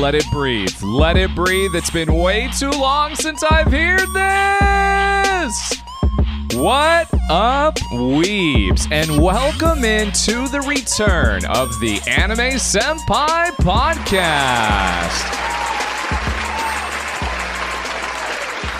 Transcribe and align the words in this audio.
let 0.00 0.14
it 0.14 0.30
breathe. 0.30 0.80
Let 0.82 1.16
it 1.16 1.34
breathe. 1.34 1.74
It's 1.74 1.90
been 1.90 2.14
way 2.14 2.48
too 2.56 2.70
long 2.70 3.16
since 3.16 3.42
I've 3.42 3.72
heard 3.72 4.06
this. 4.14 5.82
What 6.54 7.08
up, 7.28 7.74
weebs? 7.92 8.90
And 8.92 9.20
welcome 9.20 9.84
into 9.84 10.46
the 10.48 10.60
return 10.60 11.44
of 11.46 11.80
the 11.80 12.00
Anime 12.06 12.58
Senpai 12.58 13.50
Podcast. 13.56 15.57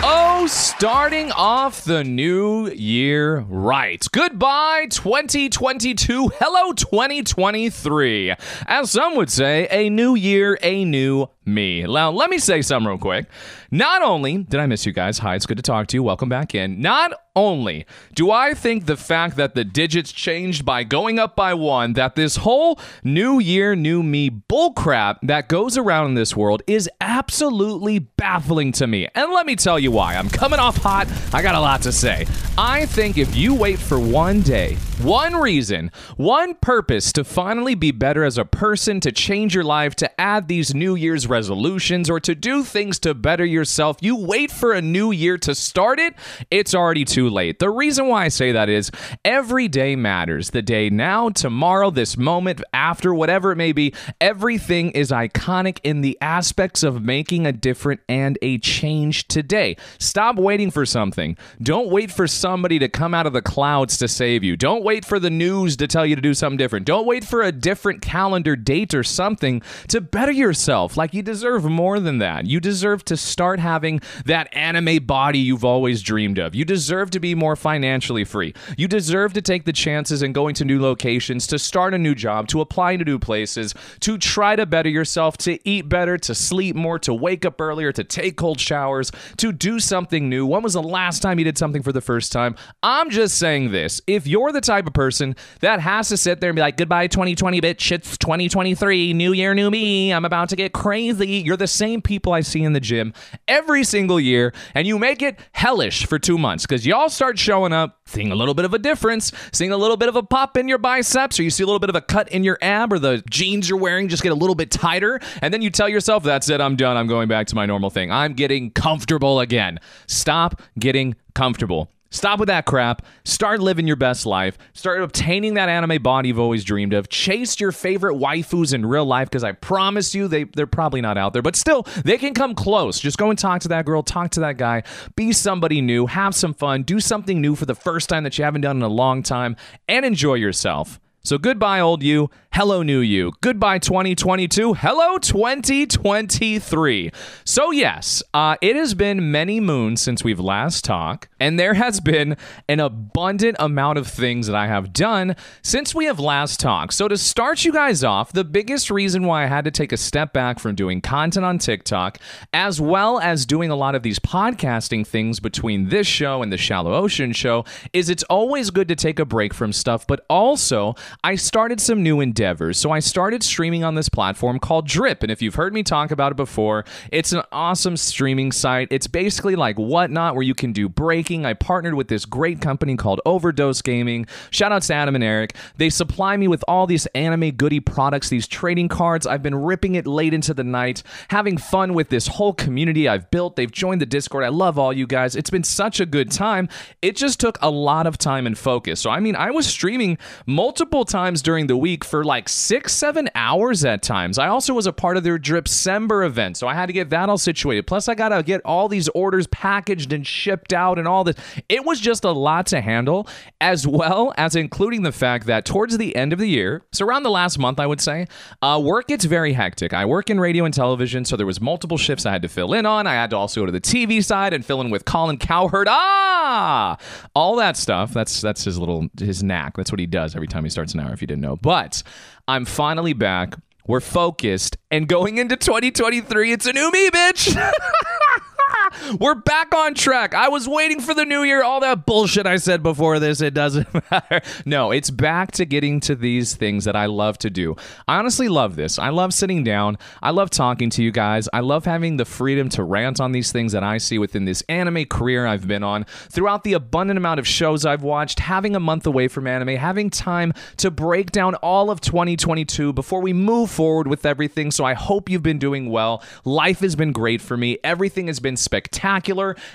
Oh, 0.01 0.47
starting 0.47 1.33
off 1.33 1.83
the 1.83 2.05
new 2.05 2.69
year 2.71 3.41
right. 3.49 4.07
Goodbye, 4.13 4.87
2022. 4.91 6.31
Hello, 6.39 6.73
2023. 6.73 8.35
As 8.67 8.93
some 8.93 9.17
would 9.17 9.31
say, 9.31 9.67
a 9.73 9.91
new 9.91 10.15
year, 10.15 10.57
a 10.63 10.85
new 10.85 11.27
me. 11.55 11.83
Now, 11.85 12.11
let 12.11 12.31
me 12.31 12.39
say 12.39 12.63
something 12.63 12.89
real 12.89 12.99
quick. 12.99 13.27
Not 13.71 14.03
only 14.03 14.39
did 14.39 14.61
I 14.61 14.67
miss 14.67 14.87
you 14.87 14.93
guys, 14.93 15.19
hi, 15.19 15.35
it's 15.35 15.47
good 15.47 15.57
to 15.57 15.63
talk 15.63 15.89
to 15.89 15.97
you. 15.97 16.03
Welcome 16.03 16.29
back 16.29 16.55
in. 16.55 16.81
Not 16.81 17.13
only 17.37 17.87
do 18.15 18.31
I 18.31 18.55
think 18.55 18.87
the 18.87 18.97
fact 18.97 19.37
that 19.37 19.55
the 19.55 19.65
digits 19.65 20.11
changed 20.11 20.65
by 20.65 20.85
going 20.85 21.19
up 21.19 21.37
by 21.37 21.55
one, 21.55 21.93
that 21.95 22.17
this 22.17 22.37
whole 22.37 22.81
new 23.05 23.39
year, 23.39 23.77
new 23.77 24.03
me 24.03 24.31
bullcrap 24.31 25.19
that 25.23 25.49
goes 25.49 25.77
around 25.77 26.07
in 26.07 26.15
this 26.15 26.35
world 26.37 26.63
is 26.67 26.91
absolutely 27.01 27.99
baffling 27.99 28.73
to 28.73 28.87
me. 28.87 29.09
And 29.15 29.33
let 29.33 29.47
me 29.47 29.57
tell 29.57 29.79
you 29.79 29.91
why. 29.91 30.17
I'm 30.17 30.29
coming 30.29 30.59
off 30.59 30.77
hot. 30.79 31.09
I 31.33 31.43
got 31.43 31.55
a 31.55 31.61
lot 31.61 31.83
to 31.83 31.93
say. 31.93 32.27
I 32.57 32.87
think 32.87 33.19
if 33.19 33.37
you 33.37 33.55
wait 33.55 33.79
for 33.79 34.01
one 34.01 34.41
day, 34.41 34.77
one 35.01 35.37
reason, 35.37 35.91
one 36.17 36.55
purpose 36.55 37.13
to 37.13 37.25
finally 37.25 37.75
be 37.75 37.91
better 37.91 38.25
as 38.25 38.39
a 38.39 38.45
person, 38.45 39.01
to 39.01 39.13
change 39.13 39.55
your 39.55 39.65
life, 39.65 39.95
to 39.97 40.21
add 40.21 40.49
these 40.49 40.75
New 40.75 40.95
Year's 40.95 41.27
resolutions, 41.27 42.11
or 42.11 42.21
to 42.21 42.35
do 42.35 42.65
things 42.65 42.99
to 43.01 43.15
better 43.15 43.45
yourself, 43.45 43.99
you 44.01 44.17
wait 44.17 44.51
for 44.51 44.73
a 44.73 44.83
new 44.83 45.13
year 45.13 45.39
to 45.39 45.55
start 45.55 45.99
it, 45.99 46.15
it's 46.51 46.75
already 46.75 47.05
too 47.05 47.29
late. 47.29 47.59
The 47.59 47.71
reason 47.71 48.09
why 48.09 48.25
I 48.25 48.29
say 48.29 48.53
that 48.53 48.69
is 48.69 48.91
every 49.25 49.69
day 49.69 49.95
matters. 49.97 50.51
The 50.51 50.63
day 50.63 50.91
now, 50.91 51.29
tomorrow, 51.31 51.91
this 51.91 52.17
moment, 52.17 52.63
after, 52.73 53.15
whatever 53.15 53.53
it 53.53 53.57
may 53.57 53.73
be, 53.73 53.95
everything 54.21 54.91
is 54.93 55.11
iconic 55.11 55.79
in 55.83 56.01
the 56.01 56.19
aspects 56.21 56.83
of 56.83 57.03
making 57.03 57.47
a 57.47 57.53
different 57.53 58.01
and 58.09 58.39
a 58.43 58.59
change 58.59 59.29
today. 59.29 59.77
Stop 59.99 60.37
waiting 60.37 60.71
for 60.71 60.85
something. 60.85 61.37
Don't 61.63 61.91
wait 61.91 62.11
for 62.11 62.27
somebody 62.27 62.79
to 62.79 62.89
come 62.89 63.15
out 63.15 63.27
of 63.27 63.33
the 63.33 63.43
clouds 63.43 63.97
to 63.99 64.09
save 64.09 64.43
you. 64.43 64.57
Don't 64.57 64.85
wait 64.89 65.05
for 65.05 65.19
the 65.19 65.29
news 65.29 65.77
to 65.77 65.87
tell 65.87 66.07
you 66.07 66.17
to 66.17 66.23
do 66.23 66.33
something 66.33 66.57
different. 66.57 66.87
Don't 66.87 67.07
wait 67.07 67.23
for 67.23 67.43
a 67.43 67.53
different 67.53 68.01
calendar 68.01 68.57
date 68.57 68.95
or 68.95 69.03
something 69.05 69.61
to 69.89 70.01
better 70.01 70.33
yourself. 70.33 70.97
Like 70.97 71.13
you 71.13 71.23
deserve 71.23 71.65
more 71.65 72.01
than 72.01 72.17
that. 72.21 72.47
You 72.47 72.59
deserve 72.59 73.05
to 73.05 73.17
start 73.19 73.61
having 73.61 74.01
that 74.25 74.49
anime 74.57 75.05
body 75.05 75.41
you've 75.41 75.63
always 75.63 76.01
dreamed 76.01 76.39
of. 76.39 76.55
You 76.55 76.65
deserve 76.65 77.11
to 77.11 77.21
be 77.21 77.35
more 77.35 77.55
financially 77.55 78.25
free. 78.25 78.55
You 78.79 78.89
deserve 78.89 79.35
to 79.35 79.43
take 79.43 79.67
the 79.67 79.75
chances 79.75 80.23
in 80.23 80.33
going 80.33 80.55
to 80.55 80.65
new 80.65 80.81
locations, 80.81 81.47
to 81.49 81.59
start 81.59 81.93
a 81.93 81.99
new 81.99 82.15
job, 82.15 82.49
to 82.49 82.63
apply 82.63 82.97
to 82.97 83.05
new 83.05 83.19
places, 83.19 83.75
to 84.01 84.17
try 84.17 84.57
to 84.57 84.65
better 84.65 84.89
yourself, 84.89 85.37
to 85.39 85.59
eat 85.69 85.91
better, 85.91 86.17
to 86.17 86.35
sleep 86.35 86.75
more, 86.75 86.99
to 87.01 87.13
wake 87.13 87.45
up 87.45 87.61
earlier, 87.61 87.93
to 87.93 88.05
take 88.05 88.39
cold 88.39 88.59
showers, 88.59 89.13
to 89.37 89.53
do 89.53 89.81
something 89.81 90.31
new. 90.31 90.47
When 90.47 90.63
was 90.63 90.73
the 90.73 90.83
last 90.83 91.21
time 91.21 91.39
you 91.39 91.45
did 91.45 91.59
something 91.59 91.83
for 91.83 91.93
the 91.93 92.01
first 92.01 92.33
time? 92.33 92.57
I'm 92.83 93.11
just 93.11 93.37
saying 93.37 93.71
this. 93.71 94.01
If 94.07 94.27
you're 94.27 94.51
the 94.51 94.63
type 94.63 94.78
of 94.87 94.95
person 94.95 95.37
that 95.61 95.81
has 95.81 96.09
to 96.09 96.17
sit 96.17 96.41
there 96.41 96.51
and 96.51 96.57
be 96.57 96.61
like, 96.61 96.77
goodbye 96.77 97.07
2020, 97.07 97.61
bitch, 97.61 97.91
it's 97.93 98.17
2023, 98.19 99.13
new 99.13 99.33
year, 99.33 99.55
new 99.55 99.71
me, 99.71 100.13
I'm 100.13 100.25
about 100.25 100.49
to 100.51 100.57
get 100.57 100.73
crazy. 100.73 101.43
You're 101.45 101.57
the 101.57 101.67
same 101.67 102.03
people 102.03 102.33
I 102.33 102.41
see 102.41 102.63
in 102.63 102.73
the 102.73 102.81
gym 102.81 103.13
every 103.47 103.85
single 103.85 104.21
year, 104.21 104.53
and 104.75 104.87
you 104.87 104.99
make 104.99 105.23
it 105.23 105.39
hellish 105.53 106.07
for 106.07 106.19
two 106.19 106.39
months 106.39 106.65
because 106.67 106.87
y'all 106.87 107.09
start 107.09 107.39
showing 107.39 107.73
up, 107.73 108.01
seeing 108.07 108.31
a 108.31 108.35
little 108.35 108.55
bit 108.55 108.65
of 108.65 108.75
a 108.75 108.79
difference, 108.79 109.33
seeing 109.53 109.73
a 109.73 109.77
little 109.77 109.97
bit 109.97 110.09
of 110.09 110.17
a 110.17 110.23
pop 110.23 110.57
in 110.57 110.69
your 110.69 110.79
biceps, 110.79 111.39
or 111.39 111.43
you 111.43 111.51
see 111.51 111.63
a 111.63 111.67
little 111.67 111.81
bit 111.81 111.91
of 111.91 111.97
a 111.97 112.01
cut 112.01 112.29
in 112.31 112.45
your 112.45 112.59
ab, 112.63 112.93
or 112.93 112.99
the 112.99 113.23
jeans 113.29 113.69
you're 113.69 113.79
wearing 113.79 114.09
just 114.09 114.23
get 114.23 114.33
a 114.33 114.37
little 114.37 114.55
bit 114.55 114.71
tighter, 114.71 115.21
and 115.43 115.53
then 115.53 115.63
you 115.63 115.71
tell 115.71 115.89
yourself, 115.89 116.23
that's 116.23 116.49
it, 116.49 116.61
I'm 116.61 116.77
done, 116.77 116.97
I'm 116.97 117.07
going 117.07 117.29
back 117.29 117.47
to 117.49 117.55
my 117.55 117.67
normal 117.67 117.91
thing. 117.91 118.11
I'm 118.11 118.35
getting 118.35 118.71
comfortable 118.71 119.41
again. 119.41 119.79
Stop 120.07 120.63
getting 120.79 121.17
comfortable. 121.35 121.91
Stop 122.11 122.41
with 122.41 122.47
that 122.47 122.65
crap. 122.65 123.03
Start 123.25 123.61
living 123.61 123.87
your 123.87 123.97
best 123.97 124.25
life. 124.25 124.57
Start 124.73 125.03
obtaining 125.03 125.55
that 125.55 125.69
anime 125.69 126.03
body 126.03 126.29
you've 126.29 126.39
always 126.39 126.65
dreamed 126.65 126.95
of. 126.95 127.11
Chase 127.11 127.61
your 127.61 127.71
favorite 127.71 128.15
waifus 128.17 128.73
in 128.73 128.87
real 128.87 129.05
life 129.05 129.29
because 129.29 129.45
I 129.45 129.53
promise 129.53 130.15
you 130.15 130.27
they, 130.27 130.45
they're 130.45 130.67
probably 130.67 131.03
not 131.03 131.19
out 131.19 131.35
there, 131.35 131.43
but 131.43 131.55
still, 131.55 131.83
they 132.05 132.17
can 132.17 132.33
come 132.33 132.55
close. 132.55 132.99
Just 132.99 133.19
go 133.19 133.29
and 133.29 133.39
talk 133.39 133.61
to 133.63 133.69
that 133.69 133.85
girl, 133.85 134.03
talk 134.03 134.31
to 134.33 134.41
that 134.41 134.57
guy, 134.57 134.85
be 135.17 135.33
somebody 135.33 135.83
new, 135.83 136.07
have 136.07 136.35
some 136.35 136.55
fun, 136.55 136.83
do 136.83 136.99
something 136.99 137.43
new 137.43 137.55
for 137.55 137.67
the 137.67 137.75
first 137.75 138.09
time 138.09 138.25
that 138.25 138.39
you 138.39 138.45
haven't 138.45 138.63
done 138.63 138.77
in 138.77 138.83
a 138.83 138.89
long 138.89 139.23
time, 139.23 139.57
and 139.87 140.07
enjoy 140.07 140.35
yourself. 140.35 140.99
So 141.23 141.37
goodbye, 141.37 141.81
old 141.81 142.03
you. 142.03 142.31
Hello, 142.59 142.83
new 142.83 142.99
you. 142.99 143.31
Goodbye, 143.41 143.79
2022. 143.79 144.75
Hello, 144.75 145.17
2023. 145.19 147.13
So, 147.45 147.71
yes, 147.71 148.21
uh, 148.35 148.57
it 148.61 148.75
has 148.75 148.95
been 148.95 149.31
many 149.31 149.61
moons 149.61 150.03
since 150.03 150.25
we've 150.25 150.41
last 150.41 150.85
talked, 150.85 151.29
and 151.39 151.57
there 151.57 151.75
has 151.75 152.01
been 152.01 152.37
an 152.69 152.81
abundant 152.81 153.59
amount 153.61 153.99
of 153.99 154.09
things 154.09 154.49
that 154.49 154.57
I 154.57 154.67
have 154.67 154.93
done 154.93 155.37
since 155.63 155.95
we 155.95 156.07
have 156.07 156.19
last 156.19 156.59
talked. 156.59 156.95
So, 156.95 157.07
to 157.07 157.17
start 157.17 157.65
you 157.65 157.73
guys 157.73 158.03
off, 158.03 158.33
the 158.33 158.43
biggest 158.43 158.91
reason 158.91 159.23
why 159.23 159.45
I 159.45 159.47
had 159.47 159.65
to 159.65 159.71
take 159.71 159.93
a 159.93 159.97
step 159.97 160.33
back 160.33 160.59
from 160.59 160.75
doing 160.75 161.01
content 161.01 161.47
on 161.47 161.59
TikTok, 161.59 162.19
as 162.53 162.81
well 162.81 163.21
as 163.21 163.47
doing 163.47 163.71
a 163.71 163.77
lot 163.77 163.95
of 163.95 164.03
these 164.03 164.19
podcasting 164.19 165.07
things 165.07 165.39
between 165.39 165.91
this 165.91 166.09
show 166.09 166.43
and 166.43 166.53
the 166.53 166.59
Shallow 166.59 166.93
Ocean 166.93 167.33
show, 167.33 167.65
is 167.93 168.11
it's 168.11 168.25
always 168.25 168.71
good 168.71 168.89
to 168.89 168.97
take 168.97 169.21
a 169.21 169.25
break 169.25 169.55
from 169.55 169.73
stuff, 169.73 170.09
but 170.09 170.27
also 170.29 170.97
I 171.23 171.37
started 171.37 171.81
some 171.81 172.03
new 172.03 172.21
endeavors. 172.21 172.48
So 172.73 172.91
I 172.91 173.01
started 173.01 173.43
streaming 173.43 173.85
on 173.85 173.95
this 173.95 174.09
platform 174.09 174.59
called 174.59 174.87
Drip. 174.87 175.23
And 175.23 175.31
if 175.31 175.43
you've 175.43 175.55
heard 175.55 175.75
me 175.75 175.83
talk 175.83 176.11
about 176.11 176.33
it 176.33 176.37
before, 176.37 176.85
it's 177.13 177.33
an 177.33 177.43
awesome 177.53 177.97
streaming 177.97 178.53
site. 178.53 178.89
It's 178.91 179.07
basically 179.07 179.55
like 179.55 179.77
Whatnot 179.77 180.35
where 180.35 180.43
you 180.43 180.55
can 180.55 180.73
do 180.73 180.89
breaking. 180.89 181.45
I 181.45 181.55
partnered 181.55 181.95
with 181.95 182.09
this 182.09 182.25
great 182.25 182.61
company 182.61 182.97
called 182.97 183.21
Overdose 183.27 183.83
Gaming. 183.83 184.27
Shout 184.51 184.73
out 184.73 184.83
to 184.83 184.95
Adam 184.95 185.15
and 185.15 185.25
Eric. 185.25 185.55
They 185.77 185.91
supply 185.91 186.37
me 186.37 186.49
with 186.49 186.65
all 186.67 186.87
these 186.87 187.07
anime 187.07 187.51
goodie 187.51 187.81
products, 187.81 188.29
these 188.29 188.49
trading 188.49 188.89
cards. 188.89 189.27
I've 189.27 189.43
been 189.43 189.55
ripping 189.55 189.95
it 189.95 190.07
late 190.07 190.35
into 190.35 190.55
the 190.55 190.65
night, 190.65 191.03
having 191.29 191.59
fun 191.59 191.95
with 191.95 192.09
this 192.09 192.27
whole 192.27 192.55
community 192.55 193.09
I've 193.09 193.31
built. 193.31 193.57
They've 193.57 193.71
joined 193.71 194.01
the 194.01 194.07
Discord. 194.07 194.45
I 194.45 194.49
love 194.49 194.79
all 194.79 194.93
you 194.93 195.07
guys. 195.07 195.37
It's 195.37 195.51
been 195.51 195.65
such 195.65 196.01
a 196.01 196.07
good 196.07 196.31
time. 196.31 196.69
It 197.03 197.17
just 197.17 197.41
took 197.41 197.59
a 197.61 197.71
lot 197.71 198.07
of 198.07 198.19
time 198.19 198.47
and 198.47 198.57
focus. 198.57 199.01
So, 199.01 199.11
I 199.11 199.21
mean, 199.21 199.37
I 199.37 199.51
was 199.51 199.67
streaming 199.67 200.19
multiple 200.47 201.05
times 201.05 201.43
during 201.43 201.67
the 201.67 201.77
week 201.77 202.05
for 202.05 202.25
like 202.29 202.49
six, 202.49 202.93
seven 202.93 203.29
hours 203.35 203.85
at 203.85 204.03
times. 204.03 204.39
I 204.39 204.47
also 204.47 204.73
was 204.73 204.87
a 204.87 204.93
part 204.93 205.17
of 205.17 205.25
their 205.25 205.39
Dripcember 205.39 206.25
event, 206.25 206.57
so 206.57 206.69
I 206.69 206.75
had 206.75 206.87
to 206.87 206.93
get 206.93 207.11
that 207.11 207.29
all 207.29 207.39
situated. 207.39 207.89
Plus, 207.89 208.07
I 208.07 208.15
got 208.15 208.29
to 208.29 208.43
get 208.45 208.61
all 208.65 208.87
these 208.87 209.09
orders 209.09 209.49
packaged 209.49 210.13
and 210.13 210.25
shipped 210.25 210.73
out 210.73 210.99
and 210.99 211.09
all 211.09 211.25
this. 211.25 211.35
It 211.69 211.85
was 211.85 211.99
just 211.99 212.23
a 212.25 212.31
lot 212.31 212.67
to 212.69 212.81
handle, 212.81 213.27
as 213.61 213.87
well 213.87 214.33
as 214.37 214.55
including 214.55 215.03
the 215.03 215.11
fact 215.11 215.47
that 215.47 215.65
towards 215.65 215.99
the 215.99 216.15
end 216.15 216.33
of 216.33 216.39
the 216.39 216.47
year, 216.47 216.85
so 216.93 217.05
around 217.05 217.25
the 217.25 217.31
last 217.31 217.59
month, 217.59 217.81
I 217.81 217.87
would 217.87 218.01
say, 218.01 218.27
uh, 218.63 218.81
work 218.85 219.09
gets 219.09 219.25
very 219.25 219.55
hectic. 219.55 219.93
I 219.93 220.05
work 220.05 220.31
in 220.31 220.39
radio 220.39 220.65
and 220.65 220.75
television, 220.75 221.25
so 221.25 221.37
there 221.37 221.47
was 221.47 221.61
multiple 221.61 221.97
shifts 221.97 222.27
I 222.27 222.33
had 222.33 222.43
to 222.43 222.49
fill 222.49 222.75
in 222.75 222.87
on. 222.87 223.07
I 223.07 223.15
had 223.15 223.31
to 223.31 223.37
also 223.37 223.63
go 223.63 223.67
to 223.67 223.73
the 223.73 223.81
TV 223.81 224.23
side 224.23 224.53
and 224.53 224.65
fill 224.65 224.81
in 224.81 224.91
with 224.91 225.05
Colin 225.05 225.39
Cowherd. 225.39 225.89
Ah, 225.91 226.99
all 227.35 227.57
that 227.57 227.77
stuff. 227.77 228.13
That's 228.13 228.41
that's 228.41 228.65
his 228.65 228.79
little 228.79 229.09
his 229.19 229.43
knack. 229.43 229.77
That's 229.77 229.91
what 229.91 229.99
he 229.99 230.07
does 230.07 230.35
every 230.35 230.47
time 230.47 230.65
he 230.65 230.71
starts 230.71 230.95
an 230.95 231.01
hour. 231.01 231.13
If 231.13 231.21
you 231.21 231.27
didn't 231.27 231.43
know, 231.43 231.57
but 231.57 232.03
I'm 232.47 232.65
finally 232.65 233.13
back. 233.13 233.55
We're 233.87 234.01
focused 234.01 234.77
and 234.91 235.09
going 235.09 235.39
into 235.39 235.57
2023. 235.57 236.53
It's 236.53 236.67
a 236.67 236.73
new 236.73 236.91
me, 236.91 237.11
bitch. 237.11 237.57
We're 239.21 239.35
back 239.35 239.75
on 239.75 239.95
track. 239.95 240.35
I 240.35 240.49
was 240.49 240.69
waiting 240.69 241.01
for 241.01 241.15
the 241.15 241.25
new 241.25 241.43
year. 241.43 241.63
All 241.63 241.81
that 241.81 242.07
bullshit 242.07 242.47
I 242.47 242.57
said 242.57 242.83
before 242.83 243.19
this, 243.19 243.41
it 243.41 243.55
doesn't 243.55 243.89
matter. 244.11 244.41
No, 244.65 244.91
it's 244.91 245.11
back 245.11 245.53
to 245.53 245.65
getting 245.65 246.01
to 246.01 246.15
these 246.15 246.55
things 246.55 246.85
that 246.85 246.97
I 246.97 247.07
love 247.07 247.39
to 247.39 247.51
do. 247.51 247.77
I 248.07 248.19
honestly 248.19 248.49
love 248.49 248.77
this. 248.77 248.99
I 248.99 249.11
love 249.11 249.35
sitting 249.35 249.65
down. 249.65 249.99
I 250.23 250.31
love 250.31 250.51
talking 250.51 250.91
to 250.91 251.03
you 251.03 251.11
guys. 251.11 251.49
I 251.53 251.61
love 251.61 251.85
having 251.85 252.17
the 252.17 252.25
freedom 252.25 252.69
to 252.71 252.83
rant 252.83 253.21
on 253.21 253.33
these 253.33 253.53
things 253.53 253.73
that 253.73 253.83
I 253.85 253.99
see 253.99 254.19
within 254.19 254.45
this 254.45 254.63
anime 254.69 255.05
career 255.07 255.47
I've 255.47 255.67
been 255.67 255.83
on. 255.83 256.05
Throughout 256.31 256.65
the 256.65 256.73
abundant 256.75 257.19
amount 257.19 257.41
of 257.41 257.47
shows 257.47 257.85
I've 257.85 258.03
watched, 258.03 258.41
having 258.41 258.75
a 258.77 258.81
month 258.81 259.07
away 259.07 259.29
from 259.29 259.47
anime, 259.47 259.77
having 259.77 260.11
time 260.11 260.53
to 260.79 260.91
break 260.91 261.33
down 261.33 261.55
all 261.57 261.91
of 261.91 262.01
2022 262.01 262.93
before 262.93 263.21
we 263.21 263.33
move 263.33 263.71
forward 263.71 264.07
with 264.07 264.25
everything. 264.25 264.71
So 264.71 264.85
I 264.85 264.95
hope 264.95 265.29
you've 265.29 265.43
been 265.43 265.59
doing 265.59 265.91
well. 265.91 266.23
Life 266.45 266.81
has 266.81 266.97
been 266.97 267.13
great 267.13 267.41
for 267.41 267.57
me. 267.57 267.79
Everything 267.85 268.27
has 268.29 268.41
been 268.41 268.57
spectacular. 268.57 268.78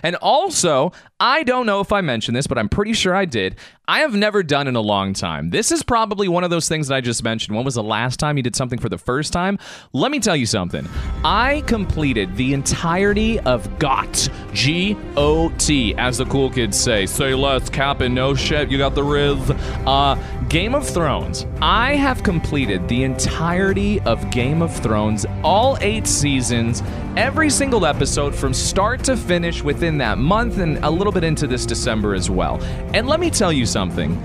And 0.04 0.16
also, 0.18 0.92
I 1.20 1.44
don't 1.44 1.66
know 1.66 1.82
if 1.82 1.92
I 1.92 2.02
mentioned 2.02 2.36
this, 2.36 2.48
but 2.48 2.58
I'm 2.58 2.70
pretty 2.70 2.94
sure 2.94 3.16
I 3.16 3.26
did. 3.26 3.58
I 3.88 4.00
have 4.00 4.14
never 4.14 4.44
done 4.44 4.68
in 4.68 4.76
a 4.78 4.82
long 4.82 5.14
time. 5.14 5.50
This 5.50 5.72
is 5.72 5.84
probably 5.84 6.30
one 6.30 6.46
of 6.46 6.50
those 6.50 6.70
things 6.70 6.88
that 6.88 6.96
I 6.96 7.02
just 7.02 7.22
mentioned. 7.24 7.56
When 7.56 7.66
was 7.66 7.76
the 7.76 7.84
last 7.84 8.18
time 8.18 8.38
you 8.38 8.44
did 8.44 8.56
something 8.56 8.80
for 8.80 8.88
the 8.88 8.98
first 8.98 9.34
time? 9.34 9.60
Let 9.92 10.10
me 10.12 10.20
tell 10.20 10.38
you 10.38 10.46
something. 10.46 10.88
I 11.26 11.64
completed 11.68 12.38
the 12.38 12.54
entirety 12.54 13.40
of 13.42 13.80
GOT, 13.80 14.30
G 14.54 14.96
O 15.18 15.50
T, 15.58 15.96
as 15.96 16.18
the 16.18 16.26
cool 16.26 16.50
kids 16.50 16.80
say. 16.80 17.06
Say 17.06 17.34
less, 17.34 17.70
cap 17.70 18.00
and 18.00 18.16
no 18.16 18.36
shit. 18.36 18.72
You 18.72 18.78
got 18.78 18.96
the 18.96 19.04
riz. 19.04 19.52
Uh, 19.86 20.16
Game 20.50 20.76
of 20.76 20.88
Thrones. 20.88 21.46
I 21.62 21.96
have 21.96 22.24
completed 22.24 22.88
the 22.88 23.04
entirety 23.04 24.00
of 24.02 24.30
Game 24.32 24.62
of 24.62 24.76
Thrones, 24.76 25.26
all 25.44 25.78
eight 25.82 26.08
seasons, 26.08 26.82
every 27.16 27.50
single 27.50 27.86
episode 27.86 28.34
from 28.34 28.54
start 28.54 29.04
to 29.06 29.16
finish 29.16 29.64
within 29.64 29.98
that 30.00 30.18
month 30.18 30.58
and 30.58 30.78
a 30.84 30.90
little 30.90 31.14
bit 31.14 31.24
into 31.24 31.48
this 31.48 31.66
December 31.66 32.14
as 32.14 32.30
well. 32.30 32.62
And 32.94 33.08
let 33.08 33.20
me 33.20 33.30
tell 33.30 33.54
you 33.54 33.66
something 33.66 34.22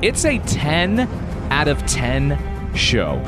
it's 0.00 0.24
a 0.24 0.38
10 0.38 1.00
out 1.50 1.68
of 1.68 1.84
10 1.86 2.74
show. 2.74 3.20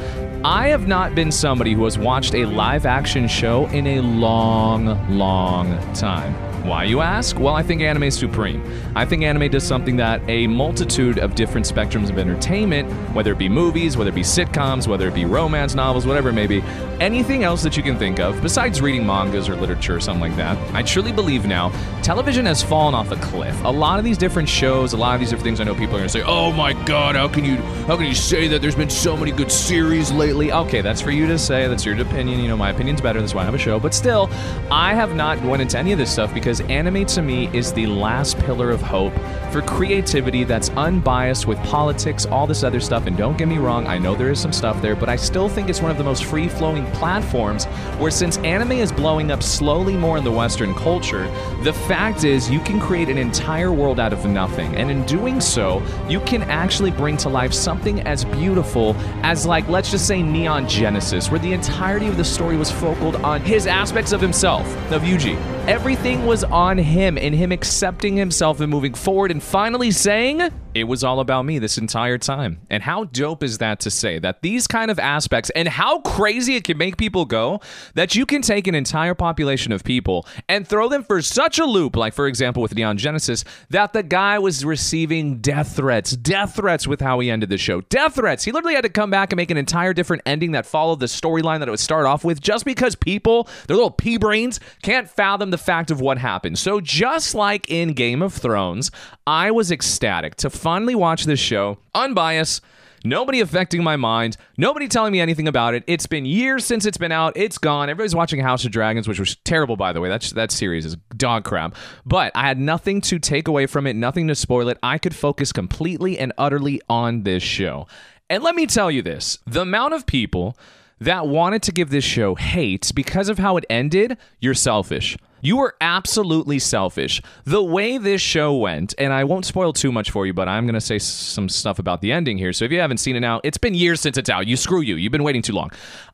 I 0.45 0.69
have 0.69 0.87
not 0.87 1.15
been 1.15 1.33
somebody 1.33 1.75
who 1.75 1.85
has 1.85 1.99
watched 1.99 2.35
a 2.35 2.47
live 2.47 2.87
action 2.87 3.29
show 3.29 3.67
in 3.67 3.87
a 3.87 4.01
long, 4.01 4.87
long 5.17 5.79
time. 5.95 6.50
Why, 6.63 6.85
you 6.85 7.01
ask? 7.01 7.39
Well, 7.39 7.55
I 7.55 7.63
think 7.63 7.81
anime 7.81 8.03
is 8.03 8.19
supreme. 8.19 8.63
I 8.95 9.07
think 9.07 9.23
anime 9.23 9.51
does 9.51 9.67
something 9.67 9.97
that 9.97 10.21
a 10.29 10.47
multitude 10.47 11.19
of 11.19 11.35
different 11.35 11.67
spectrums 11.67 12.11
of 12.11 12.19
entertainment, 12.19 12.91
whether 13.15 13.33
it 13.33 13.39
be 13.39 13.49
movies, 13.49 13.97
whether 13.97 14.11
it 14.11 14.15
be 14.15 14.21
sitcoms, 14.21 14.87
whether 14.87 15.09
it 15.09 15.15
be 15.15 15.25
romance 15.25 15.75
novels, 15.75 16.07
whatever 16.07 16.29
it 16.29 16.35
may 16.35 16.47
be, 16.47 16.63
anything 17.01 17.45
else 17.45 17.63
that 17.63 17.79
you 17.79 17.83
can 17.83 17.99
think 17.99 18.21
of, 18.21 18.41
besides 18.43 18.83
reading 18.83 19.07
mangas 19.07 19.49
or 19.49 19.57
literature 19.57 19.97
or 19.97 20.01
something 20.01 20.21
like 20.21 20.37
that, 20.37 20.59
I 20.75 20.83
truly 20.83 21.13
believe 21.13 21.47
now 21.47 21.71
television 22.03 22.47
has 22.47 22.63
fallen 22.63 22.95
off 22.95 23.11
a 23.11 23.17
cliff. 23.17 23.57
A 23.65 23.71
lot 23.71 23.99
of 23.99 24.05
these 24.05 24.19
different 24.19 24.49
shows, 24.49 24.93
a 24.93 24.97
lot 24.97 25.15
of 25.15 25.21
these 25.21 25.31
different 25.31 25.45
things, 25.45 25.61
I 25.61 25.65
know 25.65 25.75
people 25.75 25.95
are 25.97 25.99
going 25.99 26.05
to 26.05 26.09
say, 26.09 26.23
"Oh 26.23 26.53
my 26.53 26.73
God, 26.85 27.17
how 27.17 27.29
can 27.29 27.45
you, 27.45 27.57
how 27.87 27.97
can 27.97 28.07
you 28.07 28.15
say 28.15 28.49
that? 28.49 28.63
There's 28.63 28.75
been 28.75 28.91
so 28.91 29.17
many 29.17 29.31
good 29.33 29.51
series 29.51 30.11
lately." 30.11 30.53
Okay, 30.53 30.81
that's 30.81 31.01
for 31.01 31.11
you 31.11 31.27
to 31.27 31.39
say. 31.39 31.69
That's 31.69 31.85
your 31.85 32.01
opinion. 32.01 32.41
You 32.41 32.49
know, 32.49 32.57
my 32.57 32.71
opinion's 32.71 33.01
better. 33.01 33.21
That's 33.21 33.35
why 33.35 33.43
I 33.43 33.45
have 33.45 33.55
a 33.55 33.59
show. 33.59 33.79
But 33.79 33.95
still, 33.95 34.29
I 34.71 34.95
have 34.95 35.15
not 35.15 35.41
went 35.43 35.63
into 35.63 35.79
any 35.79 35.93
of 35.93 35.99
this 35.99 36.11
stuff 36.11 36.33
because 36.33 36.61
anime 36.63 37.07
to 37.07 37.23
me 37.23 37.49
is 37.53 37.73
the 37.73 37.87
last 37.87 38.39
pillar 38.39 38.71
of 38.71 38.81
hope 38.81 39.13
for 39.51 39.63
creativity 39.63 40.45
that's 40.45 40.71
unbiased 40.71 41.47
with 41.47 41.59
politics, 41.65 42.27
all 42.27 42.47
this 42.47 42.63
other 42.63 42.81
stuff. 42.81 43.07
And 43.07 43.17
don't 43.17 43.37
get 43.37 43.49
me 43.49 43.59
wrong, 43.59 43.87
I 43.87 43.99
know 43.99 44.15
there 44.15 44.31
is 44.31 44.41
some 44.41 44.53
stuff 44.53 44.81
there, 44.81 44.95
but 44.95 45.09
I 45.09 45.17
still 45.17 45.49
think 45.49 45.69
it's 45.69 45.83
one 45.83 45.91
of 45.91 45.99
the 45.99 46.05
most 46.05 46.25
free 46.25 46.49
flowing 46.49 46.87
platforms 46.93 47.65
where 47.99 48.11
since 48.11 48.39
anime 48.39 48.73
is 48.73 48.93
blowing 48.93 49.31
up 49.31 49.43
slowly 49.43 49.97
more 49.97 50.19
in 50.19 50.25
the 50.25 50.31
Western 50.31 50.75
culture, 50.75 51.25
the 51.63 51.73
fact 51.73 52.00
is 52.01 52.51
you 52.51 52.61
can 52.61 52.81
create 52.81 53.09
an 53.11 53.19
entire 53.19 53.73
world 53.73 54.01
out 54.01 54.13
of 54.13 54.25
nothing. 54.25 54.75
And 54.75 54.91
in 54.91 55.05
doing 55.05 55.41
so, 55.41 55.83
you 56.09 56.19
can 56.21 56.43
actually 56.45 56.91
bring 56.91 57.17
to 57.19 57.29
life 57.29 57.53
something 57.53 58.01
as 58.01 58.25
beautiful 58.25 58.97
as, 59.23 59.45
like, 59.45 59.69
let's 59.69 59.91
just 59.91 60.07
say 60.07 60.23
Neon 60.23 60.67
Genesis, 60.67 61.31
where 61.31 61.39
the 61.39 61.53
entirety 61.53 62.09
of 62.09 62.17
the 62.17 62.25
story 62.25 62.57
was 62.57 62.71
focused 62.71 63.23
on 63.23 63.43
his 63.43 63.67
aspects 63.67 64.13
of 64.13 64.21
himself, 64.21 64.67
of 64.91 65.03
Yuji. 65.03 65.37
Everything 65.69 66.27
was 66.27 66.43
on 66.43 66.79
him 66.79 67.17
and 67.17 67.35
him 67.35 67.53
accepting 67.53 68.17
himself 68.17 68.61
and 68.61 68.71
moving 68.71 68.95
forward 68.95 69.31
and 69.31 69.43
finally 69.43 69.91
saying, 69.91 70.51
it 70.73 70.85
was 70.85 71.03
all 71.03 71.21
about 71.21 71.45
me 71.45 71.59
this 71.59 71.79
entire 71.79 72.19
time. 72.19 72.61
And 72.71 72.83
how 72.83 73.05
dope 73.05 73.43
is 73.43 73.59
that 73.59 73.81
to 73.81 73.91
say 73.91 74.19
that 74.21 74.43
these 74.43 74.67
kind 74.67 74.91
of 74.91 74.99
aspects 74.99 75.51
and 75.51 75.69
how 75.69 76.01
crazy 76.01 76.55
it 76.57 76.65
can 76.65 76.79
make 76.79 76.97
people 76.97 77.25
go 77.25 77.61
that 77.95 78.15
you 78.15 78.25
can 78.25 78.41
take 78.41 78.67
an 78.67 78.75
entire 78.75 79.15
population 79.15 79.73
of 79.73 79.85
people 79.85 80.27
and 80.49 80.67
throw 80.67 80.89
them 80.89 81.03
for 81.03 81.21
such 81.23 81.59
a 81.59 81.65
loop, 81.65 81.80
like 81.89 82.15
for 82.15 82.27
example 82.27 82.63
with 82.63 82.75
Neon 82.75 82.99
Genesis, 82.99 83.45
that 83.71 83.93
the 83.93 84.03
guy 84.03 84.39
was 84.39 84.65
receiving 84.65 85.39
death 85.39 85.77
threats, 85.77 86.13
death 86.13 86.57
threats 86.57 86.87
with 86.87 87.01
how 87.01 87.21
he 87.21 87.31
ended 87.31 87.49
the 87.49 87.59
show. 87.59 87.81
Death 87.83 88.17
threats. 88.17 88.45
He 88.45 88.53
literally 88.53 88.75
had 88.75 88.85
to 88.85 88.91
come 88.91 89.11
back 89.11 89.33
and 89.33 89.37
make 89.37 89.51
an 89.51 89.57
entire 89.57 89.95
different 89.95 90.23
ending 90.27 90.53
that 90.53 90.67
followed 90.67 91.01
the 91.01 91.07
storyline 91.07 91.61
that 91.61 91.69
it 91.69 91.71
would 91.71 91.81
start 91.81 92.07
off 92.07 92.25
with 92.25 92.41
just 92.41 92.65
because 92.65 92.95
people, 92.95 93.49
their 93.67 93.77
little 93.77 93.91
pea 93.91 94.17
brains, 94.19 94.61
can't 94.83 95.09
fathom 95.09 95.51
the 95.51 95.59
fact 95.59 95.91
of 95.91 96.01
what 96.01 96.19
happened. 96.19 96.59
So 96.59 96.81
just 96.81 97.35
like 97.35 97.71
in 97.71 97.93
Game 97.93 98.23
of 98.23 98.35
Thrones, 98.35 98.91
I 99.27 99.51
was 99.51 99.71
ecstatic 99.71 100.35
to 100.37 100.51
finally 100.51 100.95
watch 100.95 101.25
this 101.25 101.41
show, 101.41 101.79
unbiased. 101.95 102.63
Nobody 103.05 103.41
affecting 103.41 103.83
my 103.83 103.97
mind. 103.97 104.37
Nobody 104.57 104.89
telling 104.89 105.13
me 105.13 105.21
anything 105.21 105.49
about 105.49 105.75
it. 105.75 105.85
It's 105.87 106.07
been 106.07 106.27
years 106.27 106.65
since 106.65 106.85
it's 106.85 106.99
been 106.99 107.13
out. 107.13 107.33
It's 107.37 107.59
gone. 107.59 107.89
Everybody's 107.89 108.15
watching 108.15 108.41
House 108.41 108.65
of 108.65 108.73
Dragons, 108.73 109.09
which 109.09 109.19
was 109.19 109.37
terrible, 109.37 109.77
by 109.77 109.93
the 109.93 110.01
way. 110.01 110.09
That 110.09 110.23
that 110.35 110.51
series 110.51 110.85
is 110.85 110.97
dog 111.17 111.45
crap. 111.45 111.75
But 112.05 112.33
I 112.35 112.47
had 112.47 112.59
nothing 112.59 113.01
to 113.03 113.19
take 113.19 113.49
away 113.49 113.67
from 113.67 113.87
it, 113.87 113.95
nothing 113.95 114.29
to 114.29 114.35
spoil 114.35 114.69
it. 114.69 114.79
I 114.83 114.99
could 114.99 115.15
focus 115.15 115.53
completely 115.53 116.19
and 116.19 116.33
utterly 116.37 116.81
on 116.89 117.23
this 117.23 117.43
show. 117.43 117.87
And 118.29 118.43
let 118.43 118.55
me 118.55 118.67
tell 118.67 118.91
you 118.91 119.03
this: 119.03 119.39
the 119.47 119.63
amount 119.63 119.95
of 119.95 120.07
people 120.07 120.57
that 121.01 121.27
wanted 121.27 121.63
to 121.63 121.73
give 121.73 121.89
this 121.89 122.05
show 122.05 122.35
hate 122.35 122.93
because 122.95 123.31
of 123.31 123.39
how 123.39 123.57
it 123.57 123.65
ended, 123.71 124.19
you're 124.41 124.53
selfish. 124.53 125.17
You 125.41 125.57
were 125.57 125.75
absolutely 125.81 126.59
selfish. 126.59 127.23
The 127.45 127.63
way 127.63 127.99
this 127.99 128.21
show 128.21 128.57
went, 128.57 128.95
and 128.99 129.13
I 129.13 129.25
won't 129.25 129.45
spoil 129.45 129.73
too 129.73 129.93
much 129.93 130.11
for 130.11 130.27
you, 130.27 130.33
but 130.33 130.49
I'm 130.49 130.67
going 130.67 130.75
to 130.75 130.81
say 130.81 130.99
some 130.99 131.49
stuff 131.49 131.79
about 131.79 132.01
the 132.01 132.13
ending 132.13 132.39
here. 132.39 132.53
So 132.53 132.65
if 132.65 132.73
you 132.73 132.81
haven't 132.81 132.99
seen 132.99 133.17
it 133.17 133.21
now, 133.21 133.41
it's 133.43 133.59
been 133.59 133.75
years 133.75 134.01
since 134.01 134.19
it's 134.19 134.31
out. 134.31 134.47
You 134.47 134.57
screw 134.57 134.81
you. 134.81 134.97
You've 134.97 135.13
been 135.13 135.25
waiting 135.25 135.43
too 135.43 135.53
long. 135.53 135.71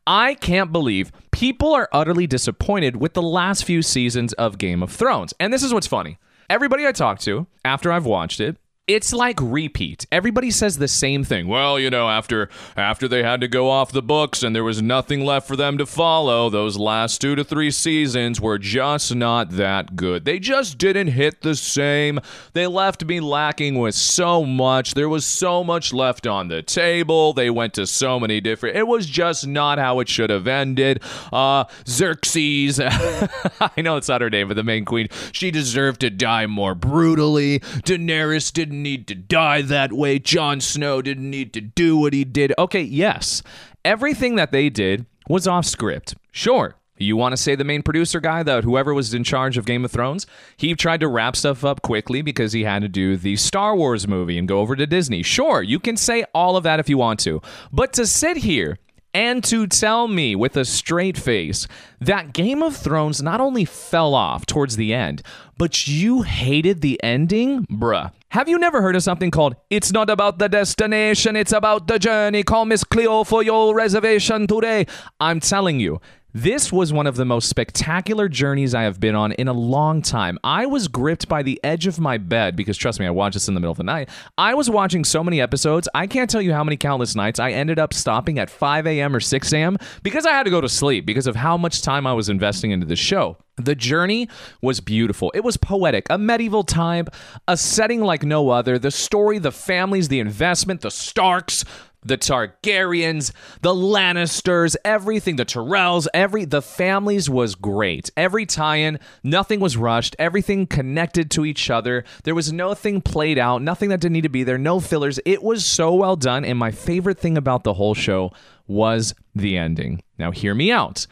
I 0.06 0.34
can't 0.34 0.72
believe 0.72 1.12
people 1.32 1.74
are 1.74 1.88
utterly 1.92 2.26
disappointed 2.26 2.96
with 2.96 3.14
the 3.14 3.22
last 3.22 3.64
few 3.64 3.82
seasons 3.82 4.32
of 4.34 4.58
Game 4.58 4.82
of 4.82 4.92
Thrones. 4.92 5.34
And 5.40 5.52
this 5.52 5.62
is 5.62 5.72
what's 5.74 5.86
funny. 5.86 6.18
Everybody 6.48 6.86
I 6.86 6.92
talk 6.92 7.18
to 7.20 7.46
after 7.64 7.90
I've 7.90 8.06
watched 8.06 8.40
it, 8.40 8.56
it's 8.86 9.12
like 9.12 9.40
repeat. 9.42 10.06
Everybody 10.12 10.52
says 10.52 10.78
the 10.78 10.86
same 10.86 11.24
thing. 11.24 11.48
Well, 11.48 11.78
you 11.78 11.90
know, 11.90 12.08
after 12.08 12.48
after 12.76 13.08
they 13.08 13.22
had 13.24 13.40
to 13.40 13.48
go 13.48 13.68
off 13.68 13.90
the 13.90 14.02
books 14.02 14.44
and 14.44 14.54
there 14.54 14.62
was 14.62 14.80
nothing 14.80 15.24
left 15.24 15.48
for 15.48 15.56
them 15.56 15.76
to 15.78 15.86
follow, 15.86 16.48
those 16.48 16.76
last 16.76 17.20
2 17.20 17.34
to 17.34 17.42
3 17.42 17.70
seasons 17.72 18.40
were 18.40 18.58
just 18.58 19.12
not 19.14 19.50
that 19.50 19.96
good. 19.96 20.24
They 20.24 20.38
just 20.38 20.78
didn't 20.78 21.08
hit 21.08 21.40
the 21.40 21.56
same. 21.56 22.20
They 22.52 22.68
left 22.68 23.04
me 23.04 23.18
lacking 23.18 23.76
with 23.76 23.96
so 23.96 24.44
much. 24.44 24.94
There 24.94 25.08
was 25.08 25.26
so 25.26 25.64
much 25.64 25.92
left 25.92 26.26
on 26.26 26.46
the 26.46 26.62
table. 26.62 27.32
They 27.32 27.50
went 27.50 27.74
to 27.74 27.86
so 27.86 28.20
many 28.20 28.40
different 28.40 28.76
It 28.76 28.86
was 28.86 29.06
just 29.06 29.46
not 29.48 29.78
how 29.78 29.98
it 29.98 30.08
should 30.08 30.30
have 30.30 30.46
ended. 30.46 31.02
Uh 31.32 31.64
Xerxes. 31.88 32.78
I 32.80 33.70
know 33.78 33.96
it's 33.96 34.08
not 34.08 34.20
her 34.20 34.30
name, 34.30 34.46
but 34.46 34.54
the 34.54 34.62
main 34.62 34.84
queen, 34.84 35.08
she 35.32 35.50
deserved 35.50 36.02
to 36.02 36.10
die 36.10 36.46
more 36.46 36.76
brutally. 36.76 37.58
Daenerys 37.58 38.52
didn't 38.76 38.82
need 38.82 39.06
to 39.08 39.14
die 39.14 39.62
that 39.62 39.92
way. 39.92 40.18
Jon 40.18 40.60
Snow 40.60 41.00
didn't 41.00 41.30
need 41.30 41.52
to 41.54 41.60
do 41.60 41.96
what 41.96 42.12
he 42.12 42.24
did. 42.24 42.52
Okay, 42.58 42.82
yes. 42.82 43.42
Everything 43.84 44.36
that 44.36 44.52
they 44.52 44.68
did 44.68 45.06
was 45.28 45.48
off 45.48 45.64
script. 45.64 46.14
Sure. 46.30 46.74
You 46.98 47.16
want 47.16 47.32
to 47.32 47.36
say 47.36 47.54
the 47.54 47.64
main 47.64 47.82
producer 47.82 48.20
guy, 48.20 48.42
that 48.42 48.64
whoever 48.64 48.94
was 48.94 49.12
in 49.12 49.22
charge 49.22 49.58
of 49.58 49.66
Game 49.66 49.84
of 49.84 49.90
Thrones, 49.90 50.26
he 50.56 50.74
tried 50.74 51.00
to 51.00 51.08
wrap 51.08 51.36
stuff 51.36 51.64
up 51.64 51.82
quickly 51.82 52.22
because 52.22 52.52
he 52.52 52.64
had 52.64 52.82
to 52.82 52.88
do 52.88 53.16
the 53.16 53.36
Star 53.36 53.76
Wars 53.76 54.08
movie 54.08 54.38
and 54.38 54.48
go 54.48 54.60
over 54.60 54.74
to 54.76 54.86
Disney. 54.86 55.22
Sure, 55.22 55.62
you 55.62 55.78
can 55.78 55.96
say 55.96 56.24
all 56.34 56.56
of 56.56 56.64
that 56.64 56.80
if 56.80 56.88
you 56.88 56.96
want 56.96 57.20
to. 57.20 57.42
But 57.70 57.92
to 57.94 58.06
sit 58.06 58.38
here 58.38 58.78
and 59.12 59.44
to 59.44 59.66
tell 59.66 60.08
me 60.08 60.36
with 60.36 60.56
a 60.56 60.64
straight 60.64 61.18
face 61.18 61.66
that 62.00 62.32
Game 62.32 62.62
of 62.62 62.76
Thrones 62.76 63.22
not 63.22 63.42
only 63.42 63.66
fell 63.66 64.14
off 64.14 64.46
towards 64.46 64.76
the 64.76 64.94
end, 64.94 65.22
but 65.58 65.86
you 65.86 66.22
hated 66.22 66.80
the 66.80 67.02
ending? 67.02 67.66
Bruh. 67.66 68.10
Have 68.30 68.48
you 68.48 68.58
never 68.58 68.82
heard 68.82 68.96
of 68.96 69.02
something 69.02 69.30
called 69.30 69.54
It's 69.70 69.92
Not 69.92 70.10
About 70.10 70.38
the 70.38 70.48
Destination, 70.48 71.36
It's 71.36 71.52
About 71.52 71.86
the 71.86 71.98
Journey? 71.98 72.42
Call 72.42 72.64
Miss 72.64 72.82
Cleo 72.82 73.22
for 73.22 73.42
your 73.42 73.74
reservation 73.74 74.46
today. 74.48 74.86
I'm 75.20 75.38
telling 75.38 75.78
you, 75.78 76.00
This 76.34 76.70
was 76.70 76.92
one 76.92 77.06
of 77.06 77.16
the 77.16 77.24
most 77.24 77.48
spectacular 77.48 78.28
journeys 78.28 78.74
I 78.74 78.82
have 78.82 79.00
been 79.00 79.14
on 79.14 79.32
in 79.32 79.48
a 79.48 79.54
long 79.54 80.02
time. 80.02 80.38
I 80.44 80.66
was 80.66 80.86
gripped 80.86 81.28
by 81.28 81.42
the 81.42 81.58
edge 81.64 81.86
of 81.86 81.98
my 81.98 82.18
bed 82.18 82.56
because, 82.56 82.76
trust 82.76 83.00
me, 83.00 83.06
I 83.06 83.10
watched 83.10 83.34
this 83.34 83.48
in 83.48 83.54
the 83.54 83.60
middle 83.60 83.70
of 83.70 83.78
the 83.78 83.84
night. 83.84 84.10
I 84.36 84.52
was 84.52 84.68
watching 84.68 85.02
so 85.02 85.24
many 85.24 85.40
episodes, 85.40 85.88
I 85.94 86.06
can't 86.06 86.28
tell 86.28 86.42
you 86.42 86.52
how 86.52 86.62
many 86.62 86.76
countless 86.76 87.14
nights 87.14 87.40
I 87.40 87.52
ended 87.52 87.78
up 87.78 87.94
stopping 87.94 88.38
at 88.38 88.50
5 88.50 88.86
a.m. 88.86 89.16
or 89.16 89.20
6 89.20 89.52
a.m. 89.54 89.78
because 90.02 90.26
I 90.26 90.32
had 90.32 90.42
to 90.42 90.50
go 90.50 90.60
to 90.60 90.68
sleep 90.68 91.06
because 91.06 91.26
of 91.26 91.36
how 91.36 91.56
much 91.56 91.80
time 91.80 92.06
I 92.06 92.12
was 92.12 92.28
investing 92.28 92.70
into 92.70 92.86
the 92.86 92.96
show. 92.96 93.38
The 93.56 93.74
journey 93.74 94.28
was 94.60 94.80
beautiful. 94.80 95.32
It 95.34 95.40
was 95.40 95.56
poetic, 95.56 96.06
a 96.10 96.18
medieval 96.18 96.62
time, 96.62 97.06
a 97.48 97.56
setting 97.56 98.02
like 98.02 98.22
no 98.22 98.50
other. 98.50 98.78
The 98.78 98.90
story, 98.90 99.38
the 99.38 99.52
families, 99.52 100.08
the 100.08 100.20
investment, 100.20 100.82
the 100.82 100.90
Starks, 100.90 101.64
the 102.06 102.18
Targaryens, 102.18 103.32
the 103.62 103.74
Lannisters, 103.74 104.76
everything, 104.84 105.36
the 105.36 105.44
Tyrells, 105.44 106.06
every 106.14 106.44
the 106.44 106.62
families 106.62 107.28
was 107.28 107.54
great. 107.54 108.10
Every 108.16 108.46
tie-in, 108.46 108.98
nothing 109.22 109.60
was 109.60 109.76
rushed, 109.76 110.16
everything 110.18 110.66
connected 110.66 111.30
to 111.32 111.44
each 111.44 111.70
other. 111.70 112.04
There 112.24 112.34
was 112.34 112.52
nothing 112.52 113.00
played 113.00 113.38
out, 113.38 113.62
nothing 113.62 113.88
that 113.90 114.00
didn't 114.00 114.14
need 114.14 114.22
to 114.22 114.28
be 114.28 114.44
there, 114.44 114.58
no 114.58 114.80
fillers. 114.80 115.18
It 115.24 115.42
was 115.42 115.64
so 115.64 115.94
well 115.94 116.16
done, 116.16 116.44
and 116.44 116.58
my 116.58 116.70
favorite 116.70 117.18
thing 117.18 117.36
about 117.36 117.64
the 117.64 117.74
whole 117.74 117.94
show 117.94 118.32
was 118.66 119.14
the 119.34 119.56
ending. 119.56 120.02
Now 120.18 120.30
hear 120.30 120.54
me 120.54 120.72
out. 120.72 121.06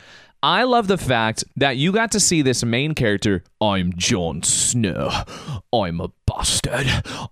I 0.44 0.64
love 0.64 0.88
the 0.88 0.98
fact 0.98 1.42
that 1.56 1.78
you 1.78 1.90
got 1.90 2.12
to 2.12 2.20
see 2.20 2.42
this 2.42 2.62
main 2.62 2.94
character. 2.94 3.42
I'm 3.62 3.94
Jon 3.96 4.42
Snow. 4.42 5.08
I'm 5.72 6.02
a 6.02 6.10
bastard. 6.26 6.86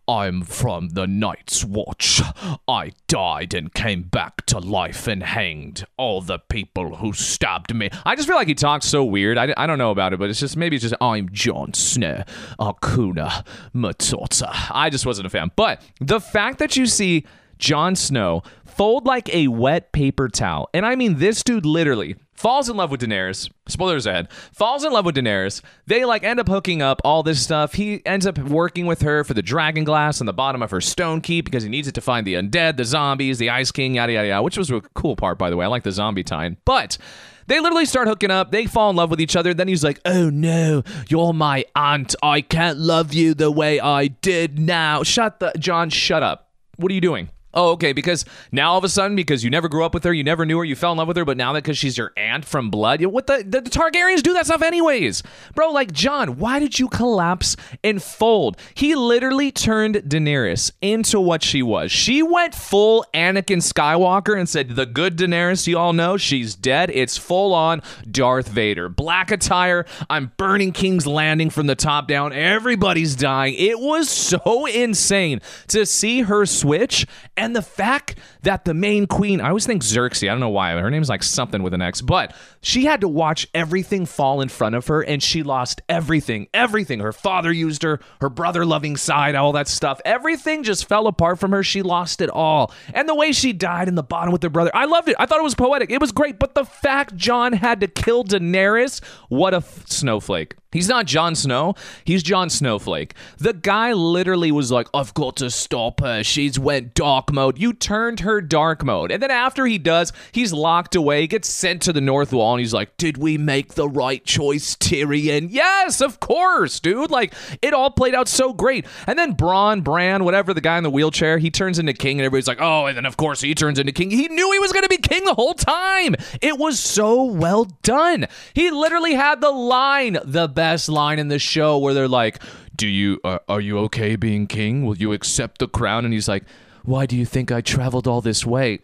I'm 0.09 0.41
from 0.41 0.89
the 0.89 1.07
Night's 1.07 1.63
Watch. 1.63 2.23
I 2.67 2.93
died 3.09 3.53
and 3.53 3.75
came 3.75 4.05
back 4.05 4.47
to 4.47 4.61
life 4.61 5.07
and 5.09 5.23
hanged 5.23 5.85
all 5.99 6.23
the 6.23 6.39
people 6.39 6.97
who 6.97 7.13
stabbed 7.13 7.75
me. 7.75 7.91
I 8.07 8.17
just 8.17 8.27
feel 8.27 8.37
like 8.39 8.49
he 8.49 8.55
talks 8.55 8.87
so 8.87 9.05
weird. 9.05 9.37
I, 9.37 9.53
I 9.59 9.67
don't 9.67 9.77
know 9.77 9.91
about 9.91 10.15
it, 10.15 10.19
but 10.19 10.31
it's 10.31 10.41
just 10.41 10.57
maybe 10.57 10.77
it's 10.77 10.83
just 10.83 10.95
I'm 10.99 11.29
Jon 11.33 11.75
Snow. 11.75 12.23
Hakuna 12.59 13.45
Matata. 13.75 14.71
I 14.71 14.89
just 14.89 15.05
wasn't 15.05 15.27
a 15.27 15.31
fan. 15.31 15.51
But 15.55 15.83
the 16.01 16.19
fact 16.19 16.61
that 16.61 16.79
you 16.79 16.87
see 16.87 17.27
Jon 17.59 17.95
Snow 17.95 18.43
fold 18.65 19.05
like 19.05 19.33
a 19.35 19.49
wet 19.49 19.93
paper 19.93 20.31
towel, 20.31 20.71
and 20.73 20.87
I 20.87 20.97
mean 20.97 21.19
this 21.19 21.43
dude 21.43 21.67
literally 21.67 22.17
falls 22.35 22.69
in 22.69 22.77
love 22.77 22.91
with 22.91 23.01
Daenerys. 23.01 23.51
Spoilers 23.69 24.07
ahead. 24.07 24.31
Falls 24.53 24.85
in 24.85 24.93
love 24.93 25.05
with 25.05 25.17
Daenerys. 25.17 25.63
They 25.87 26.05
like 26.05 26.25
end 26.25 26.41
up 26.41 26.49
hooking 26.49 26.83
up 26.83 27.01
all 27.05 27.23
this 27.23 27.43
stuff. 27.43 27.75
He 27.75 28.05
ends 28.05 28.27
up 28.27 28.39
working 28.39 28.87
with 28.87 29.03
her 29.03 29.25
for 29.25 29.35
the 29.35 29.43
dragon 29.43 29.85
glass 29.85 30.21
on 30.21 30.27
the 30.27 30.33
bottom 30.33 30.63
of 30.63 30.71
her 30.71 30.81
stone 30.81 31.21
keep 31.21 31.45
because 31.45 31.63
he 31.63 31.69
needs 31.69 31.89
it 31.89 31.95
to 31.95 32.01
find 32.01 32.27
the 32.27 32.35
undead, 32.35 32.77
the 32.77 32.85
zombies, 32.85 33.39
the 33.39 33.51
ice 33.51 33.71
king, 33.71 33.95
yada 33.95 34.13
yada 34.13 34.29
yada. 34.29 34.43
Which 34.43 34.59
was 34.59 34.71
a 34.71 34.81
cool 34.95 35.17
part, 35.17 35.39
by 35.39 35.51
the 35.51 35.57
way. 35.57 35.65
I 35.65 35.69
like 35.69 35.85
the 35.85 35.93
zombie 35.93 36.25
time. 36.25 36.57
But 36.65 36.99
they 37.47 37.61
literally 37.61 37.87
start 37.87 38.09
hooking 38.09 38.31
up. 38.31 38.51
They 38.51 38.67
fall 38.67 38.91
in 38.91 38.97
love 38.97 39.11
with 39.11 39.21
each 39.21 39.37
other. 39.37 39.55
Then 39.55 39.69
he's 39.69 39.85
like, 39.85 40.01
"Oh 40.05 40.31
no, 40.31 40.83
you're 41.09 41.33
my 41.33 41.65
aunt. 41.75 42.15
I 42.23 42.41
can't 42.41 42.79
love 42.79 43.13
you 43.13 43.35
the 43.35 43.51
way 43.51 43.81
I 43.81 44.09
did 44.09 44.59
now." 44.59 45.03
Shut 45.03 45.41
the 45.41 45.53
Jon. 45.59 45.91
Shut 45.91 46.23
up. 46.23 46.51
What 46.77 46.91
are 46.91 46.95
you 46.95 47.01
doing? 47.01 47.31
Oh, 47.55 47.71
okay. 47.73 47.93
Because 47.93 48.25
now 48.51 48.73
all 48.73 48.79
of 48.79 48.85
a 48.85 48.89
sudden, 48.89 49.17
because 49.17 49.45
you 49.45 49.51
never 49.51 49.69
grew 49.69 49.85
up 49.85 49.95
with 49.95 50.05
her, 50.05 50.13
you 50.13 50.25
never 50.25 50.45
knew 50.47 50.59
her, 50.59 50.65
you 50.65 50.77
fell 50.77 50.93
in 50.93 50.99
love 50.99 51.09
with 51.09 51.17
her, 51.17 51.25
but 51.25 51.37
now 51.37 51.53
that 51.53 51.63
because 51.65 51.79
she's 51.79 51.97
your 51.97 52.13
aunt 52.17 52.45
from 52.45 52.71
blood, 52.71 53.01
you, 53.01 53.09
what 53.09 53.27
the, 53.27 53.45
the 53.47 53.63
the 53.63 53.71
Targaryens 53.71 54.23
do 54.23 54.33
that 54.35 54.47
stuff 54.47 54.63
anyways, 54.63 55.23
bro. 55.55 55.71
Like 55.71 55.93
Jon, 55.93 56.39
why 56.39 56.59
did 56.59 56.79
you 56.79 56.89
collapse 56.89 57.57
and 57.83 58.03
fold? 58.03 58.57
He 58.75 58.95
literally 58.95 59.51
turned 59.51 59.97
Daenerys 59.97 60.73
into 60.81 61.21
what 61.21 61.43
she 61.43 61.63
was. 61.63 61.93
She 61.93 62.23
went 62.23 62.55
full 62.55 63.05
Anakin 63.15 63.59
Skywalker 63.59 64.39
and 64.39 64.49
said, 64.49 64.71
"The 64.71 64.87
good 64.87 65.17
Daenerys, 65.17 65.67
you 65.67 65.79
all 65.79 65.93
know, 65.93 66.17
she's 66.17 66.55
dead. 66.55 66.91
It's 66.93 67.17
full 67.17 67.55
on 67.55 67.83
Darth 68.11 68.49
Vader, 68.49 68.89
black 68.89 69.31
attire. 69.31 69.87
I'm 70.11 70.33
burning 70.37 70.73
King's 70.73 71.07
Landing 71.07 71.51
from 71.51 71.67
the 71.67 71.75
top 71.75 72.09
down. 72.09 72.33
Everybody's 72.33 73.15
dying. 73.17 73.55
It 73.55 73.79
was 73.79 74.09
so 74.09 74.67
insane 74.73 75.41
to 75.69 75.87
see 75.87 76.23
her 76.23 76.47
switch." 76.47 77.07
And 77.43 77.57
the 77.57 77.63
fact 77.63 78.15
that 78.43 78.65
the 78.65 78.73
main 78.73 79.09
queen, 79.09 79.41
I 79.41 79.49
always 79.49 79.67
think 79.67 79.83
Xerxes, 79.83 80.23
I 80.23 80.27
don't 80.27 80.39
know 80.39 80.49
why, 80.49 80.71
her 80.75 80.91
name's 80.91 81.09
like 81.09 81.25
something 81.25 81.61
with 81.65 81.75
an 81.75 81.83
X, 81.83 82.01
but 82.01 82.33
she 82.61 82.85
had 82.85 83.01
to 83.01 83.09
watch 83.09 83.49
everything 83.53 84.07
fall 84.07 84.41
in 84.41 84.49
front 84.49 84.77
of 84.77 84.87
her 84.87 85.03
and 85.03 85.21
she 85.21 85.43
lost 85.43 85.83
everything. 85.89 86.47
Everything. 86.55 87.01
Her 87.01 87.11
father 87.13 87.51
used 87.51 87.83
her, 87.83 87.99
her 88.21 88.29
brother 88.29 88.65
loving 88.65 88.97
side, 88.97 89.35
all 89.35 89.51
that 89.55 89.67
stuff. 89.67 90.01
Everything 90.05 90.63
just 90.63 90.89
fell 90.89 91.09
apart 91.09 91.41
from 91.41 91.51
her. 91.51 91.65
She 91.65 91.83
lost 91.83 92.21
it 92.21 92.31
all. 92.31 92.73
And 92.95 93.09
the 93.09 93.15
way 93.17 93.33
she 93.33 93.53
died 93.53 93.89
in 93.89 93.97
the 93.97 94.05
bottom 94.05 94.31
with 94.31 94.45
her 94.45 94.49
brother, 94.49 94.71
I 94.73 94.85
loved 94.85 95.09
it. 95.09 95.17
I 95.19 95.27
thought 95.27 95.41
it 95.41 95.43
was 95.43 95.57
poetic. 95.57 95.91
It 95.91 96.01
was 96.01 96.13
great. 96.13 96.39
But 96.39 96.55
the 96.55 96.65
fact 96.65 97.17
Jon 97.17 97.55
had 97.55 97.81
to 97.81 97.89
kill 97.89 98.23
Daenerys, 98.23 99.03
what 99.31 99.53
a 99.53 99.57
f- 99.57 99.89
snowflake. 99.89 100.55
He's 100.73 100.89
not 100.89 101.05
Jon 101.07 101.35
Snow. 101.35 101.75
He's 102.05 102.23
Jon 102.23 102.49
Snowflake. 102.49 103.15
The 103.37 103.53
guy 103.53 103.93
literally 103.93 104.51
was 104.51 104.73
like, 104.73 104.89
I've 104.95 105.13
got 105.13 105.37
to 105.37 105.51
stop 105.51 106.01
her. 106.01 106.25
She's 106.25 106.59
went 106.59 106.95
dark 106.95 107.31
mode. 107.33 107.59
You 107.59 107.73
turned 107.73 108.21
her 108.21 108.41
dark 108.41 108.85
mode. 108.85 109.11
And 109.11 109.23
then 109.23 109.31
after 109.31 109.67
he 109.67 109.79
does, 109.79 110.13
he's 110.33 110.53
locked 110.53 110.95
away, 110.95 111.27
gets 111.27 111.49
sent 111.49 111.83
to 111.83 111.93
the 111.93 112.01
North 112.01 112.33
Wall, 112.33 112.55
and 112.55 112.61
he's 112.61 112.75
like, 112.75 112.97
Did 112.97 113.17
we 113.19 113.39
make 113.39 113.75
the 113.75 113.89
right 113.89 114.25
choice, 114.25 114.77
Tyrion? 114.77 115.49
Yes, 115.51 116.01
of 116.01 116.21
course, 116.21 116.81
dude. 116.81 117.11
Like, 117.11 117.35
it 117.61 117.75
all 117.75 117.91
played 117.91 118.15
out 118.15 118.29
so 118.29 118.53
great. 118.53 118.87
And 119.07 119.19
then 119.19 119.33
Braun, 119.33 119.81
Bran, 119.81 120.25
whatever, 120.25 120.55
the 120.55 120.61
guy 120.61 120.77
in 120.77 120.85
the 120.85 120.91
wheelchair, 120.91 121.39
he 121.39 121.51
turns 121.51 121.79
into 121.79 121.93
king, 121.93 122.19
and 122.19 122.27
everybody's 122.27 122.49
like, 122.49 122.61
Oh, 122.61 122.87
and 122.87 122.97
then 122.97 123.07
of 123.07 123.17
course 123.17 123.41
he 123.41 123.55
turns 123.55 123.79
into 123.79 123.93
king. 123.93 124.11
He 124.11 124.29
knew 124.29 124.53
he 124.53 124.59
was 124.59 124.73
going 124.73 124.85
to 124.85 124.89
be 124.89 124.99
king 124.99 125.25
the 125.25 125.35
whole 125.35 125.55
time. 125.55 126.15
It 126.41 126.59
was 126.59 126.79
so 126.79 127.25
well 127.25 127.65
done. 127.83 128.27
He 128.55 128.71
literally 128.71 129.15
had 129.15 129.41
the 129.41 129.51
line, 129.51 130.19
the 130.25 130.49
best 130.49 130.89
line 130.89 131.19
in 131.19 131.29
the 131.29 131.39
show 131.39 131.79
where 131.79 131.95
they're 131.95 132.09
like, 132.09 132.43
"Do 132.77 132.87
you 132.87 133.21
uh, 133.25 133.39
are 133.49 133.61
you 133.61 133.79
okay 133.81 134.17
being 134.17 134.47
king? 134.47 134.85
Will 134.85 134.97
you 134.97 135.13
accept 135.13 135.59
the 135.59 135.69
crown?" 135.69 136.05
And 136.05 136.13
he's 136.13 136.29
like, 136.29 136.45
"Why 136.85 137.07
do 137.07 137.17
you 137.17 137.25
think 137.25 137.51
I 137.51 137.61
traveled 137.61 138.07
all 138.07 138.21
this 138.21 138.45
way?" 138.45 138.81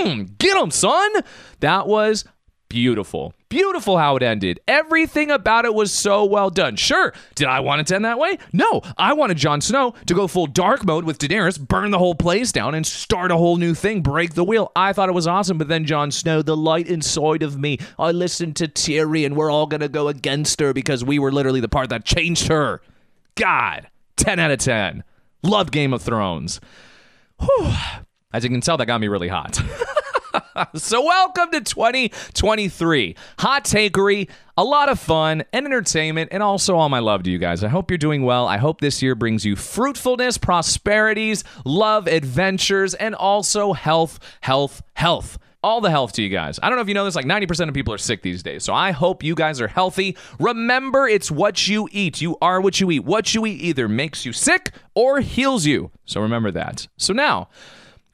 Mm, 0.00 0.38
get 0.38 0.56
him, 0.56 0.70
son. 0.70 1.10
That 1.60 1.86
was 1.86 2.24
beautiful. 2.68 3.32
Beautiful 3.48 3.96
how 3.96 4.16
it 4.16 4.22
ended. 4.22 4.58
Everything 4.66 5.30
about 5.30 5.64
it 5.64 5.72
was 5.72 5.92
so 5.92 6.24
well 6.24 6.50
done. 6.50 6.74
Sure, 6.76 7.12
did 7.36 7.46
I 7.46 7.60
want 7.60 7.80
it 7.80 7.86
to 7.88 7.94
end 7.94 8.04
that 8.04 8.18
way? 8.18 8.38
No, 8.52 8.82
I 8.98 9.12
wanted 9.12 9.36
Jon 9.36 9.60
Snow 9.60 9.94
to 10.06 10.14
go 10.14 10.26
full 10.26 10.46
dark 10.46 10.84
mode 10.84 11.04
with 11.04 11.18
Daenerys, 11.18 11.60
burn 11.60 11.92
the 11.92 11.98
whole 11.98 12.16
place 12.16 12.50
down, 12.50 12.74
and 12.74 12.84
start 12.84 13.30
a 13.30 13.36
whole 13.36 13.56
new 13.56 13.72
thing, 13.72 14.02
break 14.02 14.34
the 14.34 14.44
wheel. 14.44 14.72
I 14.74 14.92
thought 14.92 15.08
it 15.08 15.12
was 15.12 15.28
awesome, 15.28 15.58
but 15.58 15.68
then 15.68 15.84
Jon 15.84 16.10
Snow, 16.10 16.42
the 16.42 16.56
light 16.56 16.88
inside 16.88 17.42
of 17.42 17.58
me, 17.58 17.78
I 17.98 18.10
listened 18.10 18.56
to 18.56 18.66
Tyrion. 18.68 19.34
We're 19.34 19.50
all 19.50 19.66
gonna 19.66 19.88
go 19.88 20.08
against 20.08 20.60
her 20.60 20.72
because 20.72 21.04
we 21.04 21.18
were 21.18 21.32
literally 21.32 21.60
the 21.60 21.68
part 21.68 21.88
that 21.90 22.04
changed 22.04 22.48
her. 22.48 22.82
God, 23.36 23.88
10 24.16 24.40
out 24.40 24.50
of 24.50 24.58
10. 24.58 25.04
Love 25.42 25.70
Game 25.70 25.92
of 25.92 26.02
Thrones. 26.02 26.60
Whew. 27.40 27.72
As 28.32 28.44
you 28.44 28.50
can 28.50 28.60
tell, 28.60 28.76
that 28.76 28.86
got 28.86 29.00
me 29.00 29.08
really 29.08 29.28
hot. 29.28 29.60
so 30.74 31.04
welcome 31.04 31.50
to 31.50 31.60
2023 31.60 33.16
hot 33.38 33.64
takery 33.64 34.28
a 34.56 34.64
lot 34.64 34.88
of 34.88 34.98
fun 34.98 35.42
and 35.52 35.66
entertainment 35.66 36.28
and 36.32 36.42
also 36.42 36.76
all 36.76 36.88
my 36.88 36.98
love 36.98 37.22
to 37.22 37.30
you 37.30 37.38
guys 37.38 37.62
i 37.62 37.68
hope 37.68 37.90
you're 37.90 37.98
doing 37.98 38.22
well 38.22 38.46
i 38.46 38.56
hope 38.56 38.80
this 38.80 39.02
year 39.02 39.14
brings 39.14 39.44
you 39.44 39.56
fruitfulness 39.56 40.38
prosperities 40.38 41.44
love 41.64 42.06
adventures 42.06 42.94
and 42.94 43.14
also 43.14 43.72
health 43.72 44.18
health 44.40 44.82
health 44.94 45.38
all 45.66 45.80
the 45.80 45.90
health 45.90 46.12
to 46.12 46.22
you 46.22 46.28
guys. 46.28 46.60
I 46.62 46.68
don't 46.68 46.76
know 46.76 46.82
if 46.82 46.88
you 46.88 46.94
know 46.94 47.04
this, 47.04 47.16
like 47.16 47.26
90% 47.26 47.66
of 47.66 47.74
people 47.74 47.92
are 47.92 47.98
sick 47.98 48.22
these 48.22 48.40
days. 48.40 48.62
So 48.62 48.72
I 48.72 48.92
hope 48.92 49.24
you 49.24 49.34
guys 49.34 49.60
are 49.60 49.66
healthy. 49.66 50.16
Remember, 50.38 51.08
it's 51.08 51.28
what 51.28 51.66
you 51.66 51.88
eat. 51.90 52.20
You 52.20 52.38
are 52.40 52.60
what 52.60 52.80
you 52.80 52.88
eat. 52.92 53.00
What 53.00 53.34
you 53.34 53.44
eat 53.46 53.60
either 53.60 53.88
makes 53.88 54.24
you 54.24 54.32
sick 54.32 54.70
or 54.94 55.20
heals 55.20 55.66
you. 55.66 55.90
So 56.04 56.20
remember 56.20 56.52
that. 56.52 56.86
So 56.96 57.12
now, 57.12 57.48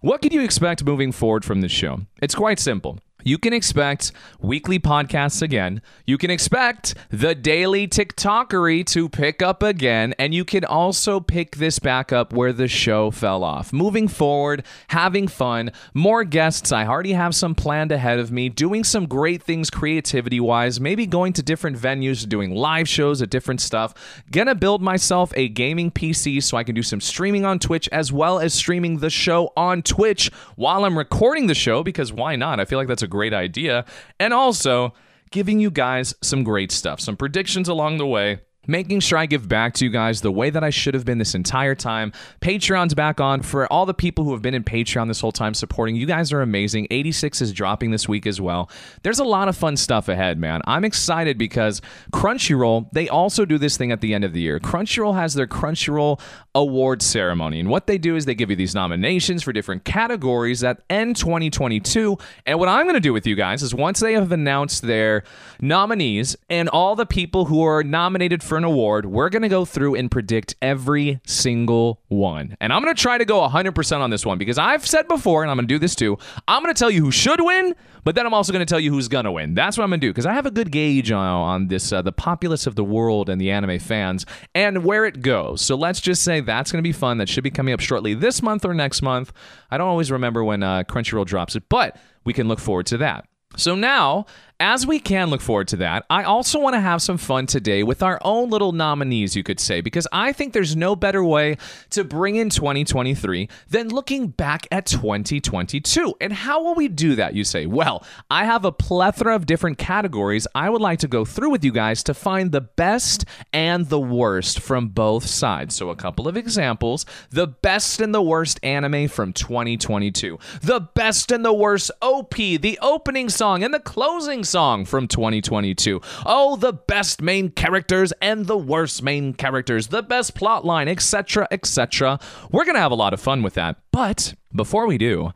what 0.01 0.23
can 0.23 0.33
you 0.33 0.41
expect 0.41 0.83
moving 0.83 1.13
forward 1.13 1.45
from 1.45 1.61
this 1.61 1.71
show? 1.71 2.01
It's 2.23 2.35
quite 2.35 2.59
simple. 2.59 2.99
You 3.25 3.39
can 3.39 3.53
expect 3.53 4.13
weekly 4.41 4.79
podcasts 4.79 5.43
again. 5.43 5.83
You 6.07 6.19
can 6.19 6.31
expect 6.31 6.95
the 7.11 7.35
daily 7.35 7.87
TikTokery 7.87 8.87
to 8.87 9.09
pick 9.09 9.43
up 9.43 9.63
again. 9.63 10.15
And 10.19 10.35
you 10.35 10.45
can 10.45 10.65
also 10.65 11.21
pick 11.21 11.57
this 11.57 11.79
back 11.79 12.13
up 12.13 12.33
where 12.33 12.53
the 12.53 12.69
show 12.69 13.11
fell 13.11 13.45
off. 13.45 13.73
Moving 13.73 14.09
forward, 14.09 14.65
having 14.89 15.29
fun, 15.29 15.71
more 15.95 16.25
guests. 16.25 16.73
I 16.73 16.87
already 16.87 17.13
have 17.13 17.35
some 17.35 17.55
planned 17.55 17.93
ahead 17.93 18.19
of 18.19 18.33
me, 18.33 18.49
doing 18.49 18.85
some 18.85 19.07
great 19.07 19.43
things 19.43 19.71
creativity 19.71 20.41
wise, 20.41 20.81
maybe 20.81 21.07
going 21.07 21.33
to 21.35 21.43
different 21.43 21.77
venues, 21.79 22.29
doing 22.29 22.55
live 22.55 22.89
shows 22.89 23.23
at 23.23 23.31
different 23.31 23.61
stuff. 23.61 24.23
Gonna 24.31 24.55
build 24.55 24.83
myself 24.83 25.33
a 25.37 25.49
gaming 25.49 25.91
PC 25.91 26.43
so 26.43 26.57
I 26.57 26.65
can 26.65 26.75
do 26.75 26.83
some 26.83 27.01
streaming 27.01 27.45
on 27.45 27.59
Twitch 27.59 27.89
as 27.93 28.13
well 28.13 28.39
as 28.39 28.55
streaming 28.55 28.99
the 28.99 29.11
show 29.11 29.53
on 29.57 29.83
Twitch 29.83 30.31
while 30.57 30.85
I'm 30.85 30.99
recording 30.99 31.47
the 31.47 31.55
show 31.55 31.83
because 31.83 32.13
why 32.13 32.37
not? 32.37 32.61
I 32.61 32.65
feel 32.65 32.79
like 32.79 32.89
that's 32.89 33.03
a 33.03 33.09
great 33.13 33.35
idea. 33.35 33.85
And 34.19 34.33
also 34.33 34.95
giving 35.31 35.61
you 35.61 35.71
guys 35.71 36.15
some 36.23 36.43
great 36.45 36.73
stuff, 36.73 37.01
some 37.01 37.17
predictions 37.17 37.69
along 37.69 37.99
the 37.99 38.07
way. 38.07 38.41
making 38.67 39.01
sure 39.01 39.19
I 39.19 39.27
give 39.27 39.49
back 39.49 39.75
to 39.75 39.85
you 39.85 39.91
guys 39.91 40.21
the 40.21 40.31
way 40.31 40.49
that 40.51 40.63
I 40.63 40.71
should 40.71 40.95
have 40.95 41.05
been 41.05 41.19
this 41.19 41.35
entire 41.35 41.75
time. 41.75 42.13
Patreon's 42.41 42.95
back 42.95 43.21
on 43.21 43.43
for 43.43 43.71
all 43.73 43.87
the 43.87 43.95
people 43.95 44.25
who 44.25 44.33
have 44.33 44.43
been 44.43 44.55
in 44.55 44.63
Patreon 44.63 45.09
this 45.09 45.21
whole 45.21 45.33
time 45.33 45.55
supporting. 45.55 45.97
You 45.97 46.07
guys 46.07 46.33
are 46.33 46.43
amazing. 46.43 46.87
86 46.91 47.43
is 47.43 47.53
dropping 47.53 47.91
this 47.91 48.09
week 48.09 48.27
as 48.27 48.41
well. 48.41 48.71
There's 49.03 49.19
a 49.19 49.25
lot 49.25 49.49
of 49.49 49.57
fun 49.57 49.77
stuff 49.77 50.09
ahead, 50.09 50.39
man. 50.39 50.61
I'm 50.67 50.85
excited 50.85 51.39
because 51.39 51.81
Crunchyroll, 52.13 52.89
they 52.93 53.09
also 53.09 53.45
do 53.45 53.59
this 53.59 53.77
thing 53.77 53.91
at 53.91 54.01
the 54.01 54.15
end 54.15 54.25
of 54.25 54.33
the 54.33 54.41
year. 54.41 54.61
Crunchyroll 54.61 55.17
has 55.17 55.35
their 55.35 55.49
Crunchyroll 55.49 56.21
award 56.55 57.01
ceremony. 57.01 57.61
And 57.61 57.69
what 57.69 57.87
they 57.87 57.97
do 57.97 58.15
is 58.15 58.27
they 58.27 58.35
give 58.35 58.51
you 58.51 58.57
these 58.57 58.75
nominations 58.75 59.43
for 59.43 59.53
different 59.53 59.85
categories 59.85 60.61
that 60.61 60.83
end 60.91 61.17
2022. 61.17 62.19
And 62.47 62.59
what 62.59 62.69
I'm 62.69 62.85
going 62.85 62.95
to 62.95 63.01
do 63.01 63.13
with 63.13 63.27
you 63.27 63.35
guys 63.35 63.63
is 63.63 63.75
once 63.75 64.01
they 64.01 64.13
have 64.13 64.33
announced 64.33 64.83
their 64.83 65.25
nominees 65.61 66.37
and 66.51 66.69
all 66.69 66.95
the 66.95 67.07
people 67.07 67.47
who 67.47 67.63
are 67.65 67.83
nominated 67.83 68.43
for 68.43 68.59
an 68.59 68.65
award, 68.65 69.07
we're 69.07 69.31
going 69.31 69.43
to 69.43 69.49
go 69.49 69.65
through 69.65 69.95
and 69.95 70.11
predict 70.11 70.55
every 70.61 71.21
single 71.27 72.01
one. 72.09 72.57
And 72.61 72.73
I'm 72.73 72.83
going 72.83 72.95
to 72.95 73.01
try 73.01 73.17
to 73.17 73.25
go 73.25 73.41
100% 73.49 74.01
on 74.01 74.11
this 74.11 74.27
one 74.27 74.37
because 74.37 74.59
I've 74.59 74.87
said 74.87 75.09
before, 75.09 75.43
and 75.43 75.51
I'm 75.51 75.57
going 75.57 75.69
to 75.69 75.75
do 75.75 75.79
this 75.79 75.95
too, 75.95 76.19
I'm 76.47 76.63
going 76.63 76.75
to 76.75 76.79
tell 76.79 76.91
you 76.91 77.03
who 77.03 77.11
should 77.11 77.41
win, 77.41 77.75
but 78.05 78.15
then 78.15 78.27
I'm 78.27 78.35
also 78.35 78.53
going 78.53 78.65
to 78.65 78.71
tell 78.71 78.81
you 78.81 78.91
who's 78.93 79.09
going 79.09 79.25
to 79.25 79.33
win. 79.33 79.55
That's 79.55 79.79
what 79.79 79.85
I'm 79.85 79.91
going 79.91 80.01
to 80.01 80.07
do 80.07 80.11
because 80.11 80.27
I 80.27 80.35
have 80.35 80.47
a 80.47 80.51
good 80.51 80.71
gauge 80.71 81.11
on, 81.11 81.25
on 81.25 81.69
this, 81.69 81.93
uh, 81.93 82.03
the 82.03 82.13
populace 82.13 82.67
of 82.67 82.75
the 82.75 82.85
world 82.85 83.29
and 83.29 83.41
the 83.41 83.51
anime 83.51 83.79
fans 83.79 84.27
and 84.55 84.85
where 84.85 85.07
it 85.07 85.23
goes. 85.23 85.63
So 85.63 85.77
let's 85.77 86.01
just 86.01 86.23
say 86.23 86.42
that's 86.45 86.73
going 86.73 86.83
to 86.83 86.87
be 86.87 86.93
fun. 86.93 87.19
That 87.19 87.29
should 87.29 87.45
be 87.45 87.51
coming 87.51 87.75
up 87.75 87.81
shortly 87.81 88.15
this 88.15 88.43
month 88.43 88.65
or 88.65 88.75
next 88.75 89.03
month. 89.03 89.33
I 89.71 89.79
don't 89.79 89.89
always 89.89 90.11
remember 90.11 90.45
when 90.45 90.63
uh, 90.63 90.85
Crunchyroll 90.85 91.27
drops 91.27 91.57
it, 91.57 91.65
but 91.69 91.97
we 92.25 92.33
can 92.33 92.49
look 92.49 92.59
forward 92.59 92.87
to 92.87 92.99
that. 92.99 93.27
So 93.57 93.75
now, 93.75 94.27
as 94.63 94.87
we 94.87 95.01
can 95.01 95.29
look 95.29 95.41
forward 95.41 95.67
to 95.67 95.77
that, 95.77 96.07
I 96.09 96.23
also 96.23 96.61
want 96.61 96.75
to 96.75 96.81
have 96.81 97.03
some 97.03 97.19
fun 97.19 97.49
today 97.49 97.83
with 97.83 98.01
our 98.01 98.21
own 98.23 98.49
little 98.49 98.71
nominees, 98.71 99.35
you 99.35 99.43
could 99.43 99.59
say, 99.59 99.81
because 99.81 100.07
I 100.13 100.33
think 100.33 100.53
there's 100.53 100.77
no 100.77 100.95
better 100.95 101.25
way 101.25 101.57
to 101.91 102.05
bring 102.05 102.37
in 102.37 102.49
2023 102.49 103.49
than 103.71 103.89
looking 103.89 104.29
back 104.29 104.69
at 104.71 104.87
2022. 104.87 106.15
And 106.21 106.33
how 106.33 106.63
will 106.63 106.77
we 106.77 106.87
do 106.87 107.17
that, 107.17 107.35
you 107.35 107.43
say? 107.43 107.67
Well, 107.67 108.05
I 108.31 108.45
have 108.45 108.65
a 108.65 108.71
plethora 108.71 109.35
of 109.35 109.47
different 109.47 109.79
categories 109.79 110.47
I 110.55 110.71
would 110.71 110.81
like 110.81 111.01
to 111.01 111.09
go 111.09 111.25
through 111.25 111.51
with 111.51 111.65
you 111.65 111.73
guys 111.73 112.05
to 112.05 112.15
find 112.15 112.53
the 112.53 112.61
best 112.61 113.25
and 113.53 113.89
the 113.89 114.01
worst 114.01 114.61
from 114.61 114.91
both 114.91 115.27
sides. 115.27 115.75
So, 115.75 115.91
a 115.91 115.97
couple 115.97 116.29
of 116.29 116.37
examples 116.37 117.05
the 117.31 117.49
best 117.49 118.01
and 118.01 118.15
the 118.15 118.23
worst 118.23 118.61
anime 118.63 119.09
from 119.09 119.33
2022, 119.33 120.39
the 120.63 120.89
best 120.95 121.33
and 121.33 121.45
the 121.45 121.53
worst 121.53 121.91
OP, 122.01 122.37
the 122.37 122.79
opening 122.81 123.29
song 123.29 123.65
and 123.65 123.75
the 123.75 123.81
closing 123.81 124.45
song 124.45 124.52
from 124.53 125.09
2022. 125.09 126.01
Oh, 126.27 126.57
the 126.57 126.75
best 126.75 127.23
main 127.23 127.51
characters 127.51 128.13
and 128.21 128.47
the 128.47 128.57
worst 128.57 129.03
main 129.03 129.33
characters, 129.33 129.87
the 129.87 130.03
best 130.03 130.35
plot 130.35 130.65
line, 130.65 130.89
etc., 130.89 131.49
etc. 131.51 132.19
We're 132.51 132.65
going 132.65 132.75
to 132.75 132.81
have 132.81 132.93
a 132.93 132.97
lot 132.97 133.15
of 133.15 133.21
fun 133.21 133.43
with 133.43 133.55
that. 133.55 133.79
But 133.93 134.35
before 134.55 134.87
we 134.87 134.99
do, 134.99 135.33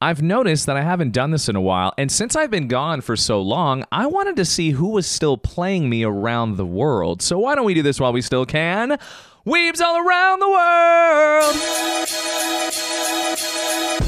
I've 0.00 0.20
noticed 0.20 0.66
that 0.66 0.76
I 0.76 0.82
haven't 0.82 1.12
done 1.12 1.30
this 1.30 1.48
in 1.48 1.54
a 1.54 1.60
while, 1.60 1.94
and 1.96 2.10
since 2.10 2.34
I've 2.34 2.50
been 2.50 2.66
gone 2.66 3.02
for 3.02 3.14
so 3.14 3.40
long, 3.40 3.84
I 3.92 4.06
wanted 4.06 4.34
to 4.36 4.44
see 4.44 4.72
who 4.72 4.88
was 4.88 5.06
still 5.06 5.38
playing 5.38 5.88
me 5.88 6.02
around 6.02 6.56
the 6.56 6.66
world. 6.66 7.22
So 7.22 7.38
why 7.38 7.54
don't 7.54 7.64
we 7.64 7.74
do 7.74 7.82
this 7.82 8.00
while 8.00 8.12
we 8.12 8.20
still 8.20 8.44
can? 8.44 8.98
Weebs 9.46 9.80
all 9.80 10.04
around 10.04 10.40
the 10.40 10.50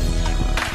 world! 0.02 0.07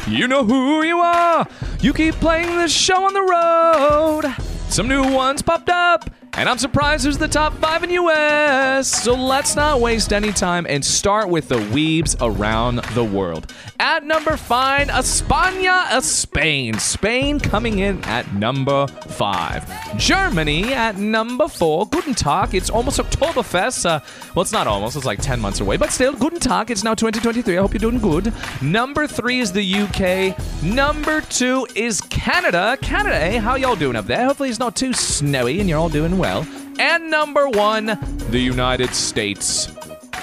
You 0.06 0.28
know 0.28 0.44
who 0.44 0.82
you 0.82 0.98
are! 0.98 1.48
You 1.80 1.94
keep 1.94 2.14
playing 2.16 2.58
this 2.58 2.72
show 2.72 3.04
on 3.04 3.14
the 3.14 3.22
road. 3.22 4.34
Some 4.68 4.86
new 4.86 5.02
ones 5.10 5.40
popped 5.40 5.70
up, 5.70 6.10
and 6.36 6.48
I'm 6.48 6.58
surprised 6.58 7.04
who's 7.04 7.16
the 7.16 7.28
top 7.28 7.54
five 7.54 7.84
in 7.84 7.90
the 7.90 7.94
US. 7.96 8.88
So 8.88 9.14
let's 9.14 9.54
not 9.54 9.80
waste 9.80 10.12
any 10.12 10.32
time 10.32 10.66
and 10.68 10.84
start 10.84 11.28
with 11.28 11.48
the 11.48 11.56
weebs 11.56 12.16
around 12.20 12.78
the 12.94 13.04
world. 13.04 13.52
At 13.78 14.04
number 14.04 14.36
five, 14.36 14.88
España, 14.88 16.02
Spain. 16.02 16.78
Spain 16.78 17.38
coming 17.38 17.78
in 17.78 18.02
at 18.04 18.32
number 18.34 18.86
five. 18.86 19.64
Germany 19.96 20.72
at 20.72 20.96
number 20.96 21.46
four. 21.46 21.86
Guten 21.86 22.14
Tag. 22.14 22.54
It's 22.54 22.70
almost 22.70 22.98
Oktoberfest. 22.98 23.86
Uh, 23.86 24.00
well, 24.34 24.42
it's 24.42 24.52
not 24.52 24.66
almost. 24.66 24.96
It's 24.96 25.04
like 25.04 25.20
10 25.20 25.40
months 25.40 25.60
away. 25.60 25.76
But 25.76 25.92
still, 25.92 26.14
Guten 26.14 26.40
Tag. 26.40 26.70
It's 26.70 26.82
now 26.82 26.94
2023. 26.94 27.56
I 27.56 27.60
hope 27.60 27.72
you're 27.72 27.78
doing 27.78 28.00
good. 28.00 28.32
Number 28.60 29.06
three 29.06 29.38
is 29.38 29.52
the 29.52 29.74
UK. 29.74 30.36
Number 30.64 31.20
two 31.20 31.66
is 31.76 32.00
Canada. 32.00 32.76
Canada, 32.82 33.16
eh? 33.22 33.38
How 33.38 33.54
y'all 33.54 33.76
doing 33.76 33.96
up 33.96 34.06
there? 34.06 34.24
Hopefully 34.26 34.48
it's 34.48 34.58
not 34.58 34.74
too 34.74 34.92
snowy 34.92 35.60
and 35.60 35.68
you're 35.68 35.78
all 35.78 35.88
doing 35.88 36.18
well. 36.18 36.23
And 36.24 37.10
number 37.10 37.48
one, 37.50 37.98
the 38.30 38.38
United 38.38 38.94
States. 38.94 39.68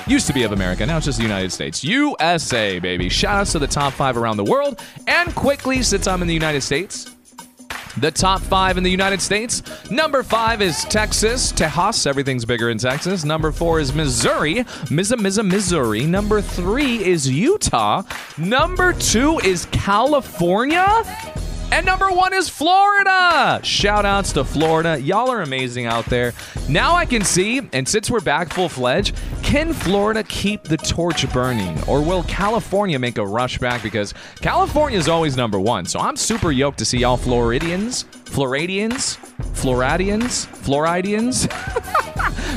Used 0.08 0.26
to 0.26 0.34
be 0.34 0.42
of 0.42 0.52
America, 0.52 0.84
now 0.84 0.98
it's 0.98 1.06
just 1.06 1.20
the 1.20 1.24
United 1.24 1.52
States. 1.52 1.84
USA, 1.84 2.80
baby. 2.80 3.08
Shout 3.08 3.42
outs 3.42 3.52
to 3.52 3.60
the 3.60 3.68
top 3.68 3.94
five 3.94 4.18
around 4.18 4.38
the 4.38 4.44
world. 4.44 4.82
And 5.06 5.34
quickly, 5.36 5.84
since 5.84 6.08
I'm 6.08 6.24
in 6.24 6.28
the 6.28 6.34
United 6.34 6.62
States, 6.62 7.16
the 7.98 8.10
top 8.10 8.42
five 8.42 8.78
in 8.78 8.84
the 8.84 8.90
United 8.90 9.22
States. 9.22 9.62
Number 9.92 10.24
five 10.24 10.62
is 10.62 10.86
Texas, 10.86 11.54
Tejas. 11.54 12.08
Everything's 12.08 12.46
bigger 12.46 12.72
in 12.72 12.80
Texas. 12.80 13.24
Number 13.24 13.52
four 13.52 13.80
is 13.80 13.94
Missouri, 13.94 14.56
Mizza 14.90 15.18
Mizza 15.20 15.46
Missouri. 15.46 16.06
Number 16.06 16.42
three 16.42 17.04
is 17.06 17.30
Utah. 17.30 18.02
Number 18.40 18.94
two 18.94 19.40
is 19.44 19.66
California. 19.68 20.88
And 21.72 21.86
number 21.86 22.12
one 22.12 22.34
is 22.34 22.50
Florida. 22.50 23.62
Shout 23.64 24.06
outs 24.06 24.34
to 24.34 24.44
Florida. 24.44 25.00
Y'all 25.00 25.30
are 25.32 25.42
amazing 25.42 25.86
out 25.86 26.06
there. 26.06 26.34
Now 26.68 26.96
I 26.96 27.06
can 27.06 27.24
see, 27.24 27.62
and 27.72 27.88
since 27.88 28.12
we're 28.12 28.20
back 28.20 28.54
full 28.54 28.68
fledged, 28.68 29.16
can 29.42 29.72
Florida 29.72 30.22
keep 30.24 30.64
the 30.64 30.76
torch 30.76 31.32
burning? 31.32 31.82
Or 31.88 32.02
will 32.02 32.24
California 32.24 33.00
make 33.00 33.18
a 33.18 33.26
rush 33.26 33.58
back? 33.58 33.82
Because 33.84 34.14
California 34.42 35.00
is 35.00 35.08
always 35.08 35.38
number 35.38 35.60
one. 35.62 35.86
So 35.86 36.00
I'm 36.00 36.18
super 36.18 36.52
yoked 36.52 36.78
to 36.80 36.86
see 36.86 37.00
y'all 37.00 37.16
Floridians, 37.16 38.04
Floridians, 38.26 39.16
Floridians, 39.54 40.46
Floridians. 40.46 41.48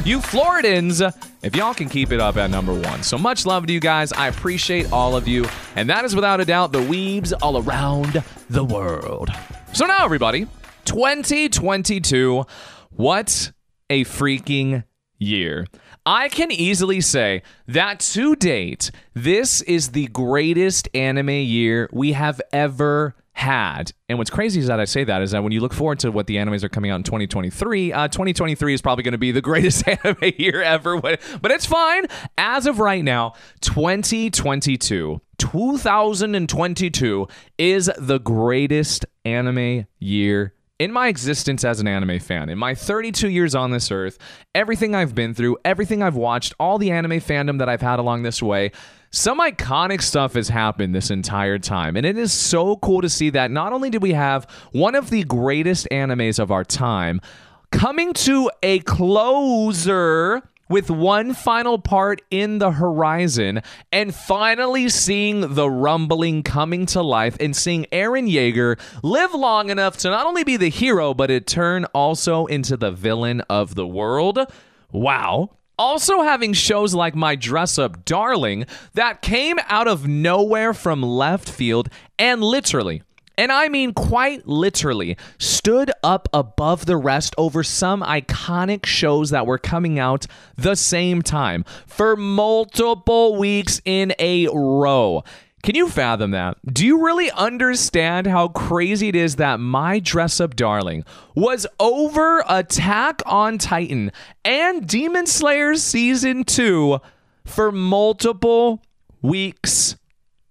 you 0.04 0.18
Floridans, 0.18 1.00
if 1.42 1.54
y'all 1.54 1.74
can 1.74 1.88
keep 1.88 2.12
it 2.12 2.20
up 2.20 2.36
at 2.36 2.50
number 2.50 2.74
one. 2.74 3.02
So 3.02 3.16
much 3.16 3.46
love 3.46 3.66
to 3.66 3.72
you 3.72 3.80
guys. 3.80 4.12
I 4.12 4.28
appreciate 4.28 4.92
all 4.92 5.16
of 5.16 5.28
you. 5.28 5.46
And 5.76 5.88
that 5.90 6.04
is 6.04 6.14
without 6.14 6.40
a 6.40 6.44
doubt 6.44 6.72
the 6.72 6.80
weebs 6.80 7.32
all 7.40 7.62
around 7.62 8.22
the 8.50 8.64
world. 8.64 9.30
So 9.72 9.86
now, 9.86 10.04
everybody, 10.04 10.46
2022, 10.84 12.44
what 12.90 13.52
a 13.88 14.04
freaking 14.04 14.84
year. 15.18 15.66
I 16.06 16.28
can 16.28 16.50
easily 16.50 17.00
say 17.00 17.42
that 17.66 18.00
to 18.00 18.36
date, 18.36 18.90
this 19.14 19.62
is 19.62 19.90
the 19.90 20.08
greatest 20.08 20.88
anime 20.92 21.30
year 21.30 21.88
we 21.92 22.12
have 22.12 22.42
ever 22.52 23.14
had. 23.34 23.92
And 24.08 24.16
what's 24.16 24.30
crazy 24.30 24.60
is 24.60 24.68
that 24.68 24.80
I 24.80 24.84
say 24.84 25.04
that 25.04 25.20
is 25.20 25.32
that 25.32 25.42
when 25.42 25.52
you 25.52 25.60
look 25.60 25.74
forward 25.74 25.98
to 26.00 26.10
what 26.10 26.26
the 26.26 26.36
animes 26.36 26.62
are 26.62 26.68
coming 26.68 26.90
out 26.90 26.96
in 26.96 27.02
2023, 27.02 27.92
uh, 27.92 28.08
2023 28.08 28.74
is 28.74 28.80
probably 28.80 29.02
going 29.02 29.12
to 29.12 29.18
be 29.18 29.32
the 29.32 29.42
greatest 29.42 29.86
anime 30.04 30.32
year 30.38 30.62
ever. 30.62 31.00
But 31.00 31.20
it's 31.50 31.66
fine. 31.66 32.06
As 32.38 32.66
of 32.66 32.78
right 32.78 33.04
now, 33.04 33.34
2022, 33.60 35.20
2022 35.38 37.28
is 37.58 37.90
the 37.98 38.18
greatest 38.18 39.06
anime 39.24 39.86
year 39.98 40.54
in 40.78 40.92
my 40.92 41.06
existence 41.08 41.64
as 41.64 41.78
an 41.80 41.86
anime 41.86 42.18
fan, 42.18 42.48
in 42.48 42.58
my 42.58 42.74
32 42.74 43.28
years 43.28 43.54
on 43.54 43.70
this 43.70 43.90
earth, 43.92 44.18
everything 44.54 44.94
I've 44.94 45.14
been 45.14 45.32
through, 45.32 45.56
everything 45.64 46.02
I've 46.02 46.16
watched, 46.16 46.52
all 46.58 46.78
the 46.78 46.90
anime 46.90 47.20
fandom 47.20 47.58
that 47.58 47.68
I've 47.68 47.80
had 47.80 48.00
along 48.00 48.22
this 48.22 48.42
way, 48.42 48.72
some 49.14 49.38
iconic 49.38 50.02
stuff 50.02 50.34
has 50.34 50.48
happened 50.48 50.92
this 50.92 51.08
entire 51.08 51.56
time. 51.58 51.96
And 51.96 52.04
it 52.04 52.18
is 52.18 52.32
so 52.32 52.76
cool 52.76 53.00
to 53.00 53.08
see 53.08 53.30
that 53.30 53.52
not 53.52 53.72
only 53.72 53.88
do 53.88 54.00
we 54.00 54.12
have 54.12 54.44
one 54.72 54.96
of 54.96 55.10
the 55.10 55.22
greatest 55.22 55.86
animes 55.92 56.40
of 56.40 56.50
our 56.50 56.64
time 56.64 57.20
coming 57.70 58.12
to 58.12 58.50
a 58.62 58.80
closer 58.80 60.42
with 60.68 60.90
one 60.90 61.32
final 61.32 61.78
part 61.78 62.22
in 62.32 62.58
the 62.58 62.72
horizon 62.72 63.62
and 63.92 64.12
finally 64.12 64.88
seeing 64.88 65.54
the 65.54 65.70
rumbling 65.70 66.42
coming 66.42 66.84
to 66.86 67.00
life 67.00 67.36
and 67.38 67.54
seeing 67.54 67.84
Eren 67.92 68.28
Yeager 68.28 68.80
live 69.04 69.32
long 69.32 69.70
enough 69.70 69.96
to 69.98 70.10
not 70.10 70.26
only 70.26 70.42
be 70.42 70.56
the 70.56 70.70
hero, 70.70 71.14
but 71.14 71.28
to 71.28 71.40
turn 71.40 71.84
also 71.86 72.46
into 72.46 72.76
the 72.76 72.90
villain 72.90 73.42
of 73.42 73.76
the 73.76 73.86
world. 73.86 74.40
Wow. 74.90 75.50
Also, 75.78 76.22
having 76.22 76.52
shows 76.52 76.94
like 76.94 77.14
My 77.14 77.34
Dress 77.34 77.78
Up 77.78 78.04
Darling 78.04 78.66
that 78.94 79.22
came 79.22 79.58
out 79.66 79.88
of 79.88 80.06
nowhere 80.06 80.72
from 80.72 81.02
left 81.02 81.50
field 81.50 81.88
and 82.18 82.42
literally 82.42 83.02
and 83.36 83.50
I 83.50 83.68
mean 83.68 83.92
quite 83.92 84.46
literally, 84.46 85.16
stood 85.38 85.90
up 86.02 86.28
above 86.32 86.86
the 86.86 86.96
rest 86.96 87.34
over 87.36 87.62
some 87.62 88.02
iconic 88.02 88.86
shows 88.86 89.30
that 89.30 89.46
were 89.46 89.58
coming 89.58 89.98
out 89.98 90.26
the 90.56 90.76
same 90.76 91.22
time 91.22 91.64
for 91.86 92.16
multiple 92.16 93.36
weeks 93.36 93.80
in 93.84 94.14
a 94.18 94.46
row. 94.48 95.24
Can 95.64 95.76
you 95.76 95.88
fathom 95.88 96.32
that? 96.32 96.58
Do 96.74 96.84
you 96.84 97.02
really 97.02 97.30
understand 97.30 98.26
how 98.26 98.48
crazy 98.48 99.08
it 99.08 99.16
is 99.16 99.36
that 99.36 99.60
My 99.60 99.98
Dress 99.98 100.38
Up 100.38 100.56
Darling 100.56 101.06
was 101.34 101.66
over 101.80 102.44
Attack 102.46 103.22
on 103.24 103.56
Titan 103.56 104.12
and 104.44 104.86
Demon 104.86 105.24
Slayer 105.24 105.74
Season 105.76 106.44
2 106.44 107.00
for 107.46 107.72
multiple 107.72 108.82
weeks 109.22 109.96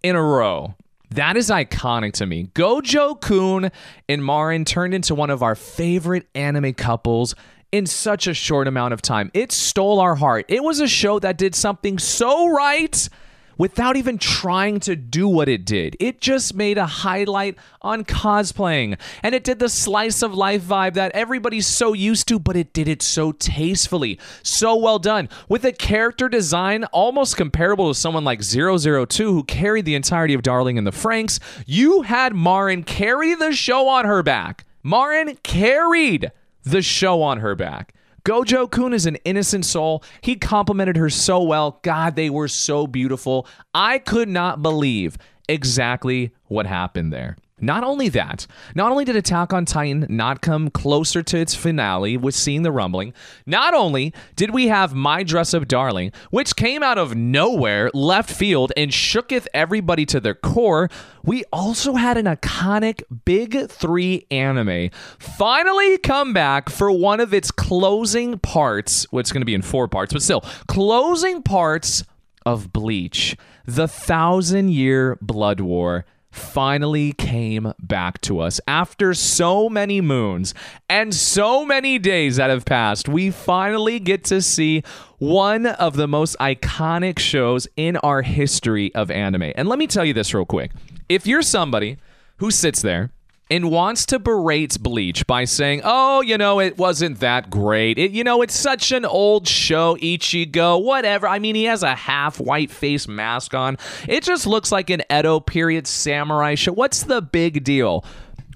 in 0.02 0.16
a 0.16 0.24
row? 0.24 0.74
That 1.12 1.38
is 1.38 1.52
iconic 1.52 2.14
to 2.14 2.26
me. 2.26 2.48
Gojo 2.56 3.22
Kun 3.22 3.70
and 4.10 4.26
Marin 4.26 4.66
turned 4.66 4.96
into 4.96 5.14
one 5.14 5.30
of 5.30 5.44
our 5.44 5.54
favorite 5.54 6.28
anime 6.34 6.74
couples 6.74 7.36
in 7.72 7.86
such 7.86 8.26
a 8.26 8.34
short 8.34 8.68
amount 8.68 8.96
of 8.96 9.04
time. 9.04 9.30
It 9.36 9.52
stole 9.52 10.00
our 10.00 10.16
heart. 10.16 10.46
It 10.48 10.64
was 10.64 10.80
a 10.80 10.88
show 10.88 11.20
that 11.20 11.38
did 11.38 11.54
something 11.54 12.00
so 12.00 12.48
right 12.48 13.08
without 13.58 13.96
even 13.96 14.18
trying 14.18 14.80
to 14.82 14.96
do 14.96 15.28
what 15.28 15.50
it 15.50 15.66
did. 15.66 15.96
It 16.00 16.22
just 16.22 16.54
made 16.54 16.78
a 16.78 16.86
highlight 16.86 17.58
on 17.82 18.04
cosplaying. 18.04 19.00
And 19.22 19.36
it 19.36 19.44
did 19.44 19.60
the 19.60 19.70
slice 19.70 20.22
of 20.22 20.34
life 20.34 20.64
vibe 20.64 20.94
that 20.96 21.12
everybody's 21.14 21.68
so 21.68 21.94
used 21.94 22.28
to, 22.30 22.40
but 22.40 22.56
it 22.56 22.74
did 22.74 22.88
it 22.88 23.02
so 23.02 23.32
tastefully. 23.32 24.20
So 24.42 24.76
well 24.76 25.00
done. 25.00 25.30
With 25.48 25.66
a 25.66 25.72
character 25.72 26.30
design 26.30 26.84
almost 26.86 27.38
comparable 27.38 27.94
to 27.94 28.00
someone 28.00 28.24
like 28.24 28.42
002 28.42 29.08
who 29.34 29.44
carried 29.44 29.86
the 29.86 29.96
entirety 29.96 30.34
of 30.34 30.42
Darling 30.42 30.78
in 30.78 30.84
the 30.84 30.92
Franxx. 30.92 31.40
you 31.66 32.04
had 32.04 32.36
Marin 32.36 32.84
carry 32.84 33.36
the 33.36 33.54
show 33.54 33.88
on 33.88 34.06
her 34.06 34.24
back. 34.24 34.66
Marin 34.84 35.38
carried 35.44 36.32
the 36.64 36.82
show 36.82 37.22
on 37.22 37.40
her 37.40 37.56
back. 37.56 37.94
Gojo 38.26 38.72
Kun 38.72 38.94
is 38.94 39.06
an 39.06 39.18
innocent 39.26 39.66
soul. 39.66 40.02
He 40.22 40.38
complimented 40.38 40.96
her 40.96 41.10
so 41.10 41.44
well. 41.44 41.80
God, 41.82 42.16
they 42.16 42.30
were 42.30 42.48
so 42.48 42.88
beautiful. 42.88 43.46
I 43.74 44.00
could 44.00 44.30
not 44.30 44.62
believe 44.62 45.18
exactly 45.50 46.32
what 46.46 46.66
happened 46.66 47.12
there. 47.12 47.36
Not 47.64 47.86
only 47.86 48.10
that, 48.10 48.46
not 48.76 48.92
only 48.92 49.06
did 49.06 49.16
Attack 49.16 49.54
on 49.54 49.64
Titan 49.64 50.06
not 50.10 50.42
come 50.42 50.70
closer 50.70 51.24
to 51.24 51.38
its 51.38 51.56
finale 51.56 52.18
with 52.18 52.36
seeing 52.36 52.64
the 52.64 52.74
rumbling, 52.74 53.14
not 53.46 53.74
only 53.74 54.14
did 54.36 54.52
we 54.52 54.68
have 54.68 54.94
My 54.94 55.24
Dress 55.24 55.54
Up 55.54 55.66
Darling, 55.66 56.12
which 56.30 56.58
came 56.58 56.84
out 56.84 56.98
of 56.98 57.16
nowhere, 57.16 57.90
left 57.94 58.30
field, 58.30 58.74
and 58.76 58.92
shooketh 58.92 59.48
everybody 59.54 60.06
to 60.08 60.20
their 60.20 60.36
core, 60.36 60.90
we 61.24 61.46
also 61.54 61.94
had 61.94 62.18
an 62.18 62.26
iconic 62.26 63.02
Big 63.24 63.70
Three 63.70 64.28
anime 64.30 64.90
finally 65.18 65.98
come 66.00 66.34
back 66.34 66.70
for 66.70 66.92
one 66.92 67.22
of 67.22 67.34
its 67.34 67.50
closing 67.50 68.40
parts. 68.40 69.10
Well, 69.10 69.22
it's 69.22 69.32
going 69.32 69.42
to 69.42 69.46
be 69.46 69.56
in 69.56 69.62
four 69.62 69.88
parts, 69.88 70.12
but 70.12 70.22
still, 70.22 70.42
closing 70.68 71.42
parts 71.42 72.04
of 72.46 72.74
Bleach, 72.74 73.38
the 73.66 73.88
Thousand 73.88 74.72
Year 74.72 75.18
Blood 75.22 75.62
War 75.62 76.06
finally 76.34 77.14
came 77.14 77.74
back 77.80 78.20
to 78.22 78.40
us. 78.40 78.60
After 78.68 79.14
so 79.14 79.70
many 79.70 80.02
moons 80.02 80.54
and 80.90 81.14
so 81.14 81.64
many 81.64 82.00
days 82.00 82.38
that 82.38 82.50
have 82.50 82.66
passed, 82.66 83.08
we 83.08 83.30
finally 83.30 84.00
get 84.00 84.24
to 84.26 84.42
see 84.42 84.84
one 85.20 85.68
of 85.68 85.96
the 85.96 86.08
most 86.08 86.36
iconic 86.40 87.20
shows 87.20 87.68
in 87.78 87.98
our 87.98 88.24
history 88.24 88.94
of 88.96 89.12
anime. 89.12 89.54
And 89.56 89.70
let 89.70 89.78
me 89.78 89.88
tell 89.88 90.04
you 90.04 90.14
this 90.14 90.34
real 90.34 90.46
quick. 90.46 90.72
If 91.08 91.28
you're 91.28 91.44
somebody 91.44 91.98
who 92.38 92.50
sits 92.50 92.82
there 92.82 93.12
and 93.54 93.70
wants 93.70 94.08
to 94.08 94.18
berate 94.18 94.82
Bleach 94.82 95.28
by 95.28 95.46
saying, 95.46 95.82
"Oh, 95.84 96.22
you 96.22 96.40
know, 96.40 96.60
it 96.60 96.76
wasn't 96.76 97.20
that 97.20 97.52
great. 97.52 98.00
It, 98.00 98.10
you 98.10 98.24
know, 98.24 98.42
it's 98.42 98.56
such 98.56 98.92
an 98.92 99.06
old 99.06 99.48
show, 99.48 99.96
Ichigo, 99.98 100.84
whatever." 100.84 101.28
I 101.28 101.38
mean, 101.38 101.54
he 101.54 101.66
has 101.66 101.84
a 101.84 101.94
half 101.94 102.40
white 102.40 102.72
face 102.72 103.08
mask 103.08 103.54
on. 103.54 103.78
It 104.08 104.24
just 104.24 104.48
looks 104.48 104.72
like 104.72 104.90
an 104.90 105.04
Edo 105.12 105.40
period 105.40 105.86
samurai 105.86 106.56
show. 106.56 106.72
What's 106.72 107.04
the 107.04 107.22
big 107.22 107.64
deal? 107.64 108.04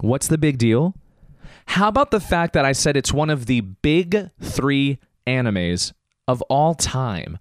What's 0.01 0.27
the 0.29 0.37
big 0.39 0.57
deal? 0.57 0.95
How 1.67 1.89
about 1.89 2.09
the 2.09 2.19
fact 2.19 2.53
that 2.53 2.65
I 2.65 2.71
said 2.71 2.97
it's 2.97 3.13
one 3.13 3.29
of 3.29 3.45
the 3.45 3.61
big 3.61 4.31
3 4.41 4.97
animes 5.27 5.93
of 6.27 6.41
all 6.43 6.73
time? 6.73 7.37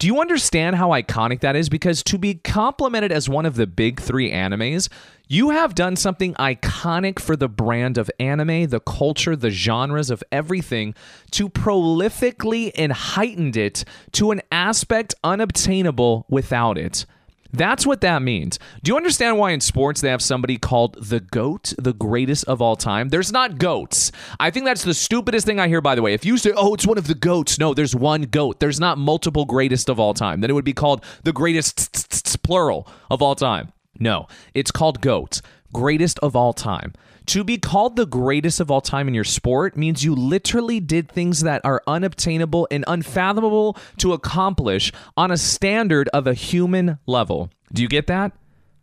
Do 0.00 0.06
you 0.06 0.18
understand 0.22 0.76
how 0.76 0.92
iconic 0.92 1.40
that 1.40 1.56
is? 1.56 1.68
Because 1.68 2.02
to 2.04 2.16
be 2.16 2.36
complimented 2.36 3.12
as 3.12 3.28
one 3.28 3.44
of 3.44 3.56
the 3.56 3.66
big 3.66 4.00
three 4.00 4.30
animes, 4.32 4.88
you 5.28 5.50
have 5.50 5.74
done 5.74 5.94
something 5.94 6.32
iconic 6.36 7.18
for 7.18 7.36
the 7.36 7.50
brand 7.50 7.98
of 7.98 8.10
anime, 8.18 8.68
the 8.68 8.80
culture, 8.80 9.36
the 9.36 9.50
genres 9.50 10.08
of 10.08 10.24
everything, 10.32 10.94
to 11.32 11.50
prolifically 11.50 12.72
and 12.76 12.92
heightened 12.92 13.58
it 13.58 13.84
to 14.12 14.30
an 14.30 14.40
aspect 14.50 15.14
unobtainable 15.22 16.24
without 16.30 16.78
it. 16.78 17.04
That's 17.52 17.84
what 17.84 18.00
that 18.02 18.22
means. 18.22 18.58
Do 18.82 18.90
you 18.90 18.96
understand 18.96 19.38
why 19.38 19.50
in 19.50 19.60
sports 19.60 20.00
they 20.00 20.08
have 20.08 20.22
somebody 20.22 20.56
called 20.56 20.96
the 21.02 21.20
GOAT, 21.20 21.74
the 21.78 21.92
greatest 21.92 22.44
of 22.44 22.62
all 22.62 22.76
time? 22.76 23.08
There's 23.08 23.32
not 23.32 23.58
GOATs. 23.58 24.12
I 24.38 24.50
think 24.50 24.66
that's 24.66 24.84
the 24.84 24.94
stupidest 24.94 25.46
thing 25.46 25.58
I 25.58 25.68
hear, 25.68 25.80
by 25.80 25.94
the 25.94 26.02
way. 26.02 26.14
If 26.14 26.24
you 26.24 26.38
say, 26.38 26.52
oh, 26.56 26.74
it's 26.74 26.86
one 26.86 26.98
of 26.98 27.06
the 27.06 27.14
GOATs, 27.14 27.58
no, 27.58 27.74
there's 27.74 27.94
one 27.94 28.22
GOAT. 28.22 28.60
There's 28.60 28.78
not 28.80 28.98
multiple 28.98 29.44
greatest 29.44 29.88
of 29.88 29.98
all 29.98 30.14
time. 30.14 30.40
Then 30.40 30.50
it 30.50 30.54
would 30.54 30.64
be 30.64 30.72
called 30.72 31.04
the 31.24 31.32
greatest 31.32 32.42
plural 32.42 32.86
of 33.10 33.20
all 33.22 33.34
time. 33.34 33.72
No, 33.98 34.28
it's 34.54 34.70
called 34.70 35.00
GOAT, 35.00 35.40
greatest 35.72 36.18
of 36.20 36.36
all 36.36 36.52
time. 36.52 36.94
To 37.30 37.44
be 37.44 37.58
called 37.58 37.94
the 37.94 38.06
greatest 38.06 38.58
of 38.58 38.72
all 38.72 38.80
time 38.80 39.06
in 39.06 39.14
your 39.14 39.22
sport 39.22 39.76
means 39.76 40.02
you 40.02 40.16
literally 40.16 40.80
did 40.80 41.08
things 41.08 41.42
that 41.42 41.64
are 41.64 41.80
unobtainable 41.86 42.66
and 42.72 42.84
unfathomable 42.88 43.76
to 43.98 44.14
accomplish 44.14 44.90
on 45.16 45.30
a 45.30 45.36
standard 45.36 46.08
of 46.08 46.26
a 46.26 46.34
human 46.34 46.98
level. 47.06 47.48
Do 47.72 47.82
you 47.82 47.88
get 47.88 48.08
that? 48.08 48.32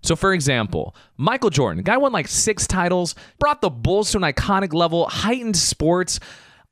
So, 0.02 0.16
for 0.16 0.32
example, 0.32 0.96
Michael 1.18 1.50
Jordan, 1.50 1.84
guy 1.84 1.98
won 1.98 2.14
like 2.14 2.30
six 2.30 2.66
titles, 2.66 3.16
brought 3.38 3.60
the 3.60 3.70
Bulls 3.70 4.12
to 4.12 4.18
an 4.18 4.24
iconic 4.24 4.74
level, 4.74 5.10
heightened 5.10 5.58
sports 5.58 6.22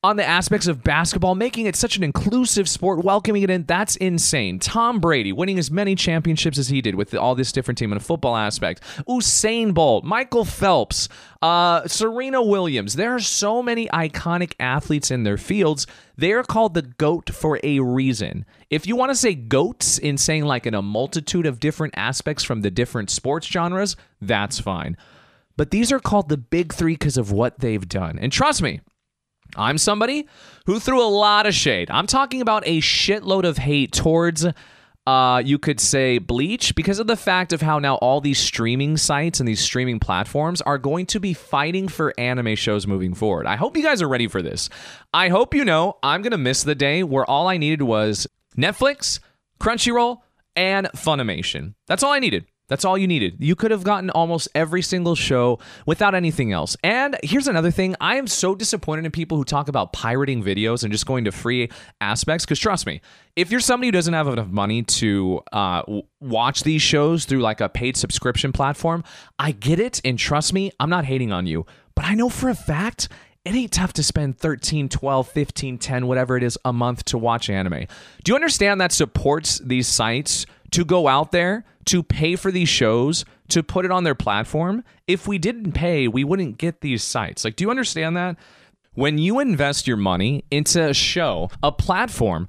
on 0.05 0.17
the 0.17 0.23
aspects 0.23 0.67
of 0.67 0.83
basketball, 0.83 1.33
making 1.33 1.65
it 1.65 1.75
such 1.75 1.97
an 1.97 2.03
inclusive 2.03 2.69
sport, 2.69 3.03
welcoming 3.03 3.41
it 3.41 3.49
in. 3.49 3.63
That's 3.63 3.95
insane. 3.95 4.59
Tom 4.59 4.99
Brady 4.99 5.33
winning 5.33 5.57
as 5.57 5.71
many 5.71 5.95
championships 5.95 6.59
as 6.59 6.67
he 6.67 6.79
did 6.79 6.93
with 6.93 7.15
all 7.15 7.33
this 7.33 7.51
different 7.51 7.79
team 7.79 7.91
in 7.91 7.97
a 7.97 8.01
football 8.01 8.35
aspect. 8.35 8.81
Usain 9.07 9.73
Bolt, 9.73 10.03
Michael 10.03 10.45
Phelps, 10.45 11.09
uh, 11.41 11.87
Serena 11.87 12.43
Williams. 12.43 12.93
There 12.93 13.15
are 13.15 13.19
so 13.19 13.63
many 13.63 13.87
iconic 13.87 14.53
athletes 14.59 15.09
in 15.09 15.23
their 15.23 15.37
fields. 15.37 15.87
They 16.15 16.33
are 16.33 16.43
called 16.43 16.75
the 16.75 16.83
GOAT 16.83 17.31
for 17.31 17.59
a 17.63 17.79
reason. 17.79 18.45
If 18.69 18.85
you 18.85 18.95
want 18.95 19.09
to 19.09 19.15
say 19.15 19.33
GOATs 19.33 19.97
in 19.97 20.19
saying 20.19 20.45
like 20.45 20.67
in 20.67 20.75
a 20.75 20.83
multitude 20.83 21.47
of 21.47 21.59
different 21.59 21.95
aspects 21.97 22.43
from 22.43 22.61
the 22.61 22.69
different 22.69 23.09
sports 23.09 23.47
genres, 23.47 23.95
that's 24.21 24.59
fine. 24.59 24.97
But 25.57 25.71
these 25.71 25.91
are 25.91 25.99
called 25.99 26.29
the 26.29 26.37
big 26.37 26.73
three 26.73 26.93
because 26.93 27.17
of 27.17 27.31
what 27.31 27.59
they've 27.59 27.87
done. 27.87 28.19
And 28.19 28.31
trust 28.31 28.61
me, 28.61 28.81
I'm 29.55 29.77
somebody 29.77 30.27
who 30.65 30.79
threw 30.79 31.01
a 31.01 31.07
lot 31.07 31.45
of 31.45 31.53
shade. 31.53 31.89
I'm 31.91 32.07
talking 32.07 32.41
about 32.41 32.63
a 32.65 32.81
shitload 32.81 33.45
of 33.45 33.57
hate 33.57 33.91
towards 33.91 34.45
uh, 35.07 35.39
you 35.45 35.59
could 35.59 35.79
say 35.79 36.17
Bleach 36.17 36.73
because 36.73 36.97
of 36.97 37.05
the 37.05 37.15
fact 37.15 37.53
of 37.53 37.61
how 37.61 37.77
now 37.77 37.95
all 37.95 38.21
these 38.21 38.39
streaming 38.39 38.97
sites 38.97 39.39
and 39.39 39.47
these 39.47 39.59
streaming 39.59 39.99
platforms 39.99 40.61
are 40.61 40.79
going 40.79 41.05
to 41.07 41.19
be 41.19 41.33
fighting 41.33 41.87
for 41.87 42.13
anime 42.17 42.55
shows 42.55 42.87
moving 42.87 43.13
forward. 43.13 43.45
I 43.45 43.55
hope 43.55 43.77
you 43.77 43.83
guys 43.83 44.01
are 44.01 44.07
ready 44.07 44.27
for 44.27 44.41
this. 44.41 44.69
I 45.13 45.29
hope 45.29 45.53
you 45.53 45.63
know 45.63 45.97
I'm 46.01 46.23
going 46.23 46.31
to 46.31 46.37
miss 46.37 46.63
the 46.63 46.75
day 46.75 47.03
where 47.03 47.29
all 47.29 47.47
I 47.47 47.57
needed 47.57 47.83
was 47.83 48.25
Netflix, 48.57 49.19
Crunchyroll, 49.59 50.21
and 50.55 50.87
Funimation. 50.95 51.75
That's 51.87 52.01
all 52.01 52.11
I 52.11 52.19
needed. 52.19 52.47
That's 52.67 52.83
all 52.83 52.97
you 52.97 53.07
needed. 53.07 53.35
You 53.39 53.55
could 53.55 53.71
have 53.71 53.83
gotten 53.83 54.09
almost 54.09 54.47
every 54.55 54.81
single 54.81 55.15
show 55.15 55.59
without 55.85 56.15
anything 56.15 56.51
else. 56.51 56.75
And 56.83 57.15
here's 57.23 57.47
another 57.47 57.71
thing 57.71 57.95
I 58.01 58.15
am 58.15 58.27
so 58.27 58.55
disappointed 58.55 59.05
in 59.05 59.11
people 59.11 59.37
who 59.37 59.43
talk 59.43 59.67
about 59.67 59.93
pirating 59.93 60.43
videos 60.43 60.83
and 60.83 60.91
just 60.91 61.05
going 61.05 61.25
to 61.25 61.31
free 61.31 61.69
aspects. 62.01 62.45
Because 62.45 62.59
trust 62.59 62.87
me, 62.87 63.01
if 63.35 63.51
you're 63.51 63.59
somebody 63.59 63.89
who 63.89 63.91
doesn't 63.91 64.13
have 64.13 64.27
enough 64.27 64.47
money 64.47 64.81
to 64.83 65.41
uh, 65.51 65.83
watch 66.19 66.63
these 66.63 66.81
shows 66.81 67.25
through 67.25 67.41
like 67.41 67.61
a 67.61 67.69
paid 67.69 67.97
subscription 67.97 68.51
platform, 68.51 69.03
I 69.37 69.51
get 69.51 69.79
it. 69.79 70.01
And 70.03 70.17
trust 70.17 70.53
me, 70.53 70.71
I'm 70.79 70.89
not 70.89 71.05
hating 71.05 71.31
on 71.31 71.45
you. 71.45 71.65
But 71.95 72.05
I 72.05 72.15
know 72.15 72.29
for 72.29 72.49
a 72.49 72.55
fact 72.55 73.09
it 73.45 73.53
ain't 73.53 73.71
tough 73.71 73.93
to 73.93 74.03
spend 74.03 74.39
13, 74.39 74.89
12, 74.89 75.27
15, 75.27 75.77
10, 75.77 76.07
whatever 76.07 76.35
it 76.35 76.41
is 76.41 76.57
a 76.65 76.73
month 76.73 77.05
to 77.05 77.17
watch 77.19 77.47
anime. 77.47 77.85
Do 78.23 78.31
you 78.31 78.35
understand 78.35 78.81
that 78.81 78.91
supports 78.91 79.59
these 79.59 79.87
sites 79.87 80.47
to 80.71 80.85
go 80.85 81.07
out 81.07 81.31
there 81.31 81.65
to 81.85 82.03
pay 82.03 82.35
for 82.35 82.51
these 82.51 82.69
shows 82.69 83.25
to 83.49 83.63
put 83.63 83.85
it 83.85 83.91
on 83.91 84.03
their 84.03 84.15
platform? 84.15 84.83
If 85.07 85.27
we 85.27 85.37
didn't 85.37 85.73
pay, 85.73 86.07
we 86.07 86.23
wouldn't 86.23 86.57
get 86.57 86.81
these 86.81 87.03
sites. 87.03 87.43
Like, 87.43 87.55
do 87.55 87.63
you 87.63 87.69
understand 87.69 88.17
that? 88.17 88.37
When 88.93 89.17
you 89.17 89.39
invest 89.39 89.87
your 89.87 89.97
money 89.97 90.45
into 90.49 90.89
a 90.89 90.93
show, 90.93 91.49
a 91.61 91.71
platform, 91.71 92.47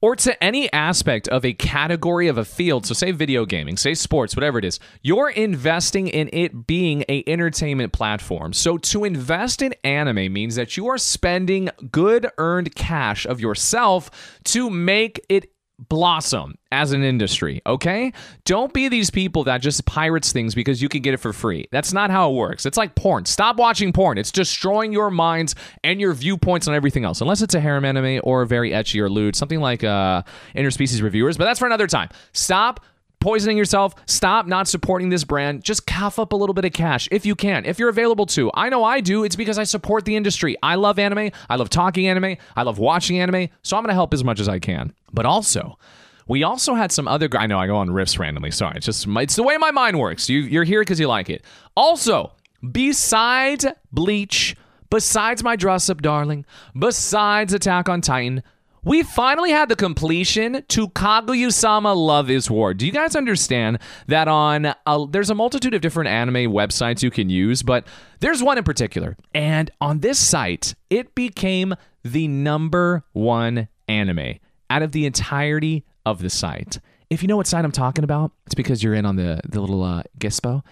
or 0.00 0.14
to 0.14 0.44
any 0.44 0.72
aspect 0.72 1.28
of 1.28 1.44
a 1.44 1.52
category 1.52 2.28
of 2.28 2.38
a 2.38 2.44
field 2.44 2.86
so 2.86 2.94
say 2.94 3.10
video 3.10 3.44
gaming 3.44 3.76
say 3.76 3.94
sports 3.94 4.36
whatever 4.36 4.58
it 4.58 4.64
is 4.64 4.78
you're 5.02 5.30
investing 5.30 6.08
in 6.08 6.30
it 6.32 6.66
being 6.66 7.04
a 7.08 7.24
entertainment 7.26 7.92
platform 7.92 8.52
so 8.52 8.78
to 8.78 9.04
invest 9.04 9.62
in 9.62 9.74
anime 9.84 10.32
means 10.32 10.54
that 10.54 10.76
you 10.76 10.86
are 10.86 10.98
spending 10.98 11.68
good 11.90 12.30
earned 12.38 12.74
cash 12.74 13.26
of 13.26 13.40
yourself 13.40 14.40
to 14.44 14.70
make 14.70 15.24
it 15.28 15.50
blossom 15.78 16.58
as 16.72 16.92
an 16.92 17.02
industry, 17.02 17.62
okay? 17.66 18.12
Don't 18.44 18.72
be 18.72 18.88
these 18.88 19.10
people 19.10 19.44
that 19.44 19.62
just 19.62 19.86
pirates 19.86 20.32
things 20.32 20.54
because 20.54 20.82
you 20.82 20.88
can 20.88 21.02
get 21.02 21.14
it 21.14 21.18
for 21.18 21.32
free. 21.32 21.66
That's 21.70 21.92
not 21.92 22.10
how 22.10 22.30
it 22.30 22.34
works. 22.34 22.66
It's 22.66 22.76
like 22.76 22.94
porn. 22.94 23.24
Stop 23.24 23.56
watching 23.56 23.92
porn. 23.92 24.18
It's 24.18 24.32
destroying 24.32 24.92
your 24.92 25.10
minds 25.10 25.54
and 25.84 26.00
your 26.00 26.12
viewpoints 26.14 26.66
on 26.68 26.74
everything 26.74 27.04
else. 27.04 27.20
Unless 27.20 27.42
it's 27.42 27.54
a 27.54 27.60
harem 27.60 27.84
anime 27.84 28.20
or 28.24 28.44
very 28.44 28.70
ecchi 28.70 29.00
or 29.00 29.08
lewd, 29.08 29.36
something 29.36 29.60
like 29.60 29.84
uh 29.84 30.22
interspecies 30.54 31.02
reviewers, 31.02 31.36
but 31.36 31.44
that's 31.44 31.58
for 31.58 31.66
another 31.66 31.86
time. 31.86 32.08
Stop 32.32 32.80
poisoning 33.20 33.56
yourself. 33.56 33.94
Stop 34.06 34.46
not 34.46 34.68
supporting 34.68 35.08
this 35.08 35.24
brand. 35.24 35.62
Just 35.62 35.86
cough 35.86 36.18
up 36.18 36.32
a 36.32 36.36
little 36.36 36.54
bit 36.54 36.64
of 36.64 36.72
cash 36.72 37.08
if 37.10 37.26
you 37.26 37.34
can, 37.34 37.64
if 37.64 37.78
you're 37.78 37.88
available 37.88 38.26
to. 38.26 38.50
I 38.54 38.68
know 38.68 38.84
I 38.84 39.00
do. 39.00 39.24
It's 39.24 39.36
because 39.36 39.58
I 39.58 39.64
support 39.64 40.04
the 40.04 40.16
industry. 40.16 40.56
I 40.62 40.76
love 40.76 40.98
anime. 40.98 41.30
I 41.48 41.56
love 41.56 41.70
talking 41.70 42.06
anime. 42.06 42.36
I 42.56 42.62
love 42.62 42.78
watching 42.78 43.18
anime. 43.18 43.48
So 43.62 43.76
I'm 43.76 43.82
going 43.82 43.90
to 43.90 43.94
help 43.94 44.14
as 44.14 44.24
much 44.24 44.40
as 44.40 44.48
I 44.48 44.58
can. 44.58 44.92
But 45.12 45.26
also, 45.26 45.78
we 46.26 46.42
also 46.42 46.74
had 46.74 46.92
some 46.92 47.08
other. 47.08 47.28
I 47.32 47.46
know 47.46 47.58
I 47.58 47.66
go 47.66 47.76
on 47.76 47.88
riffs 47.88 48.18
randomly. 48.18 48.50
Sorry, 48.50 48.76
it's 48.76 48.86
just 48.86 49.06
it's 49.08 49.36
the 49.36 49.42
way 49.42 49.56
my 49.56 49.70
mind 49.70 49.98
works. 49.98 50.28
You, 50.28 50.40
you're 50.40 50.64
here 50.64 50.82
because 50.82 51.00
you 51.00 51.08
like 51.08 51.30
it. 51.30 51.42
Also, 51.74 52.32
besides 52.70 53.66
Bleach, 53.92 54.54
besides 54.90 55.42
my 55.42 55.56
dress 55.56 55.88
up, 55.88 56.02
darling, 56.02 56.44
besides 56.78 57.54
Attack 57.54 57.88
on 57.88 58.02
Titan, 58.02 58.42
we 58.84 59.02
finally 59.02 59.50
had 59.50 59.68
the 59.68 59.76
completion 59.76 60.64
to 60.68 60.88
Kaguya-sama 60.88 61.92
Love 61.92 62.30
is 62.30 62.50
War. 62.50 62.74
Do 62.74 62.86
you 62.86 62.92
guys 62.92 63.16
understand 63.16 63.78
that 64.06 64.28
on 64.28 64.74
a, 64.86 65.06
there's 65.10 65.30
a 65.30 65.34
multitude 65.34 65.74
of 65.74 65.80
different 65.80 66.08
anime 66.08 66.52
websites 66.52 67.02
you 67.02 67.10
can 67.10 67.28
use, 67.28 67.62
but 67.62 67.86
there's 68.20 68.42
one 68.42 68.58
in 68.58 68.64
particular. 68.64 69.16
And 69.34 69.70
on 69.80 70.00
this 70.00 70.18
site, 70.18 70.74
it 70.90 71.14
became 71.14 71.74
the 72.04 72.28
number 72.28 73.04
one 73.12 73.68
anime 73.88 74.34
out 74.70 74.82
of 74.82 74.92
the 74.92 75.06
entirety 75.06 75.84
of 76.06 76.22
the 76.22 76.30
site. 76.30 76.78
If 77.10 77.22
you 77.22 77.28
know 77.28 77.36
what 77.36 77.46
site 77.46 77.64
I'm 77.64 77.72
talking 77.72 78.04
about, 78.04 78.32
it's 78.46 78.54
because 78.54 78.82
you're 78.82 78.94
in 78.94 79.06
on 79.06 79.16
the 79.16 79.40
the 79.48 79.60
little 79.60 79.82
uh, 79.82 80.02
Gispo. 80.18 80.62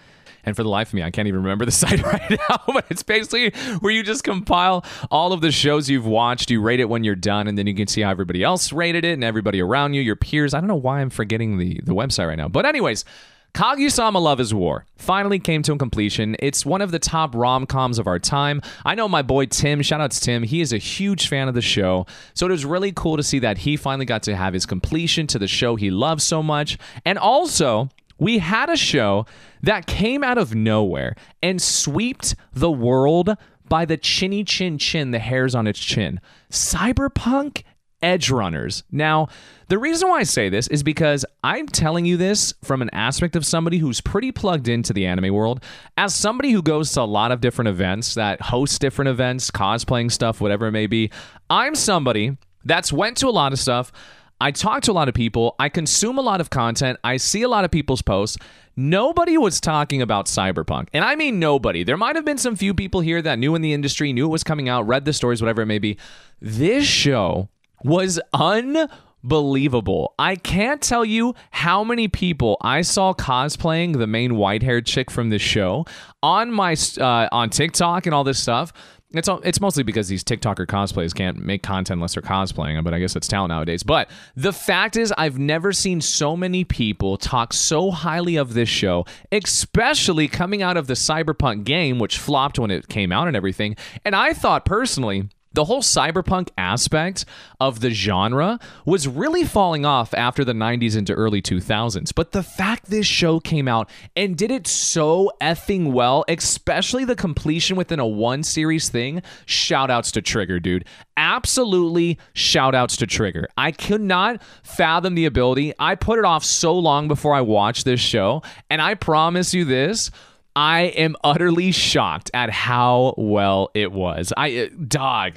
And 0.43 0.55
for 0.55 0.63
the 0.63 0.69
life 0.69 0.89
of 0.89 0.93
me, 0.93 1.03
I 1.03 1.11
can't 1.11 1.27
even 1.27 1.41
remember 1.41 1.65
the 1.65 1.71
site 1.73 2.01
right 2.03 2.29
now, 2.29 2.61
but 2.73 2.85
it's 2.89 3.03
basically 3.03 3.49
where 3.79 3.91
you 3.91 4.01
just 4.01 4.23
compile 4.23 4.85
all 5.11 5.33
of 5.33 5.41
the 5.41 5.51
shows 5.51 5.89
you've 5.89 6.05
watched, 6.05 6.49
you 6.49 6.61
rate 6.61 6.79
it 6.79 6.87
when 6.87 7.03
you're 7.03 7.15
done, 7.15 7.47
and 7.49 7.57
then 7.57 7.67
you 7.67 7.75
can 7.75 7.87
see 7.87 7.99
how 7.99 8.11
everybody 8.11 8.43
else 8.43 8.71
rated 8.71 9.03
it 9.03 9.11
and 9.11 9.25
everybody 9.25 9.61
around 9.61 9.93
you, 9.93 10.01
your 10.01 10.15
peers. 10.15 10.53
I 10.53 10.61
don't 10.61 10.69
know 10.69 10.75
why 10.75 11.01
I'm 11.01 11.09
forgetting 11.09 11.57
the, 11.57 11.81
the 11.83 11.93
website 11.93 12.29
right 12.29 12.37
now. 12.37 12.47
But, 12.47 12.65
anyways, 12.65 13.03
Kaguya-sama 13.53 14.19
Love 14.19 14.39
is 14.39 14.53
War 14.53 14.85
finally 14.97 15.39
came 15.39 15.63
to 15.63 15.73
a 15.73 15.77
completion. 15.77 16.35
It's 16.39 16.65
one 16.65 16.81
of 16.81 16.91
the 16.91 16.99
top 16.99 17.33
rom-coms 17.33 17.97
of 17.97 18.05
our 18.05 18.19
time. 18.19 18.61
I 18.85 18.93
know 18.93 19.07
my 19.07 19.21
boy 19.21 19.45
Tim, 19.47 19.81
shout 19.81 19.99
out 19.99 20.11
to 20.11 20.19
Tim, 20.19 20.43
he 20.43 20.61
is 20.61 20.73
a 20.73 20.77
huge 20.77 21.27
fan 21.27 21.47
of 21.47 21.55
the 21.55 21.61
show. 21.61 22.05
So 22.33 22.45
it 22.45 22.51
was 22.51 22.65
really 22.65 22.91
cool 22.91 23.17
to 23.17 23.23
see 23.23 23.39
that 23.39 23.59
he 23.59 23.75
finally 23.77 24.05
got 24.05 24.23
to 24.23 24.35
have 24.35 24.53
his 24.53 24.65
completion 24.65 25.25
to 25.27 25.39
the 25.39 25.47
show 25.47 25.75
he 25.75 25.89
loves 25.89 26.23
so 26.23 26.43
much. 26.43 26.77
And 27.03 27.17
also, 27.17 27.89
we 28.19 28.39
had 28.39 28.69
a 28.69 28.77
show 28.77 29.25
that 29.61 29.87
came 29.87 30.23
out 30.23 30.37
of 30.37 30.53
nowhere 30.53 31.15
and 31.41 31.61
swept 31.61 32.35
the 32.53 32.71
world 32.71 33.35
by 33.67 33.85
the 33.85 33.97
chinny 33.97 34.43
chin 34.43 34.77
chin, 34.77 35.11
the 35.11 35.19
hairs 35.19 35.55
on 35.55 35.67
its 35.67 35.79
chin. 35.79 36.19
Cyberpunk 36.51 37.63
Edge 38.01 38.29
Runners. 38.29 38.83
Now, 38.91 39.27
the 39.69 39.77
reason 39.77 40.07
why 40.07 40.19
I 40.19 40.23
say 40.23 40.49
this 40.49 40.67
is 40.67 40.83
because 40.83 41.25
I'm 41.43 41.67
telling 41.67 42.05
you 42.05 42.15
this 42.15 42.53
from 42.63 42.81
an 42.81 42.89
aspect 42.93 43.35
of 43.35 43.45
somebody 43.45 43.79
who's 43.79 44.01
pretty 44.01 44.31
plugged 44.31 44.67
into 44.67 44.93
the 44.93 45.05
anime 45.05 45.33
world. 45.33 45.63
As 45.97 46.15
somebody 46.15 46.51
who 46.51 46.61
goes 46.61 46.91
to 46.93 47.01
a 47.01 47.03
lot 47.03 47.31
of 47.31 47.41
different 47.41 47.69
events, 47.69 48.15
that 48.15 48.41
hosts 48.41 48.79
different 48.79 49.09
events, 49.09 49.51
cosplaying 49.51 50.11
stuff, 50.11 50.39
whatever 50.39 50.67
it 50.67 50.71
may 50.71 50.87
be, 50.87 51.09
I'm 51.49 51.75
somebody 51.75 52.37
that's 52.63 52.93
went 52.93 53.17
to 53.17 53.27
a 53.27 53.31
lot 53.31 53.53
of 53.53 53.59
stuff. 53.59 53.91
I 54.39 54.51
talk 54.51 54.83
to 54.83 54.91
a 54.91 54.93
lot 54.93 55.09
of 55.09 55.15
people. 55.15 55.55
I 55.57 55.69
consume 55.69 56.19
a 56.19 56.21
lot 56.21 56.41
of 56.41 56.51
content. 56.51 56.99
I 57.03 57.17
see 57.17 57.41
a 57.41 57.49
lot 57.49 57.65
of 57.65 57.71
people's 57.71 58.03
posts. 58.03 58.37
Nobody 58.75 59.35
was 59.35 59.59
talking 59.59 60.03
about 60.03 60.27
Cyberpunk. 60.27 60.89
And 60.93 61.03
I 61.03 61.15
mean 61.15 61.39
nobody. 61.39 61.83
There 61.83 61.97
might 61.97 62.15
have 62.15 62.25
been 62.25 62.37
some 62.37 62.55
few 62.55 62.75
people 62.75 63.01
here 63.01 63.19
that 63.23 63.39
knew 63.39 63.55
in 63.55 63.63
the 63.63 63.73
industry, 63.73 64.13
knew 64.13 64.25
it 64.25 64.29
was 64.29 64.43
coming 64.43 64.69
out, 64.69 64.85
read 64.85 65.05
the 65.05 65.13
stories, 65.13 65.41
whatever 65.41 65.63
it 65.63 65.65
may 65.65 65.79
be. 65.79 65.97
This 66.39 66.85
show 66.85 67.49
was 67.83 68.19
unbelievable. 68.33 70.13
I 70.17 70.35
can't 70.35 70.81
tell 70.81 71.05
you 71.05 71.35
how 71.51 71.83
many 71.83 72.07
people 72.07 72.57
I 72.61 72.81
saw 72.81 73.13
cosplaying 73.13 73.97
the 73.97 74.07
main 74.07 74.35
white-haired 74.35 74.85
chick 74.85 75.11
from 75.11 75.29
this 75.29 75.41
show 75.41 75.85
on 76.23 76.51
my 76.51 76.75
uh, 76.99 77.27
on 77.31 77.49
TikTok 77.49 78.05
and 78.05 78.15
all 78.15 78.23
this 78.23 78.39
stuff. 78.39 78.73
It's 79.11 79.29
all, 79.29 79.39
it's 79.45 79.61
mostly 79.61 79.83
because 79.83 80.09
these 80.09 80.21
TikToker 80.21 80.65
cosplays 80.65 81.15
can't 81.15 81.37
make 81.37 81.63
content 81.63 81.95
unless 81.99 82.15
they're 82.15 82.21
cosplaying, 82.21 82.83
but 82.83 82.93
I 82.93 82.99
guess 82.99 83.15
it's 83.15 83.29
talent 83.29 83.51
nowadays. 83.51 83.81
But 83.81 84.09
the 84.35 84.51
fact 84.51 84.97
is, 84.97 85.13
I've 85.17 85.39
never 85.39 85.71
seen 85.71 86.01
so 86.01 86.35
many 86.35 86.65
people 86.65 87.17
talk 87.17 87.53
so 87.53 87.89
highly 87.89 88.35
of 88.35 88.53
this 88.53 88.67
show, 88.67 89.05
especially 89.31 90.27
coming 90.27 90.61
out 90.61 90.75
of 90.75 90.87
the 90.87 90.93
Cyberpunk 90.93 91.63
game, 91.63 91.99
which 91.99 92.17
flopped 92.17 92.59
when 92.59 92.69
it 92.69 92.89
came 92.89 93.13
out 93.13 93.27
and 93.27 93.37
everything. 93.37 93.77
And 94.03 94.13
I 94.13 94.33
thought 94.33 94.65
personally 94.65 95.29
the 95.53 95.65
whole 95.65 95.81
cyberpunk 95.81 96.49
aspect 96.57 97.25
of 97.59 97.79
the 97.79 97.89
genre 97.89 98.59
was 98.85 99.07
really 99.07 99.43
falling 99.43 99.85
off 99.85 100.13
after 100.13 100.45
the 100.45 100.53
90s 100.53 100.95
into 100.95 101.13
early 101.13 101.41
2000s. 101.41 102.13
But 102.13 102.31
the 102.31 102.43
fact 102.43 102.89
this 102.89 103.07
show 103.07 103.39
came 103.39 103.67
out 103.67 103.89
and 104.15 104.37
did 104.37 104.51
it 104.51 104.67
so 104.67 105.31
effing 105.41 105.91
well, 105.91 106.25
especially 106.27 107.05
the 107.05 107.15
completion 107.15 107.75
within 107.75 107.99
a 107.99 108.07
one 108.07 108.43
series 108.43 108.89
thing, 108.89 109.21
shout 109.45 109.89
outs 109.89 110.11
to 110.11 110.21
Trigger, 110.21 110.59
dude. 110.59 110.85
Absolutely 111.15 112.19
shout 112.33 112.75
outs 112.75 112.97
to 112.97 113.07
Trigger. 113.07 113.47
I 113.57 113.71
could 113.71 114.01
not 114.01 114.41
fathom 114.63 115.15
the 115.15 115.25
ability. 115.25 115.73
I 115.79 115.95
put 115.95 116.19
it 116.19 116.25
off 116.25 116.43
so 116.43 116.77
long 116.77 117.07
before 117.07 117.33
I 117.33 117.41
watched 117.41 117.85
this 117.85 117.99
show, 117.99 118.43
and 118.69 118.81
I 118.81 118.93
promise 118.93 119.53
you 119.53 119.65
this 119.65 120.11
I 120.57 120.85
am 120.97 121.15
utterly 121.23 121.71
shocked 121.71 122.31
at 122.33 122.49
how 122.49 123.13
well 123.15 123.69
it 123.75 123.91
was. 123.91 124.33
I 124.35 124.57
uh, 124.57 124.67
dog. 124.87 125.33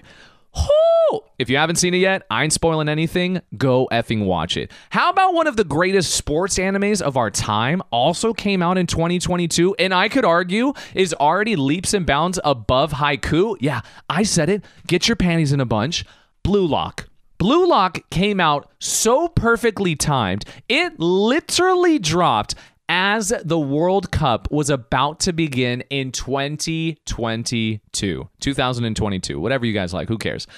Whoo! 0.56 1.20
If 1.38 1.50
you 1.50 1.58
haven't 1.58 1.76
seen 1.76 1.92
it 1.92 1.98
yet, 1.98 2.22
I 2.30 2.42
ain't 2.42 2.54
spoiling 2.54 2.88
anything. 2.88 3.42
Go 3.54 3.86
effing 3.92 4.24
watch 4.24 4.56
it. 4.56 4.72
How 4.88 5.10
about 5.10 5.34
one 5.34 5.46
of 5.46 5.58
the 5.58 5.64
greatest 5.64 6.14
sports 6.14 6.56
animes 6.56 7.02
of 7.02 7.18
our 7.18 7.30
time 7.30 7.82
also 7.92 8.32
came 8.32 8.62
out 8.62 8.78
in 8.78 8.86
2022 8.86 9.74
and 9.78 9.92
I 9.92 10.08
could 10.08 10.24
argue 10.24 10.72
is 10.94 11.12
already 11.12 11.54
leaps 11.54 11.92
and 11.92 12.06
bounds 12.06 12.40
above 12.42 12.92
Haikyuu? 12.92 13.58
Yeah, 13.60 13.82
I 14.08 14.22
said 14.22 14.48
it. 14.48 14.64
Get 14.86 15.06
your 15.06 15.16
panties 15.16 15.52
in 15.52 15.60
a 15.60 15.66
bunch. 15.66 16.06
Blue 16.42 16.66
Lock. 16.66 17.10
Blue 17.36 17.66
Lock 17.66 18.08
came 18.08 18.40
out 18.40 18.70
so 18.78 19.28
perfectly 19.28 19.96
timed, 19.96 20.46
it 20.68 20.98
literally 20.98 21.98
dropped 21.98 22.54
as 22.92 23.32
the 23.44 23.58
World 23.58 24.10
Cup 24.10 24.50
was 24.50 24.68
about 24.68 25.20
to 25.20 25.32
begin 25.32 25.80
in 25.90 26.10
2022, 26.10 28.28
2022, 28.40 29.40
whatever 29.40 29.64
you 29.64 29.72
guys 29.72 29.94
like, 29.94 30.08
who 30.08 30.18
cares? 30.18 30.48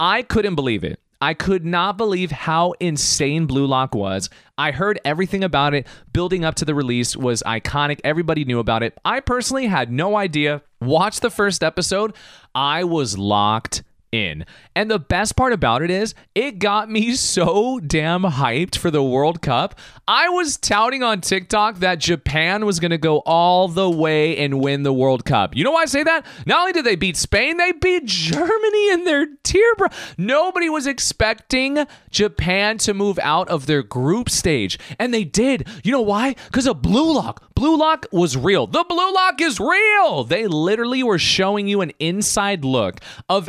I 0.00 0.22
couldn't 0.22 0.54
believe 0.54 0.82
it. 0.82 0.98
I 1.20 1.34
could 1.34 1.62
not 1.62 1.98
believe 1.98 2.30
how 2.30 2.72
insane 2.80 3.44
Blue 3.44 3.66
Lock 3.66 3.94
was. 3.94 4.30
I 4.56 4.70
heard 4.70 4.98
everything 5.04 5.44
about 5.44 5.74
it 5.74 5.86
building 6.10 6.42
up 6.42 6.54
to 6.54 6.64
the 6.64 6.74
release 6.74 7.18
was 7.18 7.42
iconic. 7.42 8.00
Everybody 8.02 8.46
knew 8.46 8.60
about 8.60 8.82
it. 8.82 8.96
I 9.04 9.20
personally 9.20 9.66
had 9.66 9.92
no 9.92 10.16
idea. 10.16 10.62
Watched 10.80 11.20
the 11.20 11.28
first 11.28 11.62
episode. 11.62 12.14
I 12.54 12.84
was 12.84 13.18
locked 13.18 13.82
in. 14.14 14.46
And 14.76 14.90
the 14.90 14.98
best 14.98 15.36
part 15.36 15.52
about 15.52 15.82
it 15.82 15.90
is, 15.90 16.14
it 16.34 16.58
got 16.58 16.90
me 16.90 17.14
so 17.14 17.80
damn 17.80 18.22
hyped 18.22 18.76
for 18.76 18.90
the 18.90 19.02
World 19.02 19.42
Cup. 19.42 19.78
I 20.06 20.28
was 20.28 20.56
touting 20.56 21.02
on 21.02 21.20
TikTok 21.20 21.78
that 21.78 21.98
Japan 21.98 22.66
was 22.66 22.80
going 22.80 22.90
to 22.90 22.98
go 22.98 23.18
all 23.20 23.68
the 23.68 23.90
way 23.90 24.36
and 24.38 24.60
win 24.60 24.82
the 24.82 24.92
World 24.92 25.24
Cup. 25.24 25.56
You 25.56 25.64
know 25.64 25.70
why 25.72 25.82
I 25.82 25.86
say 25.86 26.02
that? 26.02 26.26
Not 26.46 26.60
only 26.60 26.72
did 26.72 26.84
they 26.84 26.96
beat 26.96 27.16
Spain, 27.16 27.56
they 27.56 27.72
beat 27.72 28.04
Germany 28.04 28.90
in 28.92 29.04
their 29.04 29.26
tier. 29.42 29.74
Bro. 29.76 29.88
Nobody 30.18 30.68
was 30.68 30.86
expecting 30.86 31.86
Japan 32.10 32.78
to 32.78 32.94
move 32.94 33.18
out 33.20 33.48
of 33.48 33.66
their 33.66 33.82
group 33.82 34.28
stage. 34.30 34.78
And 34.98 35.12
they 35.12 35.24
did. 35.24 35.66
You 35.82 35.92
know 35.92 36.02
why? 36.02 36.34
Because 36.46 36.66
of 36.66 36.82
Blue 36.82 37.14
Lock. 37.14 37.50
Blue 37.54 37.76
Lock 37.76 38.06
was 38.12 38.36
real. 38.36 38.66
The 38.66 38.84
Blue 38.86 39.14
Lock 39.14 39.40
is 39.40 39.58
real. 39.60 40.24
They 40.24 40.46
literally 40.46 41.02
were 41.02 41.18
showing 41.18 41.66
you 41.68 41.80
an 41.80 41.92
inside 41.98 42.64
look 42.64 43.00
of 43.28 43.48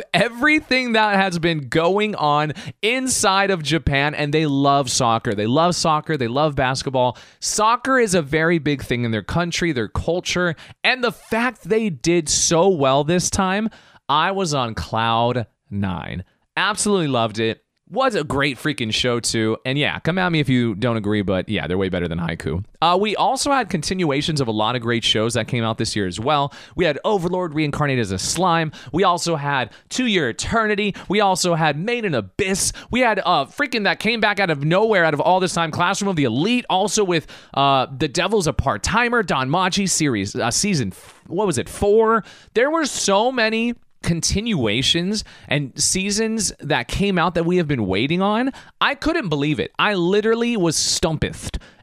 everything 0.56 0.92
that 0.92 1.16
has 1.16 1.38
been 1.38 1.68
going 1.68 2.14
on 2.14 2.54
inside 2.80 3.50
of 3.50 3.62
Japan, 3.62 4.14
and 4.14 4.32
they 4.32 4.46
love 4.46 4.90
soccer. 4.90 5.34
They 5.34 5.46
love 5.46 5.74
soccer. 5.74 6.16
They 6.16 6.28
love 6.28 6.54
basketball. 6.54 7.18
Soccer 7.40 7.98
is 7.98 8.14
a 8.14 8.22
very 8.22 8.58
big 8.58 8.82
thing 8.82 9.04
in 9.04 9.10
their 9.10 9.22
country, 9.22 9.72
their 9.72 9.88
culture, 9.88 10.56
and 10.82 11.04
the 11.04 11.12
fact 11.12 11.64
they 11.64 11.90
did 11.90 12.30
so 12.30 12.70
well 12.70 13.04
this 13.04 13.28
time, 13.28 13.68
I 14.08 14.30
was 14.30 14.54
on 14.54 14.74
cloud 14.74 15.46
nine. 15.68 16.24
Absolutely 16.56 17.08
loved 17.08 17.38
it. 17.38 17.62
Was 17.88 18.16
a 18.16 18.24
great 18.24 18.58
freaking 18.58 18.92
show 18.92 19.20
too. 19.20 19.58
And 19.64 19.78
yeah, 19.78 20.00
come 20.00 20.18
at 20.18 20.32
me 20.32 20.40
if 20.40 20.48
you 20.48 20.74
don't 20.74 20.96
agree, 20.96 21.22
but 21.22 21.48
yeah, 21.48 21.68
they're 21.68 21.78
way 21.78 21.88
better 21.88 22.08
than 22.08 22.18
Haikyuu. 22.18 22.64
Uh, 22.82 22.98
we 23.00 23.14
also 23.14 23.52
had 23.52 23.70
continuations 23.70 24.40
of 24.40 24.48
a 24.48 24.52
lot 24.52 24.74
of 24.74 24.82
great 24.82 25.04
shows 25.04 25.34
that 25.34 25.46
came 25.46 25.62
out 25.62 25.78
this 25.78 25.94
year 25.94 26.08
as 26.08 26.18
well. 26.18 26.52
We 26.74 26.84
had 26.84 26.98
Overlord 27.04 27.54
reincarnated 27.54 28.02
as 28.02 28.10
a 28.10 28.18
slime. 28.18 28.72
We 28.92 29.04
also 29.04 29.36
had 29.36 29.72
To 29.90 30.06
Your 30.06 30.30
Eternity. 30.30 30.96
We 31.08 31.20
also 31.20 31.54
had 31.54 31.78
Made 31.78 32.04
in 32.04 32.14
Abyss. 32.14 32.72
We 32.90 33.00
had 33.00 33.20
uh 33.24 33.44
freaking 33.44 33.84
that 33.84 34.00
came 34.00 34.20
back 34.20 34.40
out 34.40 34.50
of 34.50 34.64
nowhere, 34.64 35.04
out 35.04 35.14
of 35.14 35.20
all 35.20 35.38
this 35.38 35.54
time, 35.54 35.70
Classroom 35.70 36.08
of 36.08 36.16
the 36.16 36.24
Elite. 36.24 36.66
Also 36.68 37.04
with 37.04 37.28
uh 37.54 37.86
The 37.96 38.08
Devil's 38.08 38.48
a 38.48 38.52
Part 38.52 38.82
Timer, 38.82 39.22
DanMachi 39.22 39.88
series, 39.88 40.34
uh, 40.34 40.50
season. 40.50 40.92
What 41.28 41.46
was 41.46 41.56
it? 41.56 41.68
Four. 41.68 42.24
There 42.54 42.70
were 42.70 42.84
so 42.84 43.30
many 43.30 43.74
continuations 44.06 45.24
and 45.48 45.78
seasons 45.78 46.52
that 46.60 46.88
came 46.88 47.18
out 47.18 47.34
that 47.34 47.44
we 47.44 47.58
have 47.58 47.68
been 47.68 47.86
waiting 47.86 48.22
on, 48.22 48.52
I 48.80 48.94
couldn't 48.94 49.28
believe 49.28 49.60
it. 49.60 49.72
I 49.78 49.94
literally 49.94 50.56
was 50.56 50.76
stumped 50.76 51.24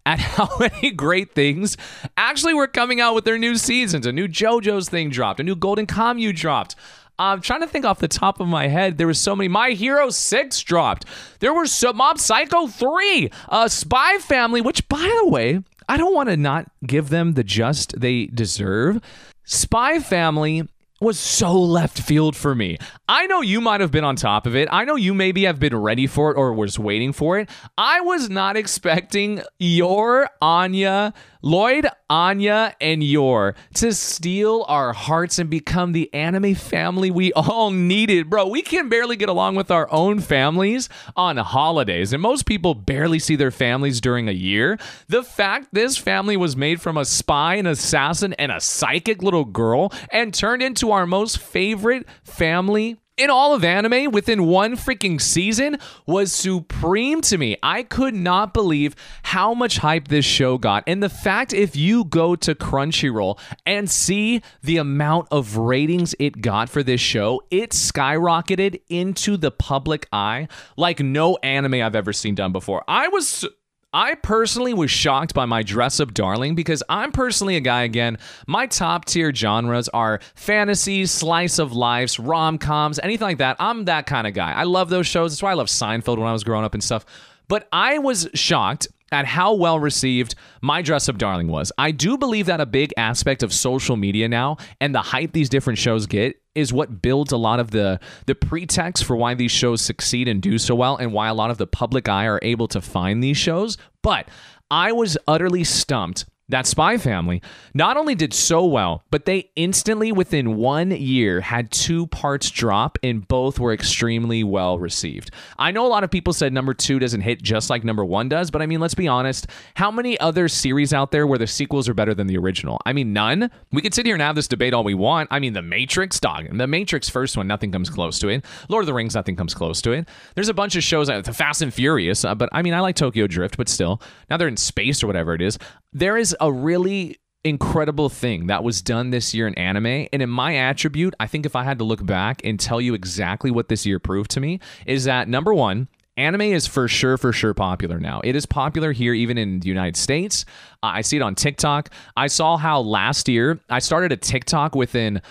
at 0.05 0.19
how 0.19 0.49
many 0.57 0.91
great 0.91 1.33
things 1.33 1.77
actually 2.17 2.53
were 2.53 2.67
coming 2.67 3.01
out 3.01 3.13
with 3.13 3.25
their 3.25 3.38
new 3.38 3.57
seasons. 3.57 4.07
A 4.07 4.12
new 4.12 4.27
JoJo's 4.27 4.89
thing 4.89 5.09
dropped, 5.09 5.39
a 5.39 5.43
new 5.43 5.55
Golden 5.55 5.86
Kamuy 5.86 6.33
dropped. 6.33 6.75
I'm 7.19 7.41
trying 7.41 7.62
to 7.62 7.67
think 7.67 7.86
off 7.86 7.99
the 7.99 8.07
top 8.07 8.39
of 8.39 8.47
my 8.47 8.67
head. 8.67 8.97
There 8.97 9.05
was 9.05 9.19
so 9.19 9.36
many. 9.36 9.47
My 9.47 9.71
Hero 9.71 10.09
6 10.09 10.62
dropped. 10.62 11.05
There 11.39 11.53
were 11.53 11.67
so 11.67 11.93
Mob 11.93 12.17
Psycho 12.17 12.65
3, 12.65 13.29
uh, 13.49 13.67
Spy 13.67 14.17
Family, 14.17 14.62
which, 14.62 14.88
by 14.89 15.12
the 15.21 15.29
way, 15.29 15.62
I 15.88 15.97
don't 15.97 16.13
want 16.13 16.29
to 16.29 16.38
not 16.38 16.71
give 16.88 17.09
them 17.09 17.33
the 17.33 17.43
just 17.43 17.99
they 17.99 18.25
deserve. 18.25 18.99
Spy 19.43 19.99
Family 19.99 20.67
was 21.03 21.19
so 21.19 21.53
left 21.53 22.01
field 22.01 22.35
for 22.35 22.55
me. 22.55 22.77
I 23.07 23.27
know 23.27 23.41
you 23.41 23.61
might 23.61 23.81
have 23.81 23.91
been 23.91 24.03
on 24.03 24.15
top 24.15 24.47
of 24.47 24.55
it. 24.55 24.67
I 24.71 24.85
know 24.85 24.95
you 24.95 25.13
maybe 25.13 25.43
have 25.43 25.59
been 25.59 25.75
ready 25.75 26.07
for 26.07 26.31
it 26.31 26.37
or 26.37 26.53
was 26.53 26.79
waiting 26.79 27.13
for 27.13 27.37
it. 27.37 27.49
I 27.77 28.01
was 28.01 28.29
not 28.29 28.57
expecting 28.57 29.43
your 29.59 30.29
Anya 30.41 31.13
Lloyd, 31.45 31.86
Anya, 32.10 32.73
and 32.79 33.03
Yor 33.03 33.53
to 33.73 33.93
steal 33.93 34.63
our 34.69 34.93
hearts 34.93 35.39
and 35.39 35.49
become 35.49 35.91
the 35.91 36.12
anime 36.13 36.56
family 36.56 37.12
we 37.12 37.34
all 37.34 37.69
needed. 37.69 38.29
Bro, 38.29 38.47
we 38.47 38.62
can 38.62 38.88
barely 38.88 39.17
get 39.17 39.27
along 39.27 39.56
with 39.56 39.69
our 39.69 39.91
own 39.91 40.21
families 40.21 40.88
on 41.17 41.36
holidays, 41.36 42.13
and 42.13 42.21
most 42.21 42.45
people 42.45 42.73
barely 42.73 43.19
see 43.19 43.36
their 43.36 43.51
families 43.51 43.99
during 43.99 44.29
a 44.29 44.34
year. 44.34 44.79
The 45.10 45.21
fact 45.21 45.73
this 45.73 45.97
family 45.97 46.38
was 46.38 46.56
made 46.56 46.82
from 46.82 46.95
a 46.95 47.03
spy, 47.03 47.56
an 47.56 47.67
assassin, 47.67 48.32
and 48.34 48.49
a 48.49 48.62
psychic 48.62 49.21
little 49.21 49.43
girl 49.43 49.91
and 50.13 50.34
turned 50.34 50.63
into 50.63 50.91
our 50.91 51.06
most 51.06 51.39
favorite 51.39 52.08
family 52.23 52.97
in 53.17 53.30
all 53.30 53.54
of 53.54 53.63
anime 53.63 54.12
within 54.12 54.45
one 54.45 54.76
freaking 54.76 55.21
season 55.21 55.78
was 56.06 56.32
supreme 56.32 57.21
to 57.21 57.38
me. 57.38 57.58
I 57.62 57.84
could 57.84 58.15
not 58.15 58.54
believe 58.54 58.95
how 59.23 59.54
much 59.54 59.78
hype 59.78 60.08
this 60.08 60.26
show 60.26 60.58
got. 60.58 60.84
And 60.88 61.02
the 61.04 61.10
fact 61.10 61.54
if 61.54 61.76
you 61.76 62.06
go 62.06 62.36
to 62.38 62.56
Crunchyroll 62.56 63.39
and 63.65 63.89
see 63.89 64.41
the 64.62 64.78
amount 64.78 65.28
of 65.32 65.58
ratings 65.58 66.15
it 66.19 66.41
got 66.41 66.69
for 66.69 66.84
this 66.84 67.02
show, 67.02 67.41
it 67.52 67.71
skyrocketed 67.71 68.82
into 68.89 69.38
the 69.38 69.52
public 69.52 70.08
eye 70.12 70.47
like 70.78 70.99
no 70.99 71.38
anime 71.43 71.76
I've 71.76 71.95
ever 71.95 72.13
seen 72.13 72.36
done 72.36 72.52
before. 72.52 72.84
I 72.88 73.08
was 73.10 73.45
I 73.93 74.15
personally 74.15 74.73
was 74.73 74.89
shocked 74.89 75.36
by 75.36 75.45
my 75.45 75.62
dress 75.62 75.99
up 75.99 76.15
darling 76.15 76.56
because 76.56 76.82
I'm 76.89 77.12
personally 77.12 77.58
a 77.58 77.62
guy 77.62 77.84
again. 77.84 78.17
My 78.47 78.65
top 78.65 79.06
tier 79.06 79.34
genres 79.34 79.88
are 79.89 80.19
fantasies, 80.34 81.12
slice 81.12 81.60
of 81.60 81.73
lives, 81.73 82.17
rom 82.17 82.58
coms, 82.58 82.99
anything 83.03 83.27
like 83.27 83.38
that. 83.38 83.56
I'm 83.60 83.86
that 83.86 84.08
kind 84.08 84.25
of 84.25 84.34
guy. 84.34 84.51
I 84.51 84.63
love 84.63 84.89
those 84.89 85.06
shows. 85.06 85.32
That's 85.32 85.43
why 85.43 85.51
I 85.51 85.53
love 85.53 85.67
Seinfeld 85.67 86.17
when 86.17 86.27
I 86.27 86.34
was 86.34 86.43
growing 86.43 86.65
up 86.65 86.73
and 86.73 86.84
stuff. 86.84 87.06
But 87.47 87.67
I 87.71 87.99
was 87.99 88.27
shocked 88.34 88.88
at 89.12 89.27
how 89.27 89.53
well 89.53 89.77
received 89.77 90.34
my 90.62 90.82
dress 90.82 91.08
up 91.08 91.19
darling 91.19 91.47
was. 91.47 91.71
I 91.77 91.91
do 91.91 92.17
believe 92.17 92.47
that 92.47 92.60
a 92.60 92.65
big 92.65 92.93
aspect 92.97 93.43
of 93.43 93.53
social 93.53 93.95
media 93.95 94.27
now 94.27 94.58
and 94.82 94.95
the 94.95 95.01
hype 95.01 95.34
these 95.34 95.49
different 95.49 95.77
shows 95.77 96.08
get 96.08 96.41
is 96.55 96.71
what 96.71 97.01
builds 97.01 97.31
a 97.31 97.37
lot 97.37 97.59
of 97.59 97.71
the 97.71 97.99
the 98.25 98.35
pretext 98.35 99.05
for 99.05 99.15
why 99.15 99.33
these 99.33 99.51
shows 99.51 99.81
succeed 99.81 100.27
and 100.27 100.41
do 100.41 100.57
so 100.57 100.75
well 100.75 100.97
and 100.97 101.13
why 101.13 101.27
a 101.27 101.33
lot 101.33 101.49
of 101.49 101.57
the 101.57 101.67
public 101.67 102.07
eye 102.07 102.25
are 102.25 102.39
able 102.41 102.67
to 102.67 102.81
find 102.81 103.23
these 103.23 103.37
shows. 103.37 103.77
But 104.01 104.27
I 104.69 104.91
was 104.91 105.17
utterly 105.27 105.63
stumped 105.63 106.25
that 106.49 106.67
Spy 106.67 106.97
Family 106.97 107.41
not 107.73 107.95
only 107.95 108.15
did 108.15 108.34
so 108.34 108.65
well, 108.65 109.03
but 109.10 109.25
they 109.25 109.49
instantly, 109.56 110.12
within 110.12 110.58
one 110.58 110.91
year, 110.91 111.39
had 111.41 111.71
two 111.71 112.08
parts 112.08 112.51
drop, 112.51 112.97
and 113.01 113.25
both 113.27 113.60
were 113.60 113.73
extremely 113.73 114.43
well 114.43 114.77
received. 114.77 115.32
I 115.58 115.71
know 115.71 115.86
a 115.86 115.88
lot 115.88 116.03
of 116.03 116.12
people 116.12 116.34
said 116.34 116.51
number 116.51 116.73
two 116.73 116.99
doesn't 116.99 117.21
hit 117.21 117.41
just 117.41 117.69
like 117.69 117.84
number 117.84 118.03
one 118.03 118.27
does, 118.27 118.51
but 118.51 118.62
I 118.62 118.65
mean, 118.65 118.82
let's 118.82 118.93
be 118.93 119.08
honest. 119.08 119.47
How 119.75 119.89
many 119.89 120.19
other 120.19 120.47
series 120.47 120.93
out 120.93 121.12
there 121.12 121.25
where 121.25 121.39
the 121.39 121.47
sequels 121.47 121.88
are 121.88 121.93
better 121.93 122.13
than 122.13 122.27
the 122.27 122.38
original? 122.38 122.79
I 122.86 122.93
mean, 122.93 123.13
none. 123.13 123.49
We 123.71 123.82
could 123.82 123.93
sit 123.93 124.06
here 124.06 124.15
and 124.15 124.21
have 124.21 124.36
this 124.36 124.47
debate 124.47 124.73
all 124.73 124.84
we 124.84 124.93
want. 124.93 125.29
I 125.32 125.39
mean, 125.39 125.53
The 125.53 125.62
Matrix, 125.62 126.19
dog. 126.19 126.56
The 126.56 126.67
Matrix 126.67 127.10
first 127.10 127.38
one, 127.38 127.47
nothing 127.47 127.71
comes 127.71 127.89
close 127.89 128.19
to 128.19 128.27
it. 128.27 128.45
Lord 128.67 128.84
of 128.84 128.88
the 128.88 128.93
Rings, 128.93 129.15
nothing 129.15 129.36
comes 129.38 129.53
close 129.53 129.82
to 129.84 129.91
it. 129.91 130.10
There's 130.36 130.49
a 130.49 130.53
bunch 130.53 130.75
of 130.75 130.84
shows, 130.84 131.10
uh, 131.10 131.21
The 131.21 131.34
Fast 131.34 131.62
and 131.62 131.73
Furious, 131.73 132.25
uh, 132.25 132.36
but 132.36 132.49
I 132.51 132.62
mean, 132.62 132.73
I 132.73 132.82
like 132.82 132.95
Tokyo 132.95 133.27
Drift, 133.27 133.58
but 133.58 133.69
still, 133.69 134.01
now 134.29 134.38
they're 134.38 134.47
in 134.47 134.58
space 134.58 135.01
or 135.03 135.08
whatever 135.08 135.34
it 135.34 135.41
is 135.41 135.58
there 135.93 136.17
is 136.17 136.33
a 136.39 136.52
really 136.52 137.17
incredible 137.43 138.10
thing 138.10 138.48
that 138.48 138.63
was 138.63 138.82
done 138.82 139.10
this 139.10 139.34
year 139.34 139.48
in 139.48 139.54
anime. 139.56 140.08
And 140.13 140.22
in 140.22 140.30
my 140.30 140.56
attribute, 140.56 141.13
I 141.19 141.28
think 141.28 141.46
if 141.46 141.56
I 141.56 141.63
had 141.63 141.78
to 141.80 141.84
look 141.84 142.06
back 142.06 142.41
and 142.43 142.60
tell 142.60 142.80
you 142.80 142.93
exactly 142.93 143.52
what 143.52 143.67
this 143.67 143.86
year 143.86 144.00
proved 144.00 144.32
to 144.32 144.39
me, 144.39 144.60
is 144.86 145.04
that 145.06 145.28
number 145.28 145.54
one, 145.54 145.88
anime 146.15 146.41
is 146.41 146.67
for 146.67 146.88
sure, 146.88 147.17
for 147.17 147.34
sure 147.34 147.54
popular 147.54 148.00
now. 148.00 148.22
It 148.24 148.36
is 148.36 148.46
popular 148.46 148.91
here, 148.91 149.13
even 149.13 149.38
in 149.38 149.60
the 149.60 149.67
United 149.67 149.98
States. 149.98 150.46
I 150.82 151.02
see 151.02 151.17
it 151.17 151.22
on 151.22 151.36
TikTok. 151.36 151.89
I 152.15 152.28
saw 152.28 152.58
how 152.58 152.80
last 152.80 153.28
year 153.28 153.60
I 153.69 153.80
started 153.80 154.12
a 154.12 154.17
TikTok 154.17 154.76
within 154.76 155.22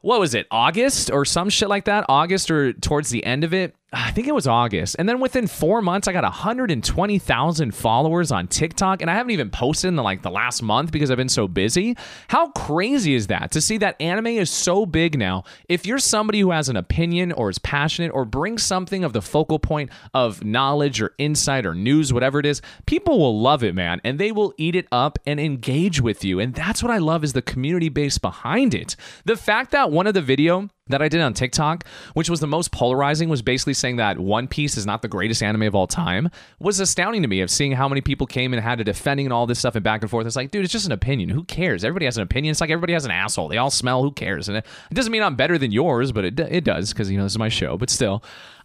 what 0.00 0.20
was 0.20 0.34
it, 0.34 0.46
August 0.52 1.10
or 1.10 1.24
some 1.24 1.48
shit 1.48 1.68
like 1.68 1.86
that? 1.86 2.04
August 2.08 2.52
or 2.52 2.72
towards 2.72 3.10
the 3.10 3.24
end 3.24 3.42
of 3.42 3.52
it. 3.52 3.74
I 3.90 4.10
think 4.10 4.26
it 4.26 4.34
was 4.34 4.46
August. 4.46 4.96
And 4.98 5.08
then 5.08 5.18
within 5.18 5.46
four 5.46 5.80
months, 5.80 6.08
I 6.08 6.12
got 6.12 6.22
120,000 6.22 7.74
followers 7.74 8.30
on 8.30 8.46
TikTok. 8.46 9.00
And 9.00 9.10
I 9.10 9.14
haven't 9.14 9.30
even 9.30 9.48
posted 9.48 9.88
in 9.88 9.96
the, 9.96 10.02
like 10.02 10.20
the 10.20 10.30
last 10.30 10.62
month 10.62 10.92
because 10.92 11.10
I've 11.10 11.16
been 11.16 11.30
so 11.30 11.48
busy. 11.48 11.96
How 12.28 12.50
crazy 12.50 13.14
is 13.14 13.28
that 13.28 13.50
to 13.52 13.62
see 13.62 13.78
that 13.78 13.96
anime 13.98 14.26
is 14.26 14.50
so 14.50 14.84
big 14.84 15.18
now? 15.18 15.44
If 15.70 15.86
you're 15.86 15.98
somebody 15.98 16.40
who 16.40 16.50
has 16.50 16.68
an 16.68 16.76
opinion 16.76 17.32
or 17.32 17.48
is 17.48 17.58
passionate 17.58 18.10
or 18.10 18.26
brings 18.26 18.62
something 18.62 19.04
of 19.04 19.14
the 19.14 19.22
focal 19.22 19.58
point 19.58 19.88
of 20.12 20.44
knowledge 20.44 21.00
or 21.00 21.14
insight 21.16 21.64
or 21.64 21.74
news, 21.74 22.12
whatever 22.12 22.38
it 22.38 22.46
is, 22.46 22.60
people 22.84 23.18
will 23.18 23.40
love 23.40 23.64
it, 23.64 23.74
man. 23.74 24.02
And 24.04 24.18
they 24.18 24.32
will 24.32 24.52
eat 24.58 24.76
it 24.76 24.86
up 24.92 25.18
and 25.24 25.40
engage 25.40 25.98
with 25.98 26.24
you. 26.24 26.40
And 26.40 26.54
that's 26.54 26.82
what 26.82 26.92
I 26.92 26.98
love 26.98 27.24
is 27.24 27.32
the 27.32 27.40
community 27.40 27.88
base 27.88 28.18
behind 28.18 28.74
it. 28.74 28.96
The 29.24 29.36
fact 29.36 29.70
that 29.70 29.90
one 29.90 30.06
of 30.06 30.12
the 30.12 30.20
video 30.20 30.68
that 30.88 31.02
I 31.02 31.08
did 31.08 31.20
on 31.20 31.34
TikTok, 31.34 31.84
which 32.14 32.30
was 32.30 32.40
the 32.40 32.46
most 32.46 32.72
polarizing, 32.72 33.28
was 33.28 33.42
basically 33.42 33.74
saying 33.74 33.96
that 33.96 34.18
One 34.18 34.48
Piece 34.48 34.76
is 34.76 34.86
not 34.86 35.02
the 35.02 35.08
greatest 35.08 35.42
anime 35.42 35.62
of 35.62 35.74
all 35.74 35.86
time, 35.86 36.30
was 36.58 36.80
astounding 36.80 37.22
to 37.22 37.28
me 37.28 37.40
of 37.40 37.50
seeing 37.50 37.72
how 37.72 37.88
many 37.88 38.00
people 38.00 38.26
came 38.26 38.52
and 38.52 38.62
had 38.62 38.78
to 38.78 38.84
defending 38.84 39.26
and 39.26 39.32
all 39.32 39.46
this 39.46 39.58
stuff 39.58 39.74
and 39.74 39.84
back 39.84 40.02
and 40.02 40.10
forth. 40.10 40.26
It's 40.26 40.36
like, 40.36 40.50
dude, 40.50 40.64
it's 40.64 40.72
just 40.72 40.86
an 40.86 40.92
opinion. 40.92 41.28
Who 41.28 41.44
cares? 41.44 41.84
Everybody 41.84 42.06
has 42.06 42.16
an 42.16 42.22
opinion. 42.22 42.52
It's 42.52 42.60
like 42.60 42.70
everybody 42.70 42.92
has 42.92 43.04
an 43.04 43.10
asshole. 43.10 43.48
They 43.48 43.58
all 43.58 43.70
smell. 43.70 44.02
Who 44.02 44.12
cares? 44.12 44.48
And 44.48 44.58
it, 44.58 44.66
it 44.90 44.94
doesn't 44.94 45.12
mean 45.12 45.22
I'm 45.22 45.36
better 45.36 45.58
than 45.58 45.72
yours, 45.72 46.12
but 46.12 46.24
it, 46.24 46.40
it 46.40 46.64
does 46.64 46.92
because, 46.92 47.10
you 47.10 47.18
know, 47.18 47.24
this 47.24 47.32
is 47.32 47.38
my 47.38 47.48
show. 47.48 47.76
But 47.76 47.90
still, 47.90 48.22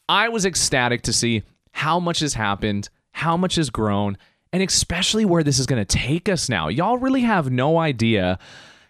I 0.08 0.30
was 0.30 0.46
ecstatic 0.46 1.02
to 1.04 1.14
see 1.14 1.44
how 1.72 2.00
much 2.00 2.20
has 2.20 2.36
happened, 2.36 2.90
how 3.12 3.38
much 3.38 3.56
has 3.56 3.70
grown, 3.70 4.18
and 4.52 4.62
especially 4.62 5.26
where 5.26 5.44
this 5.44 5.60
is 5.60 5.66
going 5.66 5.84
to 5.84 5.98
take 5.98 6.30
us 6.30 6.48
now. 6.48 6.68
Y'all 6.68 6.98
really 6.98 7.22
have 7.22 7.52
no 7.52 7.80
idea 7.80 8.38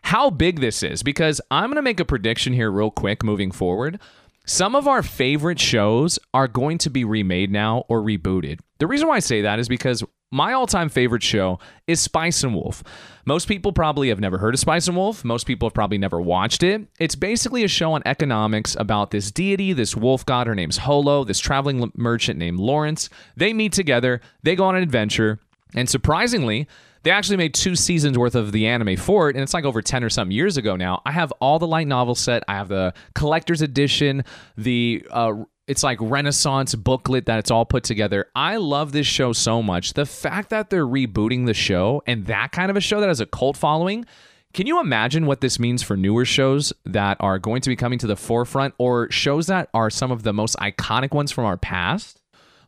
how 0.04 0.30
big 0.30 0.60
this 0.60 0.84
is 0.84 1.02
because 1.04 1.42
I'm 1.50 1.68
going 1.68 1.76
to 1.78 1.82
make 1.82 2.00
a 2.00 2.06
prediction 2.06 2.54
here, 2.54 2.72
real 2.72 2.92
quick, 2.92 3.24
moving 3.24 3.52
forward. 3.52 4.00
Some 4.46 4.76
of 4.76 4.88
our 4.88 5.02
favorite 5.02 5.60
shows 5.60 6.20
are 6.34 6.48
going 6.48 6.78
to 6.80 6.89
be 6.89 7.06
remade 7.06 7.52
now 7.52 7.86
or 7.88 8.02
rebooted. 8.02 8.60
The 8.80 8.88
reason 8.88 9.08
why 9.08 9.16
I 9.16 9.20
say 9.20 9.42
that 9.42 9.60
is 9.60 9.70
because 9.70 10.04
my 10.34 10.52
all 10.52 10.68
time 10.68 10.89
favorite 10.89 11.24
show 11.24 11.60
is 11.88 12.02
Spice 12.02 12.44
and 12.44 12.54
Wolf. 12.54 12.84
Most 13.26 13.48
people 13.48 13.72
probably 13.72 14.10
have 14.10 14.20
never 14.20 14.39
heard 14.39 14.56
of 14.56 14.60
Spice 14.60 14.88
and 14.88 14.98
Wolf. 14.98 15.24
Most 15.24 15.46
people 15.46 15.70
have 15.70 15.76
probably 15.76 16.00
never 16.00 16.20
watched 16.20 16.63
it. 16.63 16.82
It's 17.00 17.16
basically 17.16 17.63
a 17.63 17.68
show 17.70 17.94
on 17.94 18.02
economics 18.06 18.76
about 18.78 19.12
this 19.12 19.32
deity, 19.32 19.72
this 19.72 19.96
wolf 19.96 20.26
god. 20.26 20.48
Her 20.48 20.56
name's 20.56 20.78
Holo, 20.78 21.24
this 21.24 21.39
traveling 21.39 21.92
merchant 21.96 22.39
named 22.39 22.60
Lawrence. 22.60 23.10
They 23.38 23.54
meet 23.54 23.72
together, 23.74 24.20
they 24.42 24.56
go 24.56 24.66
on 24.66 24.76
an 24.76 24.84
adventure, 24.84 25.39
and 25.76 25.88
surprisingly, 25.88 26.68
they 27.04 27.12
actually 27.12 27.38
made 27.38 27.54
two 27.54 27.76
seasons 27.76 28.18
worth 28.18 28.36
of 28.36 28.52
the 28.52 28.68
anime 28.68 28.98
for 28.98 29.30
it, 29.30 29.36
and 29.36 29.44
it's 29.44 29.54
like 29.54 29.66
over 29.66 29.82
10 29.82 30.04
or 30.04 30.10
something 30.10 30.36
years 30.36 30.58
ago 30.58 30.76
now. 30.76 31.02
I 31.06 31.12
have 31.12 31.32
all 31.39 31.60
the 31.60 31.68
light 31.68 31.88
novel 31.88 32.16
set. 32.16 32.44
I 32.48 32.56
have 32.56 32.70
the 32.70 32.94
collector's 33.13 33.62
edition, 33.62 34.24
the 34.58 35.06
uh, 35.12 35.34
it's 35.68 35.84
like 35.84 35.98
renaissance 36.02 36.76
booklet 36.76 37.26
that 37.26 37.39
it's 37.39 37.50
all 37.52 37.66
put 37.66 37.84
together 37.84 38.28
i 38.36 38.58
love 38.58 38.92
this 38.92 39.08
show 39.08 39.32
so 39.32 39.63
much 39.63 39.94
the 39.94 40.06
fact 40.06 40.50
that 40.50 40.70
they're 40.70 40.86
rebooting 40.86 41.46
the 41.46 41.54
show 41.54 42.02
and 42.06 42.26
that 42.26 42.52
kind 42.52 42.70
of 42.70 42.76
a 42.76 42.82
show 42.82 43.00
that 43.00 43.08
has 43.08 43.22
a 43.22 43.26
cult 43.26 43.56
following 43.56 44.06
can 44.54 44.68
you 44.68 44.80
imagine 44.80 45.26
what 45.26 45.42
this 45.42 45.58
means 45.60 45.82
for 45.82 45.98
newer 45.98 46.26
shows 46.26 46.74
that 46.86 47.18
are 47.20 47.39
going 47.39 47.62
to 47.62 47.70
be 47.70 47.76
coming 47.76 47.98
to 48.00 48.08
the 48.08 48.16
forefront 48.16 48.76
or 48.78 49.10
shows 49.10 49.48
that 49.48 49.70
are 49.74 49.89
some 49.89 50.12
of 50.12 50.24
the 50.24 50.34
most 50.34 50.56
iconic 50.58 51.12
ones 51.12 51.32
from 51.32 51.46
our 51.46 51.58
past 51.58 52.22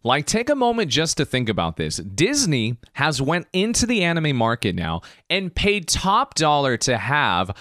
Like 0.06 0.28
take 0.28 0.52
a 0.52 0.56
moment 0.56 0.92
just 0.92 1.18
to 1.18 1.26
think 1.26 1.50
about 1.50 1.78
this. 1.78 1.98
Disney 1.98 2.78
has 2.94 3.20
went 3.20 3.48
into 3.54 3.88
the 3.88 4.04
anime 4.04 4.36
market 4.36 4.76
now 4.76 5.02
and 5.32 5.54
paid 5.54 5.88
top 5.88 6.36
dollar 6.36 6.78
to 6.78 6.96
have 6.96 7.52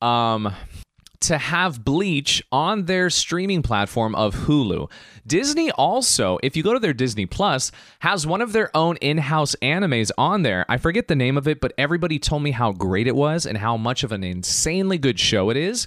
um 0.00 0.54
to 1.20 1.36
have 1.36 1.84
Bleach 1.84 2.42
on 2.50 2.86
their 2.86 3.10
streaming 3.10 3.62
platform 3.62 4.14
of 4.14 4.34
Hulu. 4.34 4.90
Disney 5.26 5.70
also, 5.72 6.38
if 6.42 6.56
you 6.56 6.62
go 6.62 6.72
to 6.72 6.78
their 6.78 6.94
Disney 6.94 7.26
Plus, 7.26 7.72
has 8.00 8.26
one 8.26 8.40
of 8.40 8.52
their 8.52 8.74
own 8.76 8.96
in-house 8.98 9.56
animes 9.60 10.10
on 10.16 10.42
there. 10.42 10.64
I 10.68 10.76
forget 10.76 11.08
the 11.08 11.16
name 11.16 11.36
of 11.36 11.48
it, 11.48 11.60
but 11.60 11.72
everybody 11.76 12.18
told 12.18 12.42
me 12.42 12.52
how 12.52 12.72
great 12.72 13.06
it 13.06 13.16
was 13.16 13.44
and 13.44 13.58
how 13.58 13.76
much 13.76 14.04
of 14.04 14.12
an 14.12 14.24
insanely 14.24 14.98
good 14.98 15.18
show 15.18 15.50
it 15.50 15.56
is. 15.56 15.86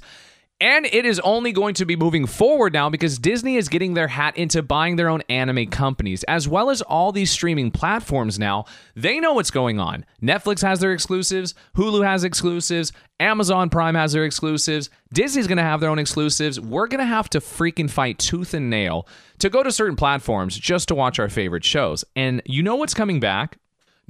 And 0.61 0.85
it 0.87 1.05
is 1.05 1.21
only 1.21 1.53
going 1.53 1.73
to 1.75 1.85
be 1.85 1.95
moving 1.95 2.25
forward 2.25 2.73
now 2.73 2.89
because 2.89 3.17
Disney 3.17 3.55
is 3.55 3.69
getting 3.69 3.93
their 3.93 4.09
hat 4.09 4.35
into 4.35 4.61
buying 4.61 4.97
their 4.97 5.07
own 5.07 5.21
anime 5.29 5.67
companies, 5.67 6.23
as 6.23 6.49
well 6.49 6.69
as 6.69 6.81
all 6.81 7.13
these 7.13 7.31
streaming 7.31 7.71
platforms 7.71 8.37
now. 8.37 8.65
They 8.93 9.21
know 9.21 9.33
what's 9.33 9.51
going 9.51 9.79
on. 9.79 10.05
Netflix 10.21 10.61
has 10.61 10.81
their 10.81 10.91
exclusives, 10.91 11.55
Hulu 11.77 12.03
has 12.03 12.25
exclusives, 12.25 12.91
Amazon 13.21 13.69
Prime 13.69 13.95
has 13.95 14.11
their 14.11 14.25
exclusives, 14.25 14.89
Disney's 15.13 15.47
going 15.47 15.57
to 15.57 15.63
have 15.63 15.79
their 15.79 15.89
own 15.89 15.99
exclusives. 15.99 16.59
We're 16.59 16.87
going 16.87 16.99
to 16.99 17.05
have 17.05 17.29
to 17.29 17.39
freaking 17.39 17.89
fight 17.89 18.19
tooth 18.19 18.53
and 18.53 18.69
nail 18.69 19.07
to 19.39 19.49
go 19.49 19.63
to 19.63 19.71
certain 19.71 19.95
platforms 19.95 20.57
just 20.57 20.89
to 20.89 20.95
watch 20.95 21.19
our 21.19 21.29
favorite 21.29 21.63
shows. 21.63 22.03
And 22.17 22.41
you 22.45 22.63
know 22.63 22.75
what's 22.75 22.93
coming 22.93 23.21
back? 23.21 23.59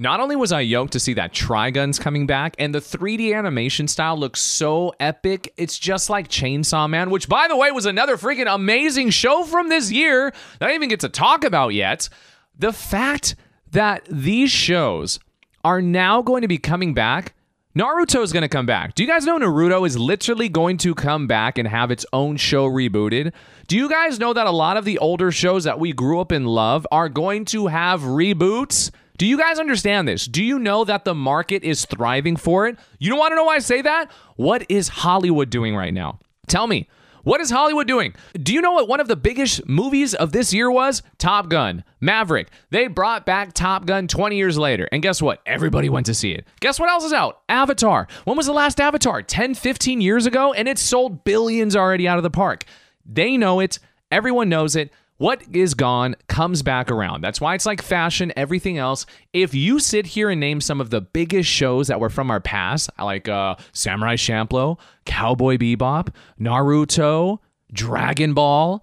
Not 0.02 0.22
only 0.22 0.38
was 0.38 0.54
I 0.54 0.62
yoked 0.62 0.94
to 0.94 1.00
see 1.00 1.14
that 1.16 1.34
Trigun's 1.34 2.00
coming 2.00 2.26
back, 2.26 2.56
and 2.58 2.74
the 2.74 2.80
3D 2.80 3.38
animation 3.38 3.86
style 3.86 4.16
looks 4.16 4.40
so 4.40 4.94
epic, 4.98 5.54
it's 5.58 5.78
just 5.78 6.10
like 6.10 6.30
Chainsaw 6.30 6.90
Man, 6.90 7.10
which, 7.10 7.28
by 7.28 7.50
the 7.50 7.58
way, 7.58 7.70
was 7.72 7.86
another 7.86 8.16
freaking 8.16 8.48
amazing 8.48 9.10
show 9.10 9.44
from 9.44 9.68
this 9.68 9.92
year 9.92 10.32
that 10.60 10.70
I 10.70 10.74
even 10.74 10.88
get 10.88 11.02
to 11.02 11.10
talk 11.10 11.44
about 11.44 11.74
yet. 11.74 12.08
The 12.58 12.72
fact 12.72 13.36
that 13.72 14.08
these 14.10 14.50
shows 14.52 15.20
are 15.66 15.82
now 15.82 16.22
going 16.22 16.44
to 16.44 16.48
be 16.48 16.58
coming 16.58 16.94
back. 16.94 17.34
Naruto 17.78 18.24
is 18.24 18.32
going 18.32 18.44
to 18.44 18.48
come 18.48 18.66
back. 18.66 18.96
Do 18.96 19.04
you 19.04 19.10
guys 19.10 19.26
know 19.26 19.38
Naruto 19.38 19.86
is 19.86 20.00
literally 20.00 20.48
going 20.48 20.78
to 20.78 20.96
come 20.96 21.28
back 21.28 21.58
and 21.58 21.68
have 21.68 21.92
its 21.92 22.06
own 22.14 22.38
show 22.38 22.70
rebooted? 22.70 23.34
Do 23.68 23.76
you 23.76 23.90
guys 23.90 24.18
know 24.18 24.32
that 24.32 24.48
a 24.48 24.52
lot 24.52 24.78
of 24.78 24.86
the 24.86 24.98
older 25.00 25.30
shows 25.30 25.66
that 25.66 25.78
we 25.78 25.92
grew 25.92 26.22
up 26.22 26.32
in 26.32 26.46
love 26.46 26.88
are 26.90 27.10
going 27.10 27.44
to 27.46 27.68
have 27.68 28.00
reboots? 28.04 28.92
Do 29.20 29.28
you 29.28 29.38
guys 29.38 29.60
understand 29.60 30.08
this? 30.08 30.26
Do 30.28 30.42
you 30.42 30.60
know 30.60 30.86
that 30.86 31.04
the 31.04 31.14
market 31.14 31.66
is 31.66 31.84
thriving 31.84 32.38
for 32.38 32.68
it? 32.68 32.80
You 33.00 33.10
don't 33.10 33.20
want 33.20 33.34
to 33.34 33.36
know 33.36 33.44
why 33.44 33.56
I 33.56 33.60
say 33.60 33.82
that? 33.82 34.10
What 34.38 34.66
is 34.70 34.88
Hollywood 34.88 35.50
doing 35.50 35.76
right 35.76 35.94
now? 35.94 36.20
Tell 36.48 36.68
me. 36.68 36.88
What 37.24 37.42
is 37.42 37.50
Hollywood 37.50 37.86
doing? 37.86 38.16
Do 38.42 38.54
you 38.54 38.62
know 38.62 38.72
what 38.72 38.88
one 38.88 39.02
of 39.02 39.10
the 39.10 39.18
biggest 39.18 39.68
movies 39.68 40.14
of 40.14 40.32
this 40.32 40.54
year 40.54 40.72
was? 40.72 41.04
Top 41.18 41.50
Gun, 41.50 41.84
Maverick. 42.00 42.48
They 42.70 42.88
brought 42.88 43.26
back 43.26 43.52
Top 43.52 43.86
Gun 43.86 44.08
20 44.08 44.38
years 44.38 44.58
later. 44.58 44.88
And 44.90 45.02
guess 45.02 45.22
what? 45.22 45.42
Everybody 45.46 45.90
went 45.90 46.06
to 46.06 46.14
see 46.14 46.32
it. 46.32 46.48
Guess 46.62 46.80
what 46.80 46.90
else 46.90 47.04
is 47.04 47.12
out? 47.12 47.42
Avatar. 47.50 48.08
When 48.24 48.38
was 48.38 48.46
the 48.46 48.54
last 48.54 48.80
Avatar? 48.80 49.22
10, 49.22 49.54
15 49.54 50.00
years 50.00 50.28
ago? 50.28 50.54
And 50.54 50.66
it 50.66 50.80
sold 50.80 51.26
billions 51.26 51.76
already 51.76 52.08
out 52.08 52.20
of 52.20 52.24
the 52.24 52.30
park. 52.30 52.64
They 53.06 53.36
know 53.36 53.60
it. 53.60 53.80
Everyone 54.14 54.48
knows 54.48 54.78
it. 54.78 54.94
What 55.20 55.44
is 55.52 55.74
gone 55.74 56.16
comes 56.30 56.64
back 56.64 56.90
around. 56.90 57.22
That's 57.22 57.42
why 57.42 57.54
it's 57.54 57.66
like 57.66 57.82
fashion, 57.82 58.32
everything 58.38 58.78
else. 58.78 59.06
If 59.34 59.54
you 59.54 59.80
sit 59.80 60.06
here 60.06 60.30
and 60.30 60.40
name 60.40 60.62
some 60.62 60.80
of 60.80 60.92
the 60.92 61.02
biggest 61.02 61.50
shows 61.50 61.90
that 61.90 62.00
were 62.00 62.10
from 62.10 62.32
our 62.32 62.40
past, 62.40 62.90
like 62.98 63.28
uh, 63.28 63.56
Samurai 63.74 64.16
Champloo, 64.16 64.80
Cowboy 65.04 65.58
Bebop, 65.58 66.16
Naruto, 66.40 67.40
Dragon 67.74 68.34
Ball, 68.34 68.82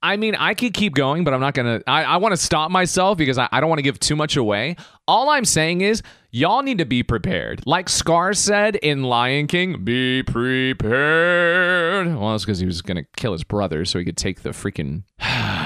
I 0.00 0.16
mean, 0.16 0.36
I 0.36 0.54
could 0.54 0.74
keep 0.74 0.94
going, 0.94 1.24
but 1.24 1.34
I'm 1.34 1.40
not 1.40 1.54
gonna. 1.54 1.82
I, 1.88 2.04
I 2.04 2.16
want 2.18 2.34
to 2.34 2.36
stop 2.36 2.70
myself 2.70 3.18
because 3.18 3.36
I, 3.36 3.48
I 3.50 3.58
don't 3.58 3.68
want 3.68 3.78
to 3.78 3.82
give 3.82 3.98
too 3.98 4.14
much 4.14 4.36
away. 4.36 4.76
All 5.08 5.28
I'm 5.28 5.44
saying 5.44 5.80
is, 5.80 6.02
y'all 6.30 6.62
need 6.62 6.78
to 6.78 6.84
be 6.84 7.02
prepared. 7.02 7.66
Like 7.66 7.88
Scar 7.88 8.32
said 8.32 8.76
in 8.76 9.02
Lion 9.02 9.48
King, 9.48 9.82
be 9.82 10.22
prepared. 10.22 12.14
Well, 12.14 12.30
that's 12.30 12.44
because 12.44 12.60
he 12.60 12.66
was 12.66 12.80
gonna 12.80 13.04
kill 13.16 13.32
his 13.32 13.42
brother 13.42 13.84
so 13.84 13.98
he 13.98 14.04
could 14.04 14.16
take 14.16 14.42
the 14.42 14.50
freaking 14.50 15.02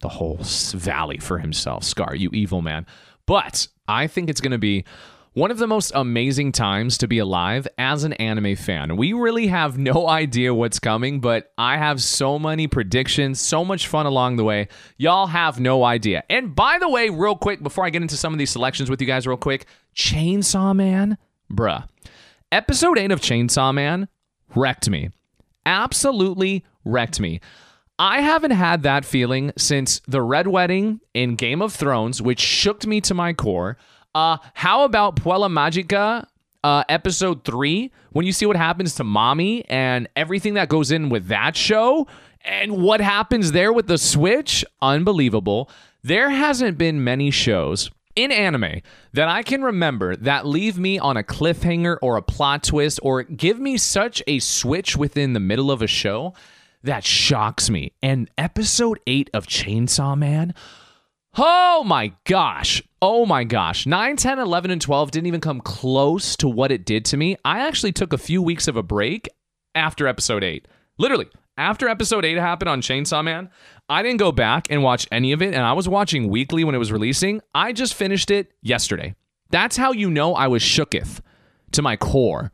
the 0.00 0.08
whole 0.08 0.38
valley 0.40 1.18
for 1.18 1.38
himself. 1.38 1.84
Scar, 1.84 2.14
you 2.14 2.30
evil 2.32 2.62
man. 2.62 2.86
But 3.26 3.68
I 3.86 4.06
think 4.06 4.30
it's 4.30 4.40
gonna 4.40 4.58
be 4.58 4.84
one 5.34 5.50
of 5.50 5.58
the 5.58 5.66
most 5.66 5.92
amazing 5.94 6.50
times 6.50 6.98
to 6.98 7.06
be 7.06 7.18
alive 7.18 7.68
as 7.78 8.02
an 8.02 8.12
anime 8.14 8.56
fan. 8.56 8.96
We 8.96 9.12
really 9.12 9.46
have 9.46 9.78
no 9.78 10.08
idea 10.08 10.52
what's 10.52 10.80
coming, 10.80 11.20
but 11.20 11.52
I 11.56 11.76
have 11.76 12.02
so 12.02 12.38
many 12.40 12.66
predictions, 12.66 13.40
so 13.40 13.64
much 13.64 13.86
fun 13.86 14.06
along 14.06 14.36
the 14.36 14.44
way. 14.44 14.66
Y'all 14.96 15.28
have 15.28 15.60
no 15.60 15.84
idea. 15.84 16.24
And 16.28 16.56
by 16.56 16.78
the 16.80 16.88
way, 16.88 17.08
real 17.08 17.36
quick, 17.36 17.62
before 17.62 17.84
I 17.84 17.90
get 17.90 18.02
into 18.02 18.16
some 18.16 18.32
of 18.32 18.38
these 18.38 18.50
selections 18.50 18.90
with 18.90 19.00
you 19.00 19.06
guys, 19.06 19.26
real 19.26 19.36
quick 19.36 19.66
Chainsaw 19.94 20.74
Man, 20.74 21.18
bruh. 21.52 21.86
Episode 22.50 22.98
8 22.98 23.12
of 23.12 23.20
Chainsaw 23.20 23.72
Man 23.74 24.08
wrecked 24.56 24.88
me. 24.88 25.10
Absolutely 25.66 26.64
wrecked 26.84 27.20
me. 27.20 27.40
I 27.98 28.20
haven't 28.20 28.52
had 28.52 28.84
that 28.84 29.04
feeling 29.04 29.52
since 29.56 30.00
the 30.06 30.22
Red 30.22 30.46
Wedding 30.46 31.00
in 31.14 31.34
Game 31.34 31.60
of 31.60 31.74
Thrones, 31.74 32.22
which 32.22 32.38
shook 32.38 32.86
me 32.86 33.00
to 33.00 33.14
my 33.14 33.32
core. 33.32 33.76
Uh, 34.14 34.38
how 34.54 34.84
about 34.84 35.16
Puella 35.16 35.50
Magica, 35.50 36.24
uh, 36.62 36.84
episode 36.88 37.44
three, 37.44 37.90
when 38.12 38.24
you 38.24 38.32
see 38.32 38.46
what 38.46 38.56
happens 38.56 38.94
to 38.96 39.04
Mami 39.04 39.64
and 39.68 40.08
everything 40.14 40.54
that 40.54 40.68
goes 40.68 40.92
in 40.92 41.08
with 41.08 41.26
that 41.26 41.56
show 41.56 42.06
and 42.42 42.80
what 42.80 43.00
happens 43.00 43.50
there 43.50 43.72
with 43.72 43.88
the 43.88 43.98
Switch? 43.98 44.64
Unbelievable. 44.80 45.68
There 46.04 46.30
hasn't 46.30 46.78
been 46.78 47.02
many 47.02 47.32
shows 47.32 47.90
in 48.14 48.30
anime 48.30 48.80
that 49.12 49.28
I 49.28 49.42
can 49.42 49.62
remember 49.62 50.14
that 50.16 50.46
leave 50.46 50.78
me 50.78 51.00
on 51.00 51.16
a 51.16 51.24
cliffhanger 51.24 51.98
or 52.00 52.16
a 52.16 52.22
plot 52.22 52.62
twist 52.62 53.00
or 53.02 53.24
give 53.24 53.58
me 53.58 53.76
such 53.76 54.22
a 54.28 54.38
switch 54.38 54.96
within 54.96 55.32
the 55.32 55.40
middle 55.40 55.70
of 55.70 55.82
a 55.82 55.88
show 55.88 56.34
that 56.82 57.04
shocks 57.04 57.70
me. 57.70 57.92
And 58.02 58.30
episode 58.38 59.00
8 59.06 59.30
of 59.34 59.46
Chainsaw 59.46 60.16
Man, 60.16 60.54
oh 61.36 61.84
my 61.84 62.12
gosh. 62.24 62.82
Oh 63.00 63.26
my 63.26 63.44
gosh. 63.44 63.86
9, 63.86 64.16
10, 64.16 64.38
11, 64.38 64.70
and 64.70 64.80
12 64.80 65.10
didn't 65.10 65.26
even 65.26 65.40
come 65.40 65.60
close 65.60 66.36
to 66.36 66.48
what 66.48 66.72
it 66.72 66.84
did 66.84 67.04
to 67.06 67.16
me. 67.16 67.36
I 67.44 67.60
actually 67.60 67.92
took 67.92 68.12
a 68.12 68.18
few 68.18 68.42
weeks 68.42 68.68
of 68.68 68.76
a 68.76 68.82
break 68.82 69.28
after 69.74 70.06
episode 70.06 70.42
8. 70.42 70.66
Literally, 70.98 71.28
after 71.56 71.88
episode 71.88 72.24
8 72.24 72.38
happened 72.38 72.68
on 72.68 72.80
Chainsaw 72.80 73.22
Man, 73.22 73.50
I 73.88 74.02
didn't 74.02 74.18
go 74.18 74.32
back 74.32 74.66
and 74.70 74.82
watch 74.82 75.06
any 75.10 75.32
of 75.32 75.42
it, 75.42 75.54
and 75.54 75.62
I 75.62 75.72
was 75.72 75.88
watching 75.88 76.28
weekly 76.28 76.64
when 76.64 76.74
it 76.74 76.78
was 76.78 76.92
releasing. 76.92 77.40
I 77.54 77.72
just 77.72 77.94
finished 77.94 78.30
it 78.30 78.52
yesterday. 78.62 79.14
That's 79.50 79.76
how 79.76 79.92
you 79.92 80.10
know 80.10 80.34
I 80.34 80.48
was 80.48 80.62
shooketh 80.62 81.20
to 81.72 81.82
my 81.82 81.96
core. 81.96 82.52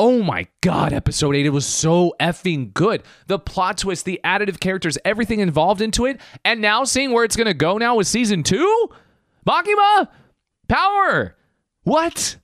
Oh 0.00 0.22
my 0.22 0.46
god, 0.60 0.92
episode 0.92 1.34
8, 1.34 1.46
it 1.46 1.48
was 1.48 1.66
so 1.66 2.14
effing 2.20 2.72
good. 2.72 3.02
The 3.26 3.36
plot 3.36 3.78
twist, 3.78 4.04
the 4.04 4.20
additive 4.24 4.60
characters, 4.60 4.96
everything 5.04 5.40
involved 5.40 5.80
into 5.80 6.06
it, 6.06 6.20
and 6.44 6.60
now 6.60 6.84
seeing 6.84 7.10
where 7.10 7.24
it's 7.24 7.34
gonna 7.34 7.52
go 7.52 7.78
now 7.78 7.96
with 7.96 8.06
season 8.06 8.44
2? 8.44 8.90
Makima! 9.44 10.06
Power! 10.68 11.36
What 11.82 12.36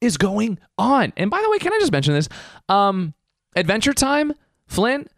is 0.00 0.18
going 0.18 0.60
on? 0.78 1.12
And 1.16 1.32
by 1.32 1.42
the 1.42 1.50
way, 1.50 1.58
can 1.58 1.72
I 1.72 1.80
just 1.80 1.90
mention 1.90 2.14
this? 2.14 2.28
Um, 2.68 3.12
Adventure 3.56 3.92
Time, 3.92 4.32
Flint, 4.68 5.10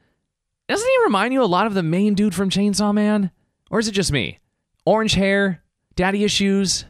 doesn't 0.68 0.88
he 0.88 1.02
remind 1.04 1.34
you 1.34 1.42
a 1.42 1.44
lot 1.44 1.66
of 1.66 1.74
the 1.74 1.82
main 1.82 2.14
dude 2.14 2.34
from 2.34 2.48
Chainsaw 2.48 2.94
Man? 2.94 3.30
Or 3.70 3.80
is 3.80 3.86
it 3.86 3.92
just 3.92 4.12
me? 4.12 4.38
Orange 4.86 5.12
hair, 5.12 5.62
daddy 5.94 6.24
issues, 6.24 6.86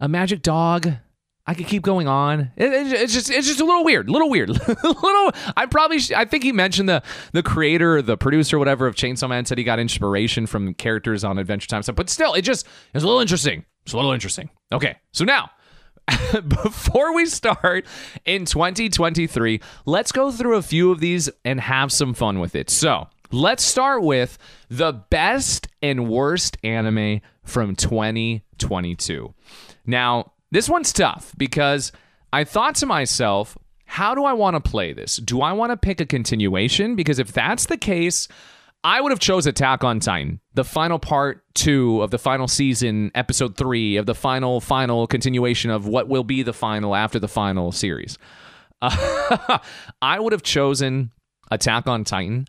a 0.00 0.08
magic 0.08 0.42
dog. 0.42 0.94
I 1.46 1.54
could 1.54 1.66
keep 1.66 1.82
going 1.82 2.06
on. 2.06 2.52
It- 2.56 2.72
it- 2.72 2.92
it's 2.92 3.12
just 3.12 3.30
it's 3.30 3.46
just 3.46 3.60
a 3.60 3.64
little 3.64 3.82
weird, 3.84 4.08
A 4.08 4.12
little 4.12 4.30
weird, 4.30 4.48
little. 4.84 5.32
I 5.56 5.66
probably 5.70 5.98
sh- 5.98 6.12
I 6.12 6.24
think 6.24 6.44
he 6.44 6.52
mentioned 6.52 6.88
the 6.88 7.02
the 7.32 7.42
creator, 7.42 7.96
or 7.96 8.02
the 8.02 8.16
producer, 8.16 8.58
whatever 8.58 8.86
of 8.86 8.94
Chainsaw 8.94 9.28
Man 9.28 9.44
said 9.46 9.58
he 9.58 9.64
got 9.64 9.78
inspiration 9.80 10.46
from 10.46 10.74
characters 10.74 11.24
on 11.24 11.38
Adventure 11.38 11.66
Time 11.66 11.82
stuff. 11.82 11.96
But 11.96 12.08
still, 12.10 12.34
it 12.34 12.42
just 12.42 12.66
it's 12.94 13.02
a 13.02 13.06
little 13.06 13.20
interesting. 13.20 13.64
It's 13.84 13.92
a 13.92 13.96
little 13.96 14.12
interesting. 14.12 14.50
Okay, 14.72 14.96
so 15.12 15.24
now 15.24 15.50
before 16.48 17.14
we 17.14 17.26
start 17.26 17.86
in 18.24 18.44
2023, 18.44 19.60
let's 19.86 20.12
go 20.12 20.30
through 20.30 20.56
a 20.56 20.62
few 20.62 20.90
of 20.92 21.00
these 21.00 21.30
and 21.44 21.60
have 21.60 21.90
some 21.90 22.14
fun 22.14 22.38
with 22.40 22.54
it. 22.54 22.68
So, 22.70 23.08
let's 23.32 23.62
start 23.64 24.02
with 24.02 24.36
the 24.68 24.92
best 24.92 25.68
and 25.82 26.08
worst 26.08 26.56
anime 26.64 27.20
from 27.44 27.74
2022. 27.76 29.34
Now, 29.86 30.32
this 30.50 30.68
one's 30.68 30.92
tough 30.92 31.32
because 31.36 31.92
I 32.32 32.44
thought 32.44 32.74
to 32.76 32.86
myself, 32.86 33.56
how 33.86 34.14
do 34.14 34.24
I 34.24 34.32
want 34.32 34.54
to 34.62 34.70
play 34.70 34.92
this? 34.92 35.16
Do 35.16 35.40
I 35.40 35.52
want 35.52 35.70
to 35.70 35.76
pick 35.76 36.00
a 36.00 36.06
continuation? 36.06 36.94
Because 36.94 37.18
if 37.18 37.32
that's 37.32 37.66
the 37.66 37.76
case, 37.76 38.28
I 38.82 39.00
would 39.00 39.10
have 39.10 39.18
chose 39.18 39.46
Attack 39.46 39.84
on 39.84 40.00
Titan, 40.00 40.40
the 40.54 40.64
final 40.64 40.98
part 40.98 41.42
two 41.54 42.00
of 42.00 42.10
the 42.10 42.18
final 42.18 42.48
season, 42.48 43.10
episode 43.14 43.56
three 43.56 43.96
of 43.96 44.06
the 44.06 44.14
final 44.14 44.60
final 44.60 45.06
continuation 45.06 45.70
of 45.70 45.86
what 45.86 46.08
will 46.08 46.24
be 46.24 46.42
the 46.42 46.52
final 46.52 46.94
after 46.94 47.18
the 47.18 47.28
final 47.28 47.72
series. 47.72 48.16
Uh, 48.80 49.58
I 50.02 50.18
would 50.20 50.32
have 50.32 50.42
chosen 50.42 51.10
Attack 51.50 51.88
on 51.88 52.04
Titan 52.04 52.46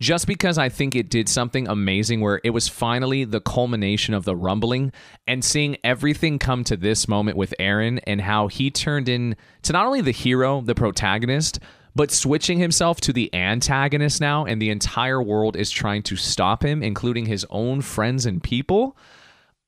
just 0.00 0.26
because 0.26 0.58
I 0.58 0.68
think 0.68 0.94
it 0.94 1.08
did 1.08 1.28
something 1.28 1.68
amazing 1.68 2.20
where 2.20 2.40
it 2.44 2.50
was 2.50 2.68
finally 2.68 3.24
the 3.24 3.40
culmination 3.40 4.14
of 4.14 4.24
the 4.24 4.36
rumbling 4.36 4.92
and 5.26 5.44
seeing 5.44 5.76
everything 5.84 6.38
come 6.38 6.64
to 6.64 6.76
this 6.76 7.08
moment 7.08 7.36
with 7.36 7.54
Eren 7.58 8.00
and 8.06 8.20
how 8.20 8.48
he 8.48 8.70
turned 8.70 9.08
in 9.08 9.36
to 9.62 9.72
not 9.72 9.86
only 9.86 10.00
the 10.00 10.10
hero, 10.10 10.60
the 10.60 10.74
protagonist, 10.74 11.60
but 11.94 12.10
switching 12.10 12.58
himself 12.58 13.00
to 13.02 13.12
the 13.12 13.32
antagonist 13.34 14.20
now 14.20 14.44
and 14.44 14.60
the 14.60 14.70
entire 14.70 15.22
world 15.22 15.56
is 15.56 15.70
trying 15.70 16.02
to 16.02 16.16
stop 16.16 16.64
him, 16.64 16.82
including 16.82 17.26
his 17.26 17.46
own 17.50 17.80
friends 17.80 18.26
and 18.26 18.42
people. 18.42 18.96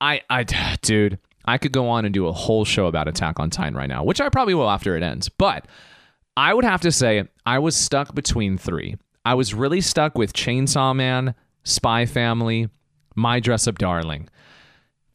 I 0.00 0.22
I 0.28 0.42
dude, 0.82 1.18
I 1.44 1.58
could 1.58 1.72
go 1.72 1.88
on 1.88 2.04
and 2.04 2.12
do 2.12 2.26
a 2.26 2.32
whole 2.32 2.64
show 2.64 2.86
about 2.86 3.08
Attack 3.08 3.38
on 3.38 3.50
Titan 3.50 3.74
right 3.74 3.88
now, 3.88 4.02
which 4.02 4.20
I 4.20 4.28
probably 4.28 4.54
will 4.54 4.68
after 4.68 4.96
it 4.96 5.02
ends. 5.02 5.28
But 5.28 5.66
I 6.36 6.52
would 6.52 6.64
have 6.64 6.80
to 6.82 6.92
say 6.92 7.28
I 7.46 7.60
was 7.60 7.76
stuck 7.76 8.14
between 8.14 8.58
three. 8.58 8.96
I 9.26 9.34
was 9.34 9.54
really 9.54 9.80
stuck 9.80 10.16
with 10.16 10.32
Chainsaw 10.32 10.94
Man, 10.94 11.34
Spy 11.64 12.06
Family, 12.06 12.68
My 13.16 13.40
Dress 13.40 13.66
Up 13.66 13.76
Darling. 13.76 14.28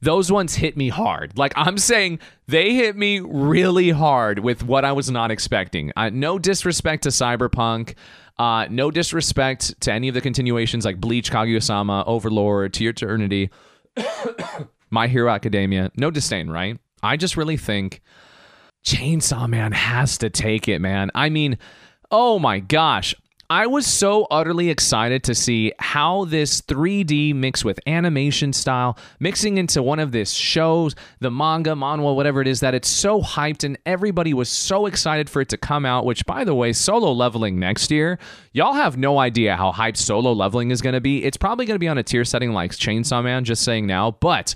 Those 0.01 0.30
ones 0.30 0.55
hit 0.55 0.76
me 0.76 0.89
hard. 0.89 1.38
Like 1.38 1.53
I'm 1.55 1.78
saying, 1.78 2.20
they 2.45 2.74
hit 2.74 2.97
me 2.97 3.22
really 3.22 3.91
hard 3.91 4.39
with 4.39 4.66
what 4.66 4.84
I 4.84 4.91
was 4.91 5.09
not 5.09 5.32
expecting. 5.32 5.93
Uh, 5.95 6.09
no 6.09 6.38
disrespect 6.38 7.03
to 7.03 7.09
Cyberpunk. 7.09 7.95
Uh, 8.38 8.68
no 8.70 8.91
disrespect 8.91 9.80
to 9.80 9.93
any 9.93 10.09
of 10.09 10.14
the 10.14 10.20
continuations 10.20 10.84
like 10.84 10.99
Bleach, 10.99 11.32
Kaguya-sama, 11.32 12.03
Overlord, 12.05 12.74
To 12.74 12.84
Your 12.84 12.91
Eternity, 12.91 13.49
My 14.89 15.07
Hero 15.07 15.32
Academia. 15.32 15.89
No 15.95 16.12
disdain, 16.12 16.49
right? 16.49 16.78
I 17.01 17.16
just 17.16 17.38
really 17.38 17.55
think 17.55 18.01
Chainsaw 18.84 19.47
Man 19.47 19.72
has 19.72 20.18
to 20.18 20.30
take 20.30 20.68
it, 20.68 20.82
man. 20.82 21.12
I 21.16 21.30
mean, 21.30 21.57
oh 22.12 22.39
my 22.39 22.59
gosh. 22.59 23.16
I 23.52 23.68
was 23.68 23.86
so 23.86 24.28
utterly 24.32 24.70
excited 24.70 25.26
to 25.26 25.36
see 25.36 25.74
how 25.78 26.24
this 26.24 26.62
3D 26.62 27.36
mixed 27.36 27.66
with 27.66 27.82
animation 27.86 28.54
style, 28.54 28.97
mixing 29.20 29.58
into 29.58 29.84
one 29.84 29.99
of 29.99 30.14
this 30.14 30.32
shows, 30.32 30.95
the 31.20 31.32
manga, 31.32 31.72
manhwa, 31.72 32.16
whatever 32.16 32.39
it 32.39 32.47
is, 32.47 32.62
that 32.62 32.74
it's 32.74 32.88
so 32.88 33.20
hyped 33.20 33.66
and 33.66 33.78
everybody 33.86 34.34
was 34.34 34.47
so 34.47 34.86
excited 34.86 35.30
for 35.30 35.41
it 35.41 35.49
to 35.49 35.58
come 35.58 35.86
out. 35.86 36.06
Which, 36.06 36.26
by 36.26 36.45
the 36.45 36.56
way, 36.56 36.72
solo 36.72 37.12
leveling 37.12 37.60
next 37.60 37.91
year, 37.91 38.20
y'all 38.54 38.72
have 38.72 38.95
no 38.95 39.20
idea 39.20 39.58
how 39.58 39.74
hyped 39.74 39.97
solo 39.97 40.32
leveling 40.32 40.72
is 40.72 40.82
going 40.82 40.93
to 40.93 41.02
be. 41.02 41.22
It's 41.26 41.36
probably 41.36 41.66
going 41.66 41.76
to 41.76 41.80
be 41.80 41.89
on 41.89 41.97
a 41.97 42.04
tier 42.04 42.24
setting 42.24 42.54
like 42.54 42.72
Chainsaw 42.72 43.22
Man, 43.22 43.43
just 43.43 43.64
saying 43.64 43.86
now, 43.86 44.12
but. 44.12 44.56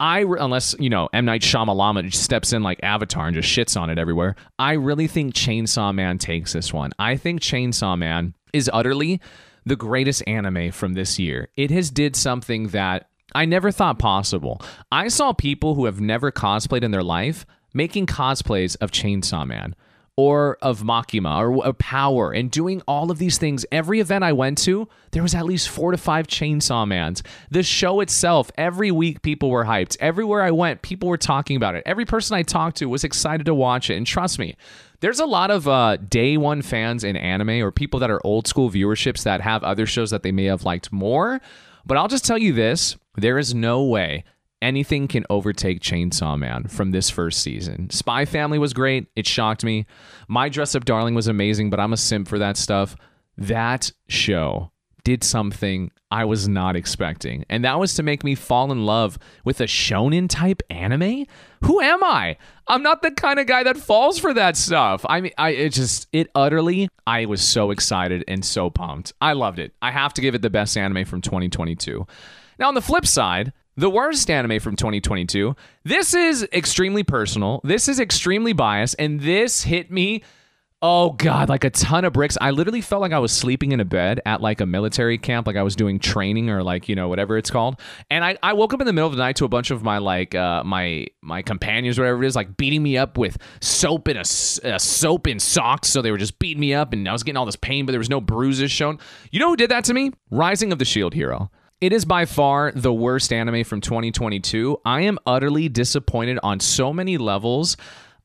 I 0.00 0.20
unless 0.20 0.74
you 0.78 0.88
know 0.90 1.08
M 1.12 1.26
Night 1.26 1.42
Shyamalan 1.42 2.12
steps 2.12 2.52
in 2.52 2.62
like 2.62 2.80
Avatar 2.82 3.26
and 3.26 3.34
just 3.34 3.48
shits 3.48 3.78
on 3.78 3.90
it 3.90 3.98
everywhere. 3.98 4.34
I 4.58 4.72
really 4.72 5.06
think 5.06 5.34
Chainsaw 5.34 5.94
Man 5.94 6.18
takes 6.18 6.54
this 6.54 6.72
one. 6.72 6.92
I 6.98 7.16
think 7.16 7.40
Chainsaw 7.40 7.96
Man 7.98 8.34
is 8.52 8.70
utterly 8.72 9.20
the 9.66 9.76
greatest 9.76 10.26
anime 10.26 10.72
from 10.72 10.94
this 10.94 11.18
year. 11.18 11.50
It 11.56 11.70
has 11.70 11.90
did 11.90 12.16
something 12.16 12.68
that 12.68 13.10
I 13.34 13.44
never 13.44 13.70
thought 13.70 13.98
possible. 13.98 14.60
I 14.90 15.08
saw 15.08 15.32
people 15.32 15.74
who 15.74 15.84
have 15.84 16.00
never 16.00 16.32
cosplayed 16.32 16.82
in 16.82 16.90
their 16.90 17.04
life 17.04 17.44
making 17.74 18.06
cosplays 18.06 18.76
of 18.80 18.90
Chainsaw 18.90 19.46
Man 19.46 19.76
or 20.20 20.58
of 20.60 20.82
Makima 20.82 21.38
or 21.38 21.64
of 21.64 21.78
Power 21.78 22.30
and 22.30 22.50
doing 22.50 22.82
all 22.86 23.10
of 23.10 23.16
these 23.16 23.38
things. 23.38 23.64
Every 23.72 24.00
event 24.00 24.22
I 24.22 24.34
went 24.34 24.58
to, 24.58 24.86
there 25.12 25.22
was 25.22 25.34
at 25.34 25.46
least 25.46 25.70
four 25.70 25.92
to 25.92 25.96
five 25.96 26.26
Chainsaw 26.26 26.86
Mans. 26.86 27.22
The 27.50 27.62
show 27.62 28.00
itself, 28.00 28.50
every 28.58 28.90
week 28.90 29.22
people 29.22 29.48
were 29.48 29.64
hyped. 29.64 29.96
Everywhere 29.98 30.42
I 30.42 30.50
went, 30.50 30.82
people 30.82 31.08
were 31.08 31.16
talking 31.16 31.56
about 31.56 31.74
it. 31.74 31.84
Every 31.86 32.04
person 32.04 32.36
I 32.36 32.42
talked 32.42 32.76
to 32.76 32.86
was 32.86 33.02
excited 33.02 33.46
to 33.46 33.54
watch 33.54 33.88
it. 33.88 33.96
And 33.96 34.06
trust 34.06 34.38
me, 34.38 34.56
there's 35.00 35.20
a 35.20 35.24
lot 35.24 35.50
of 35.50 35.66
uh, 35.66 35.96
day 35.96 36.36
one 36.36 36.60
fans 36.60 37.02
in 37.02 37.16
anime 37.16 37.62
or 37.62 37.70
people 37.70 37.98
that 38.00 38.10
are 38.10 38.20
old 38.22 38.46
school 38.46 38.70
viewerships 38.70 39.22
that 39.22 39.40
have 39.40 39.64
other 39.64 39.86
shows 39.86 40.10
that 40.10 40.22
they 40.22 40.32
may 40.32 40.44
have 40.44 40.66
liked 40.66 40.92
more. 40.92 41.40
But 41.86 41.96
I'll 41.96 42.08
just 42.08 42.26
tell 42.26 42.36
you 42.36 42.52
this 42.52 42.98
there 43.16 43.38
is 43.38 43.54
no 43.54 43.84
way 43.84 44.24
anything 44.62 45.08
can 45.08 45.24
overtake 45.30 45.80
Chainsaw 45.80 46.38
Man 46.38 46.64
from 46.64 46.90
this 46.90 47.10
first 47.10 47.42
season. 47.42 47.90
Spy 47.90 48.24
Family 48.24 48.58
was 48.58 48.72
great. 48.72 49.06
It 49.16 49.26
shocked 49.26 49.64
me. 49.64 49.86
My 50.28 50.48
Dress 50.48 50.74
Up 50.74 50.84
Darling 50.84 51.14
was 51.14 51.28
amazing, 51.28 51.70
but 51.70 51.80
I'm 51.80 51.92
a 51.92 51.96
simp 51.96 52.28
for 52.28 52.38
that 52.38 52.56
stuff. 52.56 52.96
That 53.36 53.92
show 54.08 54.70
did 55.04 55.24
something 55.24 55.90
I 56.10 56.24
was 56.24 56.48
not 56.48 56.76
expecting, 56.76 57.44
and 57.48 57.64
that 57.64 57.78
was 57.78 57.94
to 57.94 58.02
make 58.02 58.24
me 58.24 58.34
fall 58.34 58.70
in 58.72 58.84
love 58.84 59.18
with 59.44 59.60
a 59.60 59.64
shonen 59.64 60.28
type 60.28 60.62
anime. 60.68 61.24
Who 61.62 61.80
am 61.80 62.02
I? 62.02 62.36
I'm 62.66 62.82
not 62.82 63.02
the 63.02 63.10
kind 63.10 63.38
of 63.38 63.46
guy 63.46 63.62
that 63.62 63.76
falls 63.76 64.18
for 64.18 64.34
that 64.34 64.56
stuff. 64.56 65.06
I 65.08 65.20
mean, 65.20 65.32
I 65.38 65.50
it 65.50 65.70
just 65.70 66.08
it 66.12 66.28
utterly. 66.34 66.88
I 67.06 67.26
was 67.26 67.42
so 67.42 67.70
excited 67.70 68.24
and 68.28 68.44
so 68.44 68.70
pumped. 68.70 69.12
I 69.20 69.32
loved 69.32 69.58
it. 69.58 69.72
I 69.80 69.90
have 69.90 70.12
to 70.14 70.20
give 70.20 70.34
it 70.34 70.42
the 70.42 70.50
best 70.50 70.76
anime 70.76 71.04
from 71.04 71.20
2022. 71.22 72.06
Now 72.58 72.68
on 72.68 72.74
the 72.74 72.82
flip 72.82 73.06
side, 73.06 73.52
the 73.80 73.90
worst 73.90 74.30
anime 74.30 74.60
from 74.60 74.76
2022. 74.76 75.56
This 75.84 76.12
is 76.12 76.46
extremely 76.52 77.02
personal. 77.02 77.62
This 77.64 77.88
is 77.88 77.98
extremely 77.98 78.52
biased, 78.52 78.94
and 78.98 79.20
this 79.20 79.62
hit 79.62 79.90
me. 79.90 80.22
Oh 80.82 81.10
god, 81.12 81.50
like 81.50 81.64
a 81.64 81.70
ton 81.70 82.04
of 82.04 82.12
bricks. 82.14 82.38
I 82.40 82.52
literally 82.52 82.80
felt 82.80 83.02
like 83.02 83.12
I 83.12 83.18
was 83.18 83.32
sleeping 83.32 83.72
in 83.72 83.80
a 83.80 83.84
bed 83.84 84.20
at 84.24 84.40
like 84.40 84.62
a 84.62 84.66
military 84.66 85.18
camp, 85.18 85.46
like 85.46 85.56
I 85.56 85.62
was 85.62 85.76
doing 85.76 85.98
training 85.98 86.48
or 86.48 86.62
like, 86.62 86.88
you 86.88 86.94
know, 86.94 87.08
whatever 87.08 87.36
it's 87.36 87.50
called. 87.50 87.78
And 88.10 88.24
I, 88.24 88.38
I 88.42 88.54
woke 88.54 88.72
up 88.72 88.80
in 88.80 88.86
the 88.86 88.92
middle 88.94 89.08
of 89.08 89.14
the 89.14 89.22
night 89.22 89.36
to 89.36 89.44
a 89.44 89.48
bunch 89.48 89.70
of 89.70 89.82
my 89.82 89.98
like 89.98 90.34
uh 90.34 90.64
my 90.64 91.06
my 91.20 91.42
companions 91.42 91.98
whatever 91.98 92.22
it 92.22 92.26
is, 92.26 92.34
like 92.34 92.56
beating 92.56 92.82
me 92.82 92.96
up 92.96 93.18
with 93.18 93.36
soap 93.60 94.08
and 94.08 94.18
a, 94.18 94.74
a 94.74 94.78
soap 94.78 95.26
in 95.26 95.38
socks. 95.38 95.88
So 95.88 96.00
they 96.00 96.10
were 96.10 96.18
just 96.18 96.38
beating 96.38 96.60
me 96.60 96.72
up 96.72 96.94
and 96.94 97.06
I 97.06 97.12
was 97.12 97.24
getting 97.24 97.36
all 97.36 97.46
this 97.46 97.56
pain, 97.56 97.84
but 97.84 97.92
there 97.92 98.00
was 98.00 98.10
no 98.10 98.20
bruises 98.20 98.70
shown. 98.70 98.98
You 99.30 99.40
know 99.40 99.48
who 99.48 99.56
did 99.56 99.70
that 99.70 99.84
to 99.84 99.94
me? 99.94 100.12
Rising 100.30 100.72
of 100.72 100.78
the 100.78 100.86
Shield 100.86 101.12
Hero. 101.12 101.50
It 101.80 101.94
is 101.94 102.04
by 102.04 102.26
far 102.26 102.72
the 102.72 102.92
worst 102.92 103.32
anime 103.32 103.64
from 103.64 103.80
2022. 103.80 104.82
I 104.84 105.00
am 105.02 105.18
utterly 105.24 105.70
disappointed 105.70 106.38
on 106.42 106.60
so 106.60 106.92
many 106.92 107.16
levels. 107.16 107.78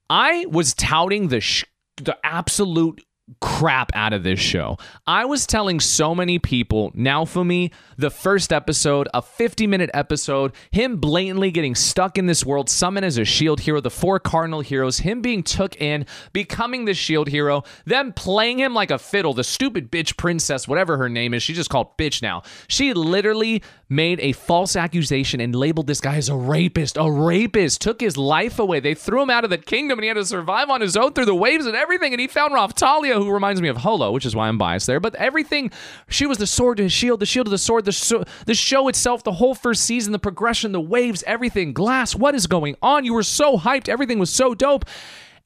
I 0.10 0.46
was 0.50 0.74
touting 0.74 1.30
the 1.30 1.40
sh- 1.40 1.64
the 1.96 2.18
absolute 2.22 3.02
crap 3.42 3.92
out 3.96 4.14
of 4.14 4.24
this 4.24 4.40
show. 4.40 4.78
I 5.08 5.26
was 5.26 5.48
telling 5.48 5.80
so 5.80 6.14
many 6.14 6.38
people, 6.38 6.92
now 6.94 7.26
for 7.26 7.44
me, 7.44 7.72
the 7.98 8.12
first 8.12 8.54
episode, 8.54 9.08
a 9.14 9.22
50 9.22 9.66
minute 9.66 9.90
episode, 9.94 10.54
him 10.72 10.98
blatantly 10.98 11.50
getting 11.52 11.74
stuck 11.74 12.18
in 12.18 12.28
this 12.28 12.46
world, 12.46 12.70
summoned 12.70 13.06
as 13.06 13.18
a 13.18 13.26
shield 13.26 13.62
hero, 13.62 13.82
the 13.82 13.90
four 13.90 14.20
cardinal 14.20 14.62
heroes, 14.62 15.00
him 15.00 15.22
being 15.22 15.42
took 15.42 15.80
in, 15.82 16.06
becoming 16.34 16.86
the 16.86 16.94
shield 16.94 17.28
hero, 17.28 17.64
them 17.86 18.14
playing 18.14 18.60
him 18.60 18.74
like 18.74 18.92
a 18.92 19.00
fiddle, 19.00 19.34
the 19.34 19.44
stupid 19.44 19.92
bitch 19.92 20.18
princess, 20.18 20.68
whatever 20.68 20.98
her 20.98 21.10
name 21.10 21.34
is, 21.34 21.42
she's 21.42 21.58
just 21.58 21.70
called 21.70 21.98
bitch 21.98 22.22
now. 22.22 22.44
She 22.68 22.94
literally 22.94 23.64
made 23.88 24.20
a 24.20 24.32
false 24.32 24.76
accusation 24.76 25.40
and 25.40 25.56
labeled 25.56 25.88
this 25.88 26.02
guy 26.02 26.16
as 26.16 26.30
a 26.30 26.36
rapist, 26.36 26.98
a 26.98 27.10
rapist, 27.10 27.82
took 27.82 28.02
his 28.02 28.18
life 28.18 28.58
away. 28.58 28.80
They 28.80 28.96
threw 28.96 29.22
him 29.22 29.30
out 29.30 29.44
of 29.44 29.50
the 29.50 29.58
kingdom 29.58 30.00
and 30.00 30.04
he 30.04 30.08
had 30.08 30.16
to 30.16 30.26
survive 30.26 30.70
on 30.70 30.82
his 30.82 30.98
own 30.98 31.14
through 31.14 31.26
the 31.26 31.36
waves 31.36 31.66
and 31.66 31.76
everything. 31.76 32.14
And 32.14 32.20
he 32.20 32.28
found 32.28 32.54
Raphtalia, 32.54 33.16
who 33.16 33.30
reminds 33.30 33.62
me 33.62 33.70
of 33.70 33.78
Holo, 33.78 34.12
which 34.12 34.26
is 34.26 34.36
why 34.36 34.48
I'm 34.48 34.58
biased 34.58 34.88
there. 34.88 35.00
But 35.00 35.16
everything, 35.16 35.72
she 36.10 36.26
was 36.26 36.38
the 36.40 36.48
sword 36.48 36.78
to 36.78 36.84
his 36.84 36.94
shield, 36.94 37.20
the 37.20 37.26
shield 37.26 37.46
to 37.46 37.52
the 37.52 37.58
sword, 37.58 37.86
the, 37.86 37.92
so, 37.92 38.24
the 38.46 38.56
show 38.56 38.88
itself, 38.88 39.24
the 39.24 39.34
whole 39.34 39.54
first 39.54 39.84
season, 39.84 40.12
the 40.14 40.20
progression, 40.20 40.72
the 40.72 40.82
waves, 40.82 41.24
everything. 41.28 41.74
Glass, 41.74 42.16
what 42.16 42.34
is 42.34 42.48
going 42.48 42.76
on? 42.82 43.06
You 43.06 43.14
were 43.14 43.24
so 43.24 43.58
hyped. 43.58 43.88
Everything 43.88 44.20
was 44.20 44.32
so 44.32 44.56
dope. 44.56 44.86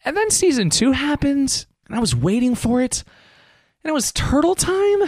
And 0.06 0.16
then 0.16 0.30
season 0.32 0.70
two 0.70 0.94
happened, 0.94 1.66
and 1.88 1.96
I 1.96 2.00
was 2.00 2.16
waiting 2.16 2.56
for 2.56 2.82
it. 2.82 3.04
And 3.84 3.90
it 3.90 3.94
was 3.94 4.12
turtle 4.14 4.56
time? 4.56 5.04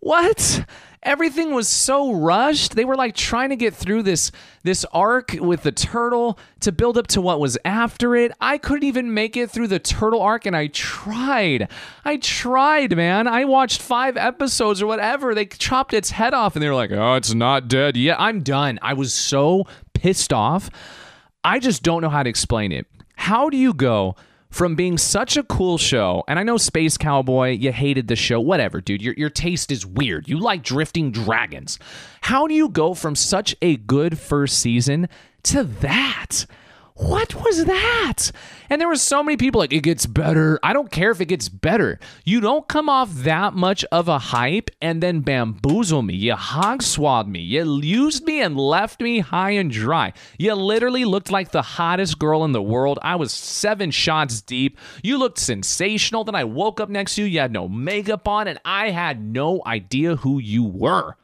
What? 0.00 0.64
Everything 1.04 1.54
was 1.54 1.68
so 1.68 2.12
rushed. 2.12 2.74
They 2.74 2.84
were 2.84 2.96
like 2.96 3.14
trying 3.14 3.50
to 3.50 3.56
get 3.56 3.74
through 3.74 4.02
this 4.02 4.32
this 4.62 4.84
arc 4.92 5.32
with 5.38 5.62
the 5.62 5.72
turtle 5.72 6.38
to 6.60 6.72
build 6.72 6.96
up 6.96 7.06
to 7.08 7.20
what 7.20 7.38
was 7.38 7.58
after 7.64 8.16
it. 8.16 8.32
I 8.40 8.58
couldn't 8.58 8.84
even 8.84 9.12
make 9.12 9.36
it 9.36 9.50
through 9.50 9.68
the 9.68 9.78
turtle 9.78 10.22
arc 10.22 10.46
and 10.46 10.56
I 10.56 10.68
tried. 10.68 11.68
I 12.04 12.16
tried, 12.16 12.96
man. 12.96 13.28
I 13.28 13.44
watched 13.44 13.82
5 13.82 14.16
episodes 14.16 14.80
or 14.80 14.86
whatever. 14.86 15.34
They 15.34 15.46
chopped 15.46 15.92
its 15.92 16.10
head 16.10 16.34
off 16.34 16.56
and 16.56 16.62
they 16.62 16.68
were 16.68 16.74
like, 16.74 16.92
"Oh, 16.92 17.14
it's 17.14 17.34
not 17.34 17.68
dead 17.68 17.96
yet." 17.96 18.20
I'm 18.20 18.40
done. 18.40 18.78
I 18.82 18.94
was 18.94 19.12
so 19.12 19.66
pissed 19.92 20.32
off. 20.32 20.70
I 21.44 21.58
just 21.58 21.82
don't 21.82 22.00
know 22.00 22.08
how 22.08 22.22
to 22.22 22.30
explain 22.30 22.72
it. 22.72 22.86
How 23.16 23.50
do 23.50 23.56
you 23.56 23.74
go 23.74 24.16
from 24.54 24.76
being 24.76 24.96
such 24.96 25.36
a 25.36 25.42
cool 25.42 25.76
show, 25.76 26.22
and 26.28 26.38
I 26.38 26.44
know 26.44 26.58
Space 26.58 26.96
Cowboy, 26.96 27.56
you 27.56 27.72
hated 27.72 28.06
the 28.06 28.14
show, 28.14 28.38
whatever, 28.38 28.80
dude. 28.80 29.02
Your, 29.02 29.12
your 29.14 29.28
taste 29.28 29.72
is 29.72 29.84
weird. 29.84 30.28
You 30.28 30.38
like 30.38 30.62
drifting 30.62 31.10
dragons. 31.10 31.80
How 32.20 32.46
do 32.46 32.54
you 32.54 32.68
go 32.68 32.94
from 32.94 33.16
such 33.16 33.56
a 33.60 33.76
good 33.78 34.16
first 34.16 34.60
season 34.60 35.08
to 35.42 35.64
that? 35.64 36.46
What 36.96 37.34
was 37.34 37.64
that? 37.64 38.30
And 38.70 38.80
there 38.80 38.86
were 38.86 38.94
so 38.94 39.22
many 39.22 39.36
people 39.36 39.60
like, 39.60 39.72
it 39.72 39.82
gets 39.82 40.06
better. 40.06 40.60
I 40.62 40.72
don't 40.72 40.92
care 40.92 41.10
if 41.10 41.20
it 41.20 41.26
gets 41.26 41.48
better. 41.48 41.98
You 42.24 42.40
don't 42.40 42.68
come 42.68 42.88
off 42.88 43.12
that 43.12 43.52
much 43.54 43.84
of 43.90 44.06
a 44.06 44.18
hype 44.18 44.70
and 44.80 45.02
then 45.02 45.20
bamboozle 45.20 46.02
me. 46.02 46.14
You 46.14 46.36
hog 46.36 46.82
swab 46.82 47.26
me. 47.26 47.40
You 47.40 47.80
used 47.82 48.24
me 48.24 48.40
and 48.40 48.56
left 48.56 49.00
me 49.00 49.18
high 49.18 49.50
and 49.50 49.72
dry. 49.72 50.12
You 50.38 50.54
literally 50.54 51.04
looked 51.04 51.32
like 51.32 51.50
the 51.50 51.62
hottest 51.62 52.20
girl 52.20 52.44
in 52.44 52.52
the 52.52 52.62
world. 52.62 53.00
I 53.02 53.16
was 53.16 53.32
seven 53.32 53.90
shots 53.90 54.40
deep. 54.40 54.78
You 55.02 55.18
looked 55.18 55.38
sensational. 55.38 56.22
Then 56.22 56.36
I 56.36 56.44
woke 56.44 56.80
up 56.80 56.88
next 56.88 57.16
to 57.16 57.22
you. 57.22 57.26
You 57.26 57.40
had 57.40 57.52
no 57.52 57.68
makeup 57.68 58.28
on, 58.28 58.46
and 58.46 58.60
I 58.64 58.90
had 58.90 59.20
no 59.20 59.62
idea 59.66 60.14
who 60.14 60.38
you 60.38 60.62
were. 60.62 61.16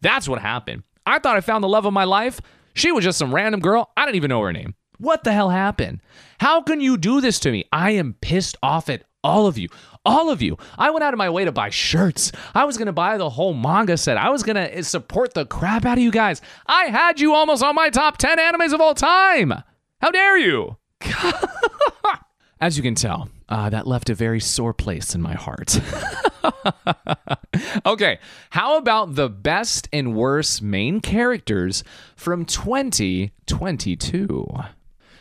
That's 0.00 0.26
what 0.26 0.40
happened. 0.40 0.84
I 1.04 1.18
thought 1.18 1.36
I 1.36 1.42
found 1.42 1.62
the 1.62 1.68
love 1.68 1.84
of 1.84 1.92
my 1.92 2.04
life. 2.04 2.40
She 2.72 2.92
was 2.92 3.04
just 3.04 3.18
some 3.18 3.34
random 3.34 3.60
girl. 3.60 3.90
I 3.94 4.06
didn't 4.06 4.16
even 4.16 4.30
know 4.30 4.40
her 4.42 4.52
name. 4.52 4.74
What 4.98 5.24
the 5.24 5.32
hell 5.32 5.50
happened? 5.50 6.00
How 6.40 6.60
can 6.60 6.80
you 6.80 6.96
do 6.96 7.20
this 7.20 7.38
to 7.40 7.52
me? 7.52 7.64
I 7.72 7.92
am 7.92 8.16
pissed 8.20 8.56
off 8.62 8.88
at 8.88 9.04
all 9.22 9.46
of 9.46 9.58
you. 9.58 9.68
All 10.04 10.30
of 10.30 10.42
you. 10.42 10.56
I 10.76 10.90
went 10.90 11.04
out 11.04 11.14
of 11.14 11.18
my 11.18 11.30
way 11.30 11.44
to 11.44 11.52
buy 11.52 11.70
shirts. 11.70 12.32
I 12.54 12.64
was 12.64 12.76
going 12.76 12.86
to 12.86 12.92
buy 12.92 13.16
the 13.16 13.30
whole 13.30 13.54
manga 13.54 13.96
set. 13.96 14.16
I 14.16 14.30
was 14.30 14.42
going 14.42 14.56
to 14.56 14.82
support 14.82 15.34
the 15.34 15.46
crap 15.46 15.84
out 15.84 15.98
of 15.98 16.04
you 16.04 16.10
guys. 16.10 16.40
I 16.66 16.86
had 16.86 17.20
you 17.20 17.34
almost 17.34 17.62
on 17.62 17.74
my 17.74 17.90
top 17.90 18.18
10 18.18 18.38
animes 18.38 18.72
of 18.72 18.80
all 18.80 18.94
time. 18.94 19.52
How 20.00 20.10
dare 20.10 20.38
you? 20.38 20.76
As 22.60 22.76
you 22.76 22.82
can 22.82 22.96
tell, 22.96 23.28
uh, 23.48 23.70
that 23.70 23.86
left 23.86 24.10
a 24.10 24.14
very 24.14 24.40
sore 24.40 24.74
place 24.74 25.14
in 25.14 25.22
my 25.22 25.34
heart. 25.34 25.80
okay, 27.86 28.18
how 28.50 28.76
about 28.76 29.14
the 29.14 29.28
best 29.28 29.88
and 29.92 30.16
worst 30.16 30.60
main 30.60 31.00
characters 31.00 31.84
from 32.16 32.44
2022? 32.44 34.48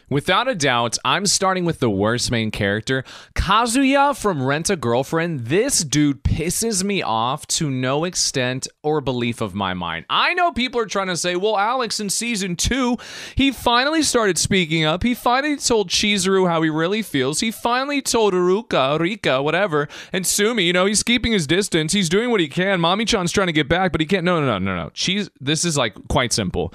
Without 0.10 0.48
a 0.48 0.56
doubt, 0.56 0.98
I'm 1.04 1.26
starting 1.26 1.66
with 1.66 1.80
the 1.80 1.90
worst 1.90 2.32
main 2.32 2.50
character, 2.50 3.04
Kazuya 3.36 4.16
from 4.16 4.42
Rent 4.42 4.70
a 4.70 4.78
Girlfriend. 4.78 5.48
This 5.48 5.84
dude 5.84 6.24
pisses 6.24 6.82
me 6.82 7.02
off 7.02 7.46
to 7.48 7.70
no 7.70 8.06
extent 8.06 8.70
or 8.84 9.02
belief 9.02 9.42
of 9.42 9.54
my 9.54 9.74
mind. 9.74 10.06
I 10.10 10.34
know 10.34 10.54
people 10.54 10.80
are 10.80 10.86
trying 10.86 11.08
to 11.08 11.18
say, 11.18 11.36
well, 11.36 11.58
Alex, 11.58 12.00
in 12.00 12.10
season 12.10 12.56
two, 12.56 12.96
he 13.36 13.52
finally 13.52 14.02
started 14.02 14.38
speaking 14.38 14.86
up. 14.86 15.04
He 15.04 15.14
finally 15.14 15.58
told 15.58 15.90
Chizuru 15.90 16.48
how 16.48 16.62
he 16.62 16.70
really 16.70 17.02
feels. 17.02 17.42
He 17.42 17.52
finally 17.52 18.02
told 18.02 18.34
Uruka, 18.34 18.98
Rika, 18.98 19.44
whatever, 19.44 19.90
and 20.14 20.26
Sumi, 20.26 20.64
you 20.64 20.72
know, 20.72 20.86
he's 20.86 21.04
keeping 21.04 21.34
his 21.34 21.46
distance. 21.48 21.92
He's 21.92 22.08
doing 22.08 22.32
what 22.32 22.40
he 22.40 22.48
can. 22.48 22.80
Mami 22.80 23.06
Chan's 23.06 23.34
trying 23.34 23.48
to 23.48 23.54
get 23.54 23.68
back, 23.68 23.92
but 23.92 24.00
he 24.00 24.08
can't. 24.08 24.24
No, 24.24 24.40
no, 24.40 24.58
no, 24.58 24.58
no, 24.58 24.74
no. 24.74 24.92
She's, 24.94 25.30
this 25.42 25.66
is 25.66 25.78
like 25.78 25.96
quite 26.08 26.32
simple. 26.32 26.74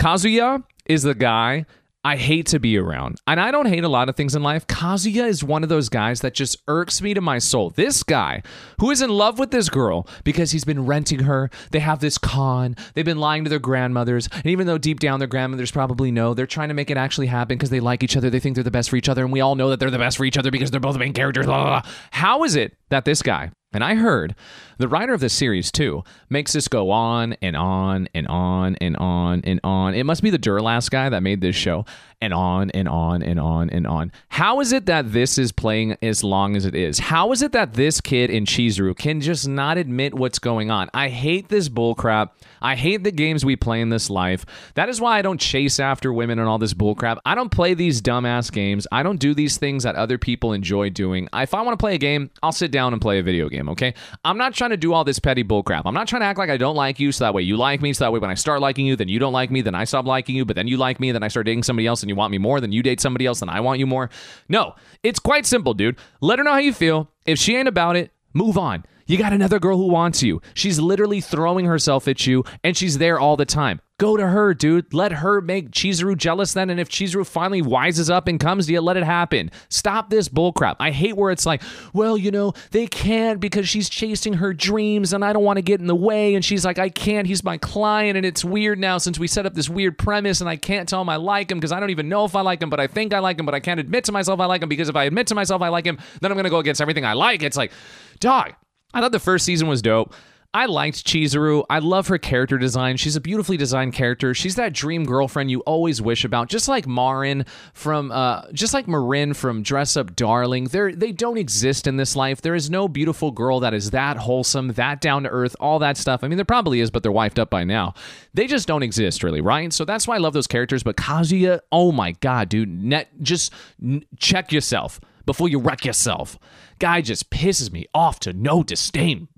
Kazuya 0.00 0.64
is 0.86 1.04
the 1.04 1.14
guy 1.14 1.64
I 2.04 2.16
hate 2.16 2.46
to 2.46 2.58
be 2.58 2.76
around. 2.76 3.20
And 3.28 3.40
I 3.40 3.52
don't 3.52 3.66
hate 3.66 3.84
a 3.84 3.88
lot 3.88 4.08
of 4.08 4.16
things 4.16 4.34
in 4.34 4.42
life. 4.42 4.66
Kazuya 4.66 5.28
is 5.28 5.44
one 5.44 5.62
of 5.62 5.68
those 5.68 5.88
guys 5.88 6.20
that 6.22 6.34
just 6.34 6.56
irks 6.66 7.00
me 7.00 7.14
to 7.14 7.20
my 7.20 7.38
soul. 7.38 7.70
This 7.70 8.02
guy 8.02 8.42
who 8.80 8.90
is 8.90 9.02
in 9.02 9.10
love 9.10 9.38
with 9.38 9.52
this 9.52 9.68
girl 9.68 10.08
because 10.24 10.50
he's 10.50 10.64
been 10.64 10.84
renting 10.84 11.20
her. 11.20 11.48
They 11.70 11.78
have 11.78 12.00
this 12.00 12.18
con. 12.18 12.74
They've 12.94 13.04
been 13.04 13.20
lying 13.20 13.44
to 13.44 13.50
their 13.50 13.60
grandmothers. 13.60 14.28
And 14.32 14.46
even 14.46 14.66
though 14.66 14.78
deep 14.78 14.98
down 14.98 15.20
their 15.20 15.28
grandmothers 15.28 15.70
probably 15.70 16.10
know, 16.10 16.34
they're 16.34 16.46
trying 16.46 16.68
to 16.68 16.74
make 16.74 16.90
it 16.90 16.96
actually 16.96 17.28
happen 17.28 17.56
because 17.56 17.70
they 17.70 17.80
like 17.80 18.02
each 18.02 18.16
other. 18.16 18.30
They 18.30 18.40
think 18.40 18.56
they're 18.56 18.64
the 18.64 18.72
best 18.72 18.90
for 18.90 18.96
each 18.96 19.08
other. 19.08 19.22
And 19.22 19.32
we 19.32 19.40
all 19.40 19.54
know 19.54 19.70
that 19.70 19.78
they're 19.78 19.90
the 19.90 19.98
best 19.98 20.16
for 20.16 20.24
each 20.24 20.38
other 20.38 20.50
because 20.50 20.72
they're 20.72 20.80
both 20.80 20.98
main 20.98 21.12
characters. 21.12 21.46
Blah, 21.46 21.62
blah, 21.62 21.80
blah. 21.80 21.90
How 22.10 22.42
is 22.42 22.56
it 22.56 22.76
that 22.88 23.04
this 23.04 23.22
guy, 23.22 23.52
and 23.72 23.84
I 23.84 23.94
heard 23.94 24.34
the 24.82 24.88
writer 24.88 25.14
of 25.14 25.20
this 25.20 25.32
series 25.32 25.70
too 25.70 26.02
makes 26.28 26.52
this 26.52 26.66
go 26.66 26.90
on 26.90 27.34
and 27.40 27.56
on 27.56 28.08
and 28.14 28.26
on 28.26 28.76
and 28.80 28.96
on 28.96 29.40
and 29.44 29.60
on. 29.62 29.94
It 29.94 30.04
must 30.04 30.22
be 30.22 30.30
the 30.30 30.38
Durlast 30.38 30.90
guy 30.90 31.08
that 31.08 31.22
made 31.22 31.40
this 31.40 31.54
show 31.54 31.86
and 32.20 32.32
on 32.32 32.70
and 32.70 32.88
on 32.88 33.22
and 33.22 33.40
on 33.40 33.70
and 33.70 33.86
on. 33.86 34.12
How 34.28 34.60
is 34.60 34.72
it 34.72 34.86
that 34.86 35.12
this 35.12 35.38
is 35.38 35.50
playing 35.50 35.96
as 36.02 36.22
long 36.22 36.56
as 36.56 36.66
it 36.66 36.74
is? 36.74 37.00
How 37.00 37.32
is 37.32 37.42
it 37.42 37.52
that 37.52 37.74
this 37.74 38.00
kid 38.00 38.30
in 38.30 38.44
Chizuru 38.44 38.96
can 38.96 39.20
just 39.20 39.48
not 39.48 39.76
admit 39.76 40.14
what's 40.14 40.38
going 40.38 40.70
on? 40.70 40.88
I 40.94 41.08
hate 41.08 41.48
this 41.48 41.68
bullcrap. 41.68 42.30
I 42.60 42.76
hate 42.76 43.02
the 43.02 43.10
games 43.10 43.44
we 43.44 43.56
play 43.56 43.80
in 43.80 43.88
this 43.88 44.08
life. 44.08 44.46
That 44.74 44.88
is 44.88 45.00
why 45.00 45.18
I 45.18 45.22
don't 45.22 45.40
chase 45.40 45.80
after 45.80 46.12
women 46.12 46.38
and 46.38 46.48
all 46.48 46.58
this 46.58 46.74
bullcrap. 46.74 47.18
I 47.26 47.34
don't 47.34 47.50
play 47.50 47.74
these 47.74 48.00
dumbass 48.00 48.52
games. 48.52 48.86
I 48.92 49.02
don't 49.02 49.18
do 49.18 49.34
these 49.34 49.58
things 49.58 49.82
that 49.82 49.96
other 49.96 50.16
people 50.16 50.52
enjoy 50.52 50.90
doing. 50.90 51.28
If 51.34 51.54
I 51.54 51.62
want 51.62 51.78
to 51.78 51.82
play 51.82 51.96
a 51.96 51.98
game, 51.98 52.30
I'll 52.40 52.52
sit 52.52 52.70
down 52.70 52.92
and 52.92 53.02
play 53.02 53.18
a 53.18 53.22
video 53.24 53.48
game, 53.48 53.68
okay? 53.70 53.94
I'm 54.24 54.38
not 54.38 54.54
trying 54.54 54.70
to 54.72 54.76
do 54.76 54.92
all 54.92 55.04
this 55.04 55.18
petty 55.18 55.44
bullcrap. 55.44 55.82
I'm 55.84 55.94
not 55.94 56.08
trying 56.08 56.20
to 56.20 56.26
act 56.26 56.38
like 56.38 56.50
I 56.50 56.56
don't 56.56 56.76
like 56.76 56.98
you 56.98 57.12
so 57.12 57.24
that 57.24 57.34
way 57.34 57.42
you 57.42 57.56
like 57.56 57.80
me, 57.80 57.92
so 57.92 58.04
that 58.04 58.12
way 58.12 58.18
when 58.18 58.30
I 58.30 58.34
start 58.34 58.60
liking 58.60 58.86
you, 58.86 58.96
then 58.96 59.08
you 59.08 59.18
don't 59.18 59.32
like 59.32 59.50
me, 59.50 59.60
then 59.60 59.74
I 59.74 59.84
stop 59.84 60.06
liking 60.06 60.36
you, 60.36 60.44
but 60.44 60.56
then 60.56 60.68
you 60.68 60.76
like 60.76 61.00
me, 61.00 61.12
then 61.12 61.22
I 61.22 61.28
start 61.28 61.46
dating 61.46 61.62
somebody 61.62 61.86
else 61.86 62.02
and 62.02 62.10
you 62.10 62.16
want 62.16 62.30
me 62.30 62.38
more, 62.38 62.60
then 62.60 62.72
you 62.72 62.82
date 62.82 63.00
somebody 63.00 63.26
else 63.26 63.42
and 63.42 63.50
I 63.50 63.60
want 63.60 63.78
you 63.78 63.86
more. 63.86 64.10
No, 64.48 64.74
it's 65.02 65.18
quite 65.18 65.46
simple, 65.46 65.74
dude. 65.74 65.96
Let 66.20 66.38
her 66.38 66.44
know 66.44 66.52
how 66.52 66.58
you 66.58 66.72
feel. 66.72 67.08
If 67.26 67.38
she 67.38 67.56
ain't 67.56 67.68
about 67.68 67.96
it, 67.96 68.10
move 68.32 68.58
on. 68.58 68.84
You 69.06 69.18
got 69.18 69.32
another 69.32 69.58
girl 69.58 69.76
who 69.76 69.88
wants 69.88 70.22
you. 70.22 70.40
She's 70.54 70.78
literally 70.80 71.20
throwing 71.20 71.66
herself 71.66 72.08
at 72.08 72.26
you, 72.26 72.44
and 72.64 72.76
she's 72.76 72.98
there 72.98 73.18
all 73.18 73.36
the 73.36 73.44
time. 73.44 73.80
Go 74.02 74.16
to 74.16 74.26
her, 74.26 74.52
dude. 74.52 74.92
Let 74.92 75.12
her 75.12 75.40
make 75.40 75.70
Chizuru 75.70 76.16
jealous 76.16 76.54
then. 76.54 76.70
And 76.70 76.80
if 76.80 76.88
Chizuru 76.88 77.24
finally 77.24 77.62
wises 77.62 78.10
up 78.10 78.26
and 78.26 78.40
comes 78.40 78.66
to 78.66 78.72
you, 78.72 78.80
let 78.80 78.96
it 78.96 79.04
happen. 79.04 79.52
Stop 79.68 80.10
this 80.10 80.28
bullcrap. 80.28 80.74
I 80.80 80.90
hate 80.90 81.16
where 81.16 81.30
it's 81.30 81.46
like, 81.46 81.62
well, 81.92 82.18
you 82.18 82.32
know, 82.32 82.52
they 82.72 82.88
can't 82.88 83.38
because 83.38 83.68
she's 83.68 83.88
chasing 83.88 84.32
her 84.32 84.52
dreams 84.52 85.12
and 85.12 85.24
I 85.24 85.32
don't 85.32 85.44
want 85.44 85.58
to 85.58 85.62
get 85.62 85.78
in 85.78 85.86
the 85.86 85.94
way. 85.94 86.34
And 86.34 86.44
she's 86.44 86.64
like, 86.64 86.80
I 86.80 86.88
can't. 86.88 87.28
He's 87.28 87.44
my 87.44 87.58
client. 87.58 88.16
And 88.16 88.26
it's 88.26 88.44
weird 88.44 88.80
now 88.80 88.98
since 88.98 89.20
we 89.20 89.28
set 89.28 89.46
up 89.46 89.54
this 89.54 89.68
weird 89.68 89.96
premise 89.98 90.40
and 90.40 90.50
I 90.50 90.56
can't 90.56 90.88
tell 90.88 91.00
him 91.00 91.08
I 91.08 91.14
like 91.14 91.48
him 91.48 91.58
because 91.60 91.70
I 91.70 91.78
don't 91.78 91.90
even 91.90 92.08
know 92.08 92.24
if 92.24 92.34
I 92.34 92.40
like 92.40 92.60
him, 92.60 92.70
but 92.70 92.80
I 92.80 92.88
think 92.88 93.14
I 93.14 93.20
like 93.20 93.38
him, 93.38 93.46
but 93.46 93.54
I 93.54 93.60
can't 93.60 93.78
admit 93.78 94.02
to 94.06 94.10
myself 94.10 94.40
I 94.40 94.46
like 94.46 94.64
him 94.64 94.68
because 94.68 94.88
if 94.88 94.96
I 94.96 95.04
admit 95.04 95.28
to 95.28 95.36
myself 95.36 95.62
I 95.62 95.68
like 95.68 95.86
him, 95.86 96.00
then 96.20 96.32
I'm 96.32 96.36
going 96.36 96.42
to 96.42 96.50
go 96.50 96.58
against 96.58 96.80
everything 96.80 97.04
I 97.04 97.12
like. 97.12 97.44
It's 97.44 97.56
like, 97.56 97.70
dog, 98.18 98.54
I 98.92 99.00
thought 99.00 99.12
the 99.12 99.20
first 99.20 99.44
season 99.44 99.68
was 99.68 99.80
dope. 99.80 100.12
I 100.54 100.66
liked 100.66 101.06
Chizuru. 101.06 101.64
I 101.70 101.78
love 101.78 102.08
her 102.08 102.18
character 102.18 102.58
design. 102.58 102.98
She's 102.98 103.16
a 103.16 103.22
beautifully 103.22 103.56
designed 103.56 103.94
character. 103.94 104.34
She's 104.34 104.56
that 104.56 104.74
dream 104.74 105.06
girlfriend 105.06 105.50
you 105.50 105.60
always 105.60 106.02
wish 106.02 106.26
about, 106.26 106.50
just 106.50 106.68
like 106.68 106.86
Marin 106.86 107.46
from, 107.72 108.12
uh, 108.12 108.42
just 108.52 108.74
like 108.74 108.86
Marin 108.86 109.32
from 109.32 109.62
Dress 109.62 109.96
Up 109.96 110.14
Darling. 110.14 110.64
They 110.64 110.92
they 110.92 111.10
don't 111.10 111.38
exist 111.38 111.86
in 111.86 111.96
this 111.96 112.14
life. 112.14 112.42
There 112.42 112.54
is 112.54 112.68
no 112.68 112.86
beautiful 112.86 113.30
girl 113.30 113.60
that 113.60 113.72
is 113.72 113.92
that 113.92 114.18
wholesome, 114.18 114.68
that 114.74 115.00
down 115.00 115.22
to 115.22 115.30
earth, 115.30 115.56
all 115.58 115.78
that 115.78 115.96
stuff. 115.96 116.22
I 116.22 116.28
mean, 116.28 116.36
there 116.36 116.44
probably 116.44 116.80
is, 116.80 116.90
but 116.90 117.02
they're 117.02 117.10
wiped 117.10 117.38
up 117.38 117.48
by 117.48 117.64
now. 117.64 117.94
They 118.34 118.46
just 118.46 118.68
don't 118.68 118.82
exist, 118.82 119.22
really, 119.22 119.40
right? 119.40 119.72
So 119.72 119.86
that's 119.86 120.06
why 120.06 120.16
I 120.16 120.18
love 120.18 120.34
those 120.34 120.46
characters. 120.46 120.82
But 120.82 120.96
Kazuya, 120.96 121.60
oh 121.72 121.92
my 121.92 122.12
god, 122.12 122.50
dude, 122.50 122.68
net, 122.68 123.08
just 123.22 123.54
n- 123.82 124.04
check 124.18 124.52
yourself 124.52 125.00
before 125.24 125.48
you 125.48 125.58
wreck 125.58 125.86
yourself. 125.86 126.38
Guy 126.78 127.00
just 127.00 127.30
pisses 127.30 127.72
me 127.72 127.86
off 127.94 128.20
to 128.20 128.34
no 128.34 128.62
disdain. 128.62 129.28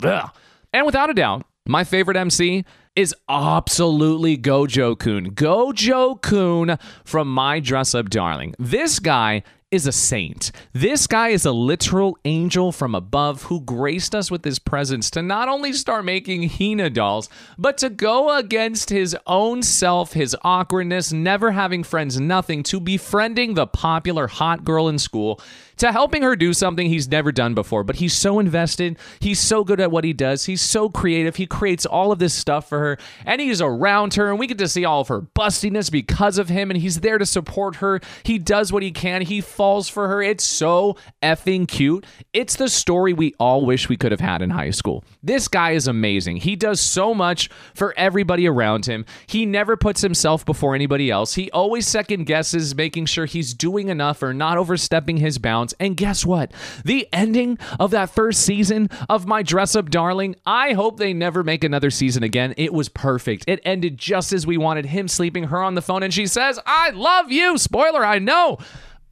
And 0.75 0.85
without 0.85 1.09
a 1.09 1.15
doubt, 1.15 1.47
my 1.69 1.85
favorite 1.85 2.17
MC 2.17 2.65
is 2.97 3.15
absolutely 3.29 4.37
Gojo 4.37 4.99
Kun. 4.99 5.31
Gojo 5.31 6.21
Kun 6.21 6.77
from 7.05 7.33
My 7.33 7.61
Dress 7.61 7.95
Up 7.95 8.11
Darling. 8.11 8.57
This 8.59 8.99
guy 8.99 9.45
is 9.71 9.87
a 9.87 9.93
saint. 9.93 10.53
This 10.73 11.07
guy 11.07 11.29
is 11.29 11.45
a 11.45 11.53
literal 11.53 12.19
angel 12.25 12.73
from 12.73 12.95
above 12.95 13.45
who 13.45 13.61
graced 13.61 14.15
us 14.15 14.31
with 14.31 14.45
his 14.45 14.59
presence 14.59 15.11
to 15.11 15.23
not 15.23 15.49
only 15.49 15.73
start 15.73 16.05
making 16.05 16.49
Hina 16.49 16.91
dolls, 16.91 17.29
but 17.57 17.79
to 17.79 17.89
go 17.91 18.37
against 18.37 18.91
his 18.91 19.17
own 19.27 19.63
self, 19.63 20.13
his 20.13 20.37
awkwardness, 20.43 21.13
never 21.13 21.53
having 21.53 21.83
friends, 21.83 22.21
nothing, 22.21 22.63
to 22.65 22.79
befriending 22.81 23.55
the 23.55 23.67
popular 23.67 24.27
hot 24.27 24.65
girl 24.65 24.89
in 24.89 24.99
school, 24.99 25.41
to 25.77 25.93
helping 25.93 26.23
her 26.23 26.37
do 26.37 26.53
something 26.53 26.89
he's 26.89 27.09
never 27.09 27.33
done 27.33 27.55
before. 27.55 27.85
But 27.85 27.97
he's 27.97 28.15
so 28.15 28.39
invested. 28.39 28.99
He's 29.21 29.41
so 29.41 29.65
good 29.65 29.81
at 29.81 29.91
what 29.91 30.05
he 30.05 30.13
does. 30.13 30.45
He's 30.45 30.63
so 30.63 30.89
creative. 30.89 31.37
He 31.37 31.47
creates 31.47 31.87
all 31.87 32.13
of 32.13 32.19
this 32.19 32.35
stuff 32.35 32.69
for 32.69 32.79
her, 32.79 32.99
and 33.25 33.41
he's 33.41 33.61
around 33.61 34.15
her, 34.15 34.31
and 34.31 34.39
we 34.39 34.47
get 34.47 34.59
to 34.59 34.69
see 34.69 34.85
all 34.85 35.01
of 35.01 35.09
her 35.09 35.23
bustiness 35.23 35.91
because 35.91 36.39
of 36.39 36.49
him, 36.49 36.71
and 36.71 36.81
he's 36.81 37.01
there 37.01 37.19
to 37.19 37.27
support 37.27 37.77
her. 37.77 38.01
He 38.23 38.39
does 38.39 38.73
what 38.73 38.83
he 38.83 38.91
can. 38.91 39.23
He 39.23 39.41
falls 39.41 39.89
for 39.89 40.09
her. 40.09 40.23
It's 40.23 40.45
so 40.45 40.97
effing 41.23 41.67
cute. 41.67 42.05
It's 42.33 42.57
the 42.57 42.69
story 42.69 43.13
we 43.13 43.35
all 43.39 43.65
wish 43.65 43.89
we 43.89 43.97
could 43.97 44.13
have 44.13 44.21
had 44.21 44.43
in 44.43 44.51
high 44.51 44.71
school. 44.71 45.05
This 45.23 45.49
guy 45.49 45.73
is 45.73 45.87
amazing. 45.87 46.39
He 46.39 46.57
does 46.57 46.81
so 46.81 47.15
much 47.15 47.49
for 47.75 47.95
everybody 47.97 48.47
around 48.47 48.87
him. 48.87 49.07
He 49.27 49.47
never 49.47 49.77
puts 49.77 50.01
himself 50.03 50.45
before 50.45 50.75
anybody 50.75 51.11
else. 51.11 51.35
He 51.35 51.51
always 51.51 51.87
second 51.87 52.25
guesses, 52.25 52.75
making 52.75 53.07
sure 53.07 53.27
he's 53.27 53.55
doing 53.55 53.89
enough 53.89 54.23
or 54.23 54.35
not 54.35 54.59
overstepping 54.59 55.19
his 55.19 55.39
bounds. 55.39 55.64
And 55.81 55.97
guess 55.97 56.27
what? 56.27 56.53
The 56.85 57.09
ending 57.13 57.59
of 57.81 57.91
that 57.93 58.11
first 58.11 58.43
season 58.43 58.91
of 59.09 59.27
My 59.27 59.43
Dress 59.43 59.75
Up 59.75 59.91
Darling, 59.91 60.37
I 60.45 60.73
hope 60.73 60.99
they 60.99 61.13
never 61.13 61.43
make 61.43 61.65
another 61.65 61.91
season 61.91 62.23
again. 62.23 62.55
It 62.57 62.73
was 62.73 62.89
perfect. 62.89 63.45
It 63.47 63.61
ended 63.65 63.97
just 63.99 64.33
as 64.33 64.47
we 64.47 64.57
wanted 64.57 64.87
him 64.87 65.09
sleeping 65.09 65.45
her 65.45 65.63
on 65.63 65.75
the 65.75 65.83
phone, 65.83 66.03
and 66.03 66.13
she 66.13 66.27
says, 66.27 66.59
I 66.67 66.91
love 66.91 67.33
you. 67.33 67.57
Spoiler, 67.59 68.05
I 68.05 68.19
know. 68.19 68.59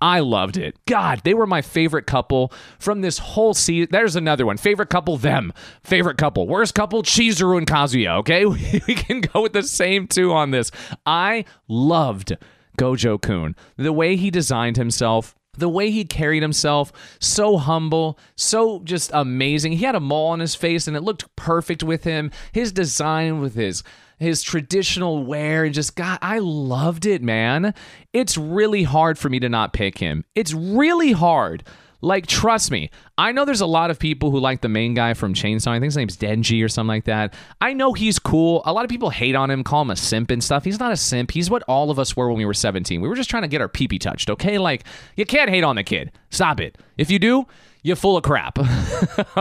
I 0.03 0.19
loved 0.19 0.57
it. 0.57 0.77
God, 0.87 1.21
they 1.23 1.33
were 1.33 1.47
my 1.47 1.63
favorite 1.63 2.09
couple 2.09 2.53
from 2.81 3.03
this 3.03 3.19
whole 3.19 3.55
season. 3.55 3.89
There's 3.93 4.17
another 4.17 4.45
one. 4.45 4.57
Favorite 4.57 4.91
couple, 4.91 5.17
them. 5.17 5.53
Favorite 5.85 6.19
couple. 6.19 6.49
Worst 6.49 6.75
couple, 6.75 7.05
Chizuru 7.05 7.57
and 7.57 7.69
Kazuya, 7.69 8.19
okay? 8.19 8.45
We 8.89 8.95
can 8.97 9.21
go 9.21 9.43
with 9.43 9.53
the 9.53 9.63
same 9.63 10.09
two 10.09 10.33
on 10.33 10.51
this. 10.51 10.73
I 11.07 11.45
loved 11.69 12.37
Gojo 12.77 13.21
Kun. 13.21 13.55
The 13.77 13.93
way 13.93 14.17
he 14.17 14.29
designed 14.31 14.77
himself, 14.77 15.37
the 15.57 15.69
way 15.69 15.91
he 15.91 16.05
carried 16.05 16.43
himself, 16.43 16.93
so 17.21 17.59
humble, 17.59 18.19
so 18.37 18.81
just 18.81 19.11
amazing. 19.13 19.73
He 19.73 19.85
had 19.85 19.95
a 19.95 20.01
mole 20.01 20.29
on 20.29 20.41
his 20.41 20.55
face 20.55 20.89
and 20.89 20.97
it 20.97 21.03
looked 21.03 21.35
perfect 21.37 21.83
with 21.83 22.05
him. 22.05 22.31
His 22.53 22.73
design 22.73 23.41
with 23.41 23.55
his 23.55 23.83
his 24.19 24.41
traditional 24.41 25.25
wear 25.25 25.65
and 25.65 25.75
just 25.75 25.97
God, 25.97 26.19
I 26.23 26.39
loved 26.39 27.07
it, 27.07 27.23
man. 27.23 27.75
It's 28.13 28.39
really 28.39 28.85
hard 28.85 29.19
for 29.19 29.29
me 29.29 29.41
to 29.41 29.49
not 29.49 29.73
pick 29.73 29.99
him. 29.99 30.25
It's 30.35 30.55
really 30.55 31.13
hard. 31.13 31.65
Like, 32.05 32.27
trust 32.27 32.73
me, 32.73 32.91
I 33.17 33.31
know 33.31 33.45
there's 33.45 33.61
a 33.61 33.67
lot 33.67 33.93
of 33.93 33.99
people 34.01 34.33
who 34.33 34.41
like 34.41 34.61
the 34.61 34.69
main 34.69 34.93
guy 34.93 35.15
from 35.15 35.35
Chainsaw. 35.35 35.69
I 35.69 35.75
think 35.77 35.85
his 35.85 35.97
name's 35.97 36.17
Denji 36.17 36.63
or 36.65 36.69
something 36.69 36.89
like 36.89 37.05
that. 37.05 37.35
I 37.61 37.73
know 37.73 37.93
he's 37.93 38.19
cool. 38.19 38.61
A 38.65 38.73
lot 38.73 38.85
of 38.85 38.91
people 38.91 39.11
hate 39.11 39.37
on 39.37 39.51
him, 39.51 39.63
call 39.63 39.83
him 39.83 39.91
a 39.91 39.97
simp 39.97 40.33
and 40.33 40.43
stuff. 40.43 40.65
He's 40.65 40.81
not 40.81 40.91
a 40.91 40.97
simp. 40.97 41.31
He's 41.31 41.49
what 41.49 41.63
all 41.69 41.93
of 41.93 42.01
us 42.01 42.17
were 42.17 42.29
when 42.29 42.39
we 42.39 42.45
were 42.45 42.55
17. 42.55 43.01
We 43.01 43.09
were 43.09 43.15
just 43.15 43.31
trying 43.31 43.45
to 43.45 43.49
get 43.49 43.61
our 43.61 43.69
peepee 43.69 44.01
touched, 44.01 44.31
okay? 44.31 44.59
Like, 44.59 44.85
you 45.17 45.25
can't 45.25 45.49
hate 45.49 45.63
on 45.63 45.77
the 45.77 45.85
kid. 45.85 46.11
Stop 46.31 46.61
it. 46.61 46.77
If 46.99 47.09
you 47.09 47.21
do, 47.21 47.47
you're 47.85 47.95
full 47.95 48.17
of 48.17 48.25
crap. 48.25 48.59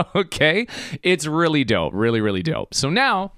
okay? 0.14 0.68
It's 1.02 1.26
really 1.26 1.64
dope. 1.64 1.92
Really, 1.94 2.20
really 2.20 2.44
dope. 2.44 2.74
So 2.74 2.88
now, 2.88 3.32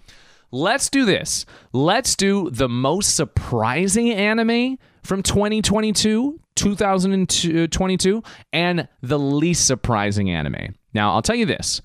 let's 0.51 0.91
do 0.91 1.07
this. 1.07 1.47
Let's 1.72 2.14
do 2.14 2.51
the 2.51 2.68
most 2.68 3.16
surprising 3.16 4.11
anime 4.12 4.79
from 5.03 5.22
2022, 5.22 6.41
2022, 6.57 8.22
and 8.52 8.88
the 9.02 9.18
least 9.18 9.66
surprising 9.66 10.30
anime. 10.30 10.74
Now, 10.92 11.14
I'll 11.14 11.22
tell 11.22 11.36
you 11.36 11.46
this 11.46 11.80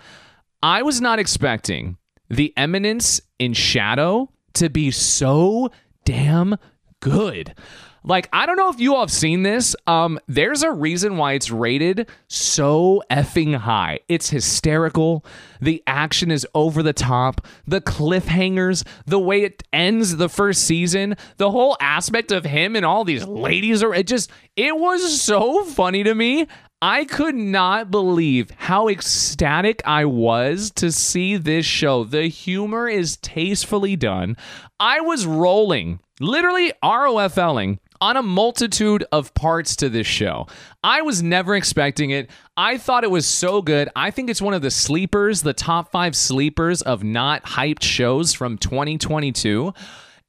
I 0.61 0.81
was 0.83 1.01
not 1.01 1.19
expecting 1.19 1.97
The 2.29 2.53
Eminence 2.57 3.21
in 3.39 3.53
Shadow 3.53 4.31
to 4.53 4.69
be 4.69 4.91
so 4.91 5.71
damn 6.05 6.55
good. 6.99 7.55
Like, 8.03 8.29
I 8.31 8.45
don't 8.45 8.55
know 8.55 8.69
if 8.69 8.79
you 8.79 8.95
all 8.95 9.01
have 9.01 9.11
seen 9.11 9.43
this. 9.43 9.75
Um, 9.87 10.19
there's 10.27 10.63
a 10.63 10.71
reason 10.71 11.17
why 11.17 11.33
it's 11.33 11.51
rated 11.51 12.09
so 12.27 13.03
effing 13.11 13.55
high. 13.55 13.99
It's 14.07 14.29
hysterical. 14.29 15.25
The 15.61 15.83
action 15.85 16.31
is 16.31 16.47
over 16.55 16.81
the 16.81 16.93
top. 16.93 17.45
The 17.67 17.81
cliffhangers, 17.81 18.85
the 19.05 19.19
way 19.19 19.43
it 19.43 19.63
ends 19.73 20.17
the 20.17 20.29
first 20.29 20.63
season, 20.63 21.15
the 21.37 21.51
whole 21.51 21.75
aspect 21.81 22.31
of 22.31 22.45
him 22.45 22.75
and 22.75 22.85
all 22.85 23.03
these 23.03 23.25
ladies 23.25 23.83
are 23.83 23.93
it 23.93 24.07
just 24.07 24.31
it 24.55 24.77
was 24.77 25.21
so 25.21 25.63
funny 25.65 26.03
to 26.03 26.15
me. 26.15 26.47
I 26.81 27.03
could 27.03 27.35
not 27.35 27.91
believe 27.91 28.51
how 28.51 28.87
ecstatic 28.87 29.81
I 29.85 30.05
was 30.05 30.71
to 30.75 30.93
see 30.93 31.35
this 31.35 31.65
show. 31.65 32.05
The 32.05 32.27
humor 32.27 32.87
is 32.87 33.17
tastefully 33.17 33.97
done. 33.97 34.37
I 34.79 35.01
was 35.01 35.25
rolling, 35.25 35.99
literally 36.21 36.71
ROFLing 36.81 37.79
on 38.01 38.17
a 38.17 38.23
multitude 38.23 39.03
of 39.11 39.33
parts 39.33 39.75
to 39.77 39.89
this 39.89 40.07
show. 40.07 40.47
I 40.83 41.01
was 41.01 41.21
never 41.21 41.55
expecting 41.55 42.11
it. 42.11 42.29
I 42.55 42.77
thought 42.77 43.03
it 43.03 43.11
was 43.11 43.25
so 43.25 43.61
good. 43.61 43.89
I 43.95 44.11
think 44.11 44.29
it's 44.29 44.41
one 44.41 44.53
of 44.53 44.61
the 44.61 44.71
sleepers, 44.71 45.41
the 45.41 45.53
top 45.53 45.91
five 45.91 46.15
sleepers 46.15 46.81
of 46.81 47.03
not 47.03 47.43
hyped 47.43 47.83
shows 47.83 48.33
from 48.33 48.57
2022. 48.57 49.73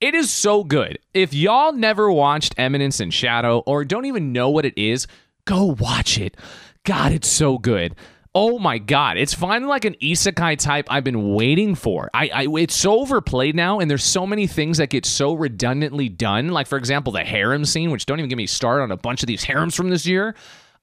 It 0.01 0.15
is 0.15 0.31
so 0.31 0.65
good. 0.65 0.99
If 1.13 1.35
y'all 1.35 1.73
never 1.73 2.11
watched 2.11 2.55
Eminence 2.57 3.01
in 3.01 3.11
Shadow 3.11 3.59
or 3.67 3.85
don't 3.85 4.07
even 4.07 4.33
know 4.33 4.49
what 4.49 4.65
it 4.65 4.77
is, 4.77 5.07
go 5.45 5.77
watch 5.79 6.19
it. 6.19 6.37
God, 6.85 7.13
it's 7.13 7.29
so 7.29 7.59
good. 7.59 7.95
Oh 8.33 8.61
my 8.61 8.79
god, 8.79 9.17
it's 9.17 9.35
finally 9.35 9.69
like 9.69 9.85
an 9.85 9.97
isekai 10.01 10.57
type 10.57 10.87
I've 10.89 11.03
been 11.03 11.35
waiting 11.35 11.75
for. 11.75 12.09
I, 12.15 12.29
I 12.33 12.47
it's 12.59 12.77
so 12.77 13.01
overplayed 13.01 13.57
now, 13.57 13.81
and 13.81 13.91
there's 13.91 14.05
so 14.05 14.25
many 14.25 14.47
things 14.47 14.79
that 14.79 14.91
get 14.91 15.05
so 15.05 15.33
redundantly 15.33 16.09
done. 16.09 16.49
Like 16.49 16.69
for 16.69 16.79
example, 16.79 17.13
the 17.13 17.25
harem 17.25 17.65
scene, 17.65 17.91
which 17.91 18.07
don't 18.07 18.21
even 18.21 18.29
get 18.29 18.37
me 18.37 18.47
started 18.47 18.85
on 18.85 18.93
a 18.93 18.97
bunch 18.97 19.25
of 19.25 19.27
these 19.27 19.43
harems 19.43 19.75
from 19.75 19.91
this 19.91 20.07
year. 20.07 20.37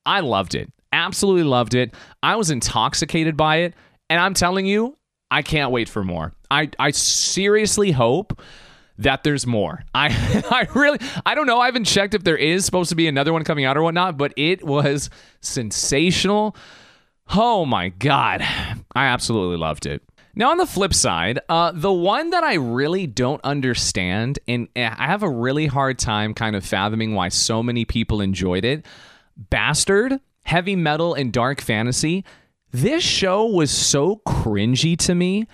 I 0.06 0.20
loved 0.20 0.56
it, 0.56 0.70
absolutely 0.92 1.44
loved 1.44 1.74
it. 1.74 1.94
I 2.22 2.36
was 2.36 2.52
intoxicated 2.52 3.38
by 3.38 3.58
it, 3.58 3.76
and 4.10 4.20
I'm 4.20 4.34
telling 4.34 4.66
you, 4.66 4.98
I 5.32 5.42
can't 5.42 5.72
wait 5.72 5.88
for 5.88 6.04
more. 6.04 6.34
I 6.52 6.70
I 6.78 6.92
seriously 6.92 7.92
hope 7.92 8.42
that 8.98 9.24
there's 9.24 9.48
more. 9.48 9.86
I 9.96 10.08
I 10.52 10.68
really 10.78 11.00
I 11.26 11.34
don't 11.34 11.48
know. 11.48 11.62
I 11.62 11.68
haven't 11.68 11.86
checked 11.86 12.14
if 12.14 12.26
there 12.26 12.38
is 12.38 12.66
supposed 12.66 12.90
to 12.90 12.96
be 12.96 13.08
another 13.08 13.32
one 13.32 13.46
coming 13.46 13.64
out 13.64 13.78
or 13.78 13.84
whatnot, 13.84 14.18
but 14.18 14.34
it 14.36 14.66
was 14.66 15.10
sensational. 15.40 16.58
Oh 17.36 17.66
my 17.66 17.90
God. 17.90 18.42
I 18.96 19.06
absolutely 19.08 19.58
loved 19.58 19.86
it. 19.86 20.02
Now, 20.36 20.52
on 20.52 20.58
the 20.58 20.68
flip 20.68 20.94
side, 20.94 21.40
uh, 21.50 21.72
the 21.74 21.92
one 21.92 22.30
that 22.30 22.44
I 22.44 22.54
really 22.56 23.08
don't 23.08 23.42
understand, 23.44 24.38
and 24.48 24.68
I 24.76 25.08
have 25.08 25.24
a 25.24 25.30
really 25.30 25.66
hard 25.66 25.98
time 25.98 26.36
kind 26.36 26.56
of 26.56 26.64
fathoming 26.64 27.16
why 27.16 27.30
so 27.30 27.64
many 27.64 27.86
people 27.86 28.22
enjoyed 28.22 28.64
it 28.64 28.86
Bastard, 29.36 30.20
heavy 30.44 30.76
metal, 30.76 31.14
and 31.14 31.32
dark 31.32 31.62
fantasy. 31.62 32.26
This 32.72 33.04
show 33.04 33.46
was 33.46 33.72
so 33.72 34.22
cringy 34.28 34.98
to 35.00 35.16
me. 35.16 35.48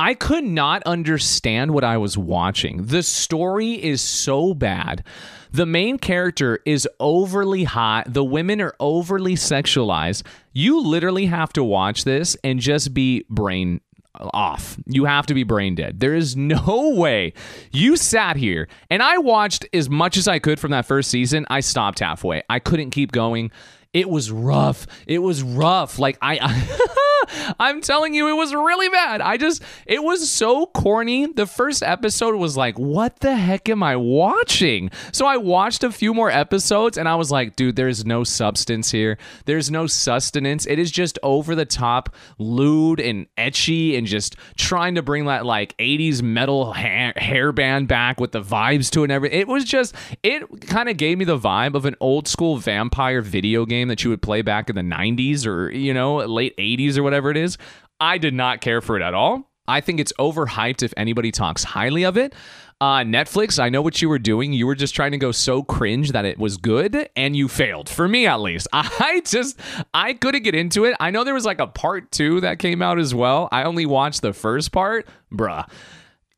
I 0.00 0.14
could 0.14 0.44
not 0.44 0.82
understand 0.84 1.72
what 1.72 1.84
I 1.84 1.98
was 1.98 2.16
watching. 2.16 2.86
The 2.86 3.02
story 3.02 3.72
is 3.72 4.00
so 4.00 4.54
bad. 4.54 5.04
The 5.52 5.66
main 5.66 5.98
character 5.98 6.60
is 6.64 6.88
overly 6.98 7.64
hot. 7.64 8.10
The 8.10 8.24
women 8.24 8.62
are 8.62 8.74
overly 8.80 9.34
sexualized. 9.34 10.22
You 10.54 10.80
literally 10.80 11.26
have 11.26 11.52
to 11.52 11.62
watch 11.62 12.04
this 12.04 12.34
and 12.42 12.60
just 12.60 12.94
be 12.94 13.26
brain 13.28 13.82
off. 14.14 14.78
You 14.86 15.04
have 15.04 15.26
to 15.26 15.34
be 15.34 15.42
brain 15.42 15.74
dead. 15.74 16.00
There 16.00 16.14
is 16.14 16.34
no 16.54 16.94
way. 16.96 17.34
You 17.70 17.98
sat 17.98 18.36
here 18.36 18.68
and 18.88 19.02
I 19.02 19.18
watched 19.18 19.66
as 19.74 19.90
much 19.90 20.16
as 20.16 20.26
I 20.26 20.38
could 20.38 20.58
from 20.58 20.70
that 20.70 20.86
first 20.86 21.10
season. 21.10 21.44
I 21.50 21.60
stopped 21.60 21.98
halfway. 21.98 22.42
I 22.48 22.58
couldn't 22.58 22.90
keep 22.90 23.12
going. 23.12 23.50
It 23.92 24.08
was 24.08 24.30
rough. 24.30 24.86
It 25.06 25.18
was 25.18 25.42
rough. 25.42 25.98
Like 25.98 26.16
I, 26.22 26.38
I 26.40 26.96
I'm 27.58 27.80
telling 27.80 28.14
you, 28.14 28.28
it 28.28 28.34
was 28.34 28.54
really 28.54 28.88
bad. 28.88 29.20
I 29.20 29.36
just, 29.36 29.62
it 29.86 30.02
was 30.02 30.30
so 30.30 30.66
corny. 30.66 31.26
The 31.26 31.46
first 31.46 31.82
episode 31.82 32.34
was 32.36 32.56
like, 32.56 32.78
what 32.78 33.20
the 33.20 33.36
heck 33.36 33.68
am 33.68 33.82
I 33.82 33.96
watching? 33.96 34.90
So 35.12 35.26
I 35.26 35.36
watched 35.36 35.84
a 35.84 35.90
few 35.90 36.14
more 36.14 36.30
episodes 36.30 36.98
and 36.98 37.08
I 37.08 37.14
was 37.16 37.30
like, 37.30 37.56
dude, 37.56 37.76
there's 37.76 38.04
no 38.04 38.24
substance 38.24 38.90
here. 38.90 39.18
There's 39.44 39.70
no 39.70 39.86
sustenance. 39.86 40.66
It 40.66 40.78
is 40.78 40.90
just 40.90 41.18
over 41.22 41.54
the 41.54 41.64
top, 41.64 42.14
lewd 42.38 43.00
and 43.00 43.26
ecchi 43.36 43.96
and 43.96 44.06
just 44.06 44.36
trying 44.56 44.94
to 44.94 45.02
bring 45.02 45.26
that 45.26 45.46
like 45.46 45.76
80s 45.78 46.22
metal 46.22 46.72
hair, 46.72 47.12
hairband 47.16 47.88
back 47.88 48.20
with 48.20 48.32
the 48.32 48.42
vibes 48.42 48.90
to 48.90 49.00
it 49.00 49.04
and 49.04 49.12
everything. 49.12 49.40
It 49.40 49.48
was 49.48 49.64
just, 49.64 49.94
it 50.22 50.68
kind 50.68 50.88
of 50.88 50.96
gave 50.96 51.18
me 51.18 51.24
the 51.24 51.38
vibe 51.38 51.74
of 51.74 51.84
an 51.84 51.96
old 52.00 52.28
school 52.28 52.56
vampire 52.56 53.22
video 53.22 53.64
game 53.66 53.79
that 53.88 54.04
you 54.04 54.10
would 54.10 54.22
play 54.22 54.42
back 54.42 54.70
in 54.70 54.76
the 54.76 54.82
90s 54.82 55.46
or, 55.46 55.70
you 55.70 55.94
know, 55.94 56.16
late 56.18 56.56
80s 56.56 56.96
or 56.96 57.02
whatever 57.02 57.30
it 57.30 57.36
is. 57.36 57.58
I 58.00 58.18
did 58.18 58.34
not 58.34 58.60
care 58.60 58.80
for 58.80 58.96
it 58.96 59.02
at 59.02 59.14
all. 59.14 59.50
I 59.68 59.80
think 59.80 60.00
it's 60.00 60.12
overhyped 60.18 60.82
if 60.82 60.92
anybody 60.96 61.30
talks 61.30 61.62
highly 61.62 62.04
of 62.04 62.16
it. 62.16 62.34
Uh, 62.80 63.00
Netflix, 63.00 63.58
I 63.58 63.68
know 63.68 63.82
what 63.82 64.00
you 64.00 64.08
were 64.08 64.18
doing. 64.18 64.54
You 64.54 64.66
were 64.66 64.74
just 64.74 64.94
trying 64.94 65.12
to 65.12 65.18
go 65.18 65.32
so 65.32 65.62
cringe 65.62 66.12
that 66.12 66.24
it 66.24 66.38
was 66.38 66.56
good, 66.56 67.10
and 67.14 67.36
you 67.36 67.46
failed. 67.46 67.90
For 67.90 68.08
me, 68.08 68.26
at 68.26 68.40
least. 68.40 68.68
I 68.72 69.20
just, 69.24 69.60
I 69.92 70.14
couldn't 70.14 70.44
get 70.44 70.54
into 70.54 70.86
it. 70.86 70.96
I 70.98 71.10
know 71.10 71.22
there 71.22 71.34
was 71.34 71.44
like 71.44 71.60
a 71.60 71.66
part 71.66 72.10
two 72.10 72.40
that 72.40 72.58
came 72.58 72.80
out 72.80 72.98
as 72.98 73.14
well. 73.14 73.50
I 73.52 73.64
only 73.64 73.84
watched 73.84 74.22
the 74.22 74.32
first 74.32 74.72
part. 74.72 75.06
Bruh. 75.30 75.68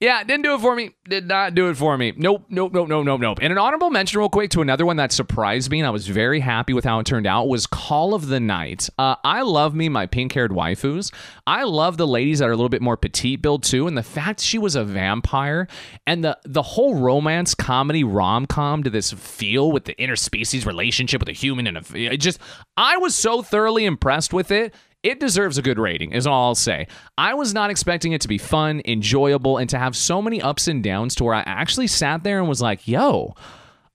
Yeah, 0.02 0.24
didn't 0.24 0.42
do 0.42 0.56
it 0.56 0.60
for 0.60 0.74
me. 0.74 0.96
Did 1.08 1.28
not 1.28 1.54
do 1.54 1.70
it 1.70 1.76
for 1.76 1.96
me. 1.96 2.12
Nope, 2.16 2.46
nope, 2.48 2.72
nope, 2.72 2.88
nope, 2.88 3.04
nope, 3.04 3.20
nope. 3.20 3.38
And 3.40 3.52
an 3.52 3.58
honorable 3.58 3.88
mention, 3.88 4.18
real 4.18 4.28
quick, 4.28 4.50
to 4.50 4.60
another 4.60 4.84
one 4.84 4.96
that 4.96 5.12
surprised 5.12 5.70
me 5.70 5.78
and 5.78 5.86
I 5.86 5.90
was 5.90 6.08
very 6.08 6.40
happy 6.40 6.72
with 6.72 6.84
how 6.84 6.98
it 6.98 7.06
turned 7.06 7.24
out 7.24 7.46
was 7.46 7.68
Call 7.68 8.12
of 8.12 8.26
the 8.26 8.40
Night. 8.40 8.90
Uh, 8.98 9.14
I 9.22 9.42
love 9.42 9.76
me 9.76 9.88
my 9.88 10.06
pink 10.06 10.32
haired 10.32 10.50
waifus. 10.50 11.14
I 11.46 11.62
love 11.62 11.98
the 11.98 12.06
ladies 12.08 12.40
that 12.40 12.48
are 12.48 12.52
a 12.52 12.56
little 12.56 12.68
bit 12.68 12.82
more 12.82 12.96
petite 12.96 13.42
build 13.42 13.62
too, 13.62 13.86
and 13.86 13.96
the 13.96 14.02
fact 14.02 14.40
she 14.40 14.58
was 14.58 14.74
a 14.74 14.82
vampire 14.82 15.68
and 16.04 16.24
the 16.24 16.36
the 16.44 16.62
whole 16.62 16.96
romance 16.96 17.54
comedy 17.54 18.02
rom 18.02 18.46
com 18.46 18.82
to 18.82 18.90
this 18.90 19.12
feel 19.12 19.70
with 19.70 19.84
the 19.84 19.94
interspecies 19.94 20.66
relationship 20.66 21.20
with 21.20 21.28
a 21.28 21.32
human 21.32 21.68
and 21.68 21.76
a 21.76 21.82
it 21.94 22.16
just 22.16 22.40
I 22.76 22.96
was 22.96 23.14
so 23.14 23.40
thoroughly 23.40 23.84
impressed 23.84 24.32
with 24.32 24.50
it 24.50 24.74
it 25.02 25.18
deserves 25.20 25.58
a 25.58 25.62
good 25.62 25.78
rating, 25.78 26.12
is 26.12 26.26
all 26.26 26.48
I'll 26.48 26.54
say. 26.54 26.86
I 27.18 27.34
was 27.34 27.52
not 27.52 27.70
expecting 27.70 28.12
it 28.12 28.20
to 28.20 28.28
be 28.28 28.38
fun, 28.38 28.82
enjoyable, 28.84 29.58
and 29.58 29.68
to 29.70 29.78
have 29.78 29.96
so 29.96 30.22
many 30.22 30.40
ups 30.40 30.68
and 30.68 30.82
downs 30.82 31.14
to 31.16 31.24
where 31.24 31.34
I 31.34 31.42
actually 31.46 31.88
sat 31.88 32.22
there 32.22 32.38
and 32.38 32.48
was 32.48 32.62
like, 32.62 32.86
yo, 32.86 33.34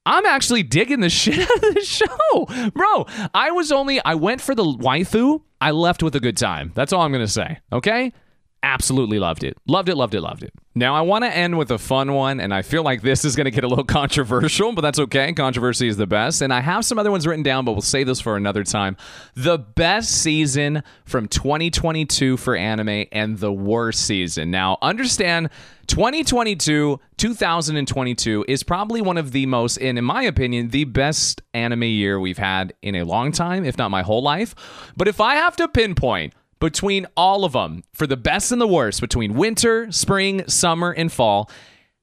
I'm 0.04 0.26
actually 0.26 0.62
digging 0.62 1.00
the 1.00 1.10
shit 1.10 1.38
out 1.38 1.64
of 1.64 1.74
the 1.74 1.82
show. 1.82 2.70
Bro, 2.74 3.06
I 3.34 3.50
was 3.50 3.72
only, 3.72 4.02
I 4.04 4.14
went 4.14 4.40
for 4.40 4.54
the 4.54 4.64
waifu. 4.64 5.42
I 5.60 5.70
left 5.72 6.02
with 6.02 6.14
a 6.14 6.20
good 6.20 6.36
time. 6.36 6.72
That's 6.74 6.92
all 6.92 7.02
I'm 7.02 7.12
going 7.12 7.24
to 7.24 7.32
say. 7.32 7.58
Okay? 7.72 8.12
Absolutely 8.62 9.18
loved 9.18 9.44
it. 9.44 9.56
Loved 9.66 9.88
it, 9.88 9.96
loved 9.96 10.14
it, 10.14 10.20
loved 10.20 10.42
it. 10.42 10.52
Now, 10.74 10.94
I 10.94 11.00
want 11.00 11.24
to 11.24 11.30
end 11.34 11.58
with 11.58 11.70
a 11.70 11.78
fun 11.78 12.12
one, 12.12 12.40
and 12.40 12.52
I 12.52 12.62
feel 12.62 12.82
like 12.82 13.02
this 13.02 13.24
is 13.24 13.36
going 13.36 13.46
to 13.46 13.50
get 13.50 13.64
a 13.64 13.68
little 13.68 13.84
controversial, 14.00 14.72
but 14.72 14.82
that's 14.82 14.98
okay. 14.98 15.32
Controversy 15.32 15.88
is 15.88 15.96
the 15.96 16.06
best. 16.06 16.40
And 16.40 16.52
I 16.52 16.60
have 16.60 16.84
some 16.84 16.98
other 16.98 17.10
ones 17.10 17.26
written 17.26 17.42
down, 17.42 17.64
but 17.64 17.72
we'll 17.72 17.82
save 17.82 18.06
this 18.06 18.20
for 18.20 18.36
another 18.36 18.64
time. 18.64 18.96
The 19.34 19.58
best 19.58 20.10
season 20.10 20.82
from 21.04 21.28
2022 21.28 22.36
for 22.36 22.56
anime 22.56 23.06
and 23.12 23.38
the 23.38 23.52
worst 23.52 24.04
season. 24.04 24.50
Now, 24.50 24.78
understand 24.82 25.50
2022, 25.88 27.00
2022 27.16 28.44
is 28.46 28.62
probably 28.62 29.00
one 29.00 29.18
of 29.18 29.32
the 29.32 29.46
most, 29.46 29.78
and 29.78 29.98
in 29.98 30.04
my 30.04 30.22
opinion, 30.22 30.68
the 30.68 30.84
best 30.84 31.42
anime 31.54 31.84
year 31.84 32.20
we've 32.20 32.38
had 32.38 32.74
in 32.82 32.94
a 32.94 33.04
long 33.04 33.32
time, 33.32 33.64
if 33.64 33.78
not 33.78 33.90
my 33.90 34.02
whole 34.02 34.22
life. 34.22 34.54
But 34.96 35.08
if 35.08 35.20
I 35.20 35.36
have 35.36 35.56
to 35.56 35.66
pinpoint, 35.66 36.34
between 36.60 37.06
all 37.16 37.44
of 37.44 37.52
them 37.52 37.84
for 37.92 38.06
the 38.06 38.16
best 38.16 38.52
and 38.52 38.60
the 38.60 38.66
worst, 38.66 39.00
between 39.00 39.34
winter, 39.34 39.90
spring, 39.92 40.46
summer, 40.48 40.90
and 40.90 41.12
fall. 41.12 41.50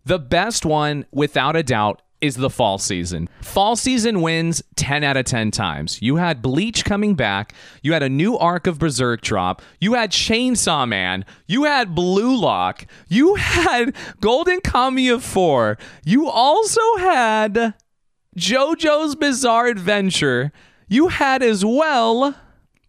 The 0.05 0.19
best 0.19 0.65
one, 0.65 1.05
without 1.11 1.55
a 1.55 1.63
doubt, 1.63 2.01
is 2.21 2.35
the 2.35 2.49
fall 2.49 2.77
season. 2.77 3.29
Fall 3.41 3.75
season 3.75 4.21
wins 4.21 4.63
10 4.75 5.03
out 5.03 5.17
of 5.17 5.25
10 5.25 5.51
times. 5.51 6.01
You 6.01 6.15
had 6.15 6.41
Bleach 6.41 6.85
coming 6.85 7.15
back. 7.15 7.53
You 7.81 7.93
had 7.93 8.03
a 8.03 8.09
new 8.09 8.37
arc 8.37 8.67
of 8.67 8.79
Berserk 8.79 9.21
drop. 9.21 9.61
You 9.79 9.93
had 9.93 10.11
Chainsaw 10.11 10.87
Man. 10.87 11.25
You 11.47 11.65
had 11.65 11.93
Blue 11.93 12.35
Lock. 12.35 12.85
You 13.07 13.35
had 13.35 13.95
Golden 14.21 14.59
Kamuy 14.59 15.21
4. 15.21 15.77
You 16.03 16.27
also 16.27 16.81
had 16.97 17.73
JoJo's 18.37 19.15
Bizarre 19.15 19.67
Adventure. 19.67 20.51
You 20.87 21.09
had 21.09 21.43
as 21.43 21.65
well 21.65 22.35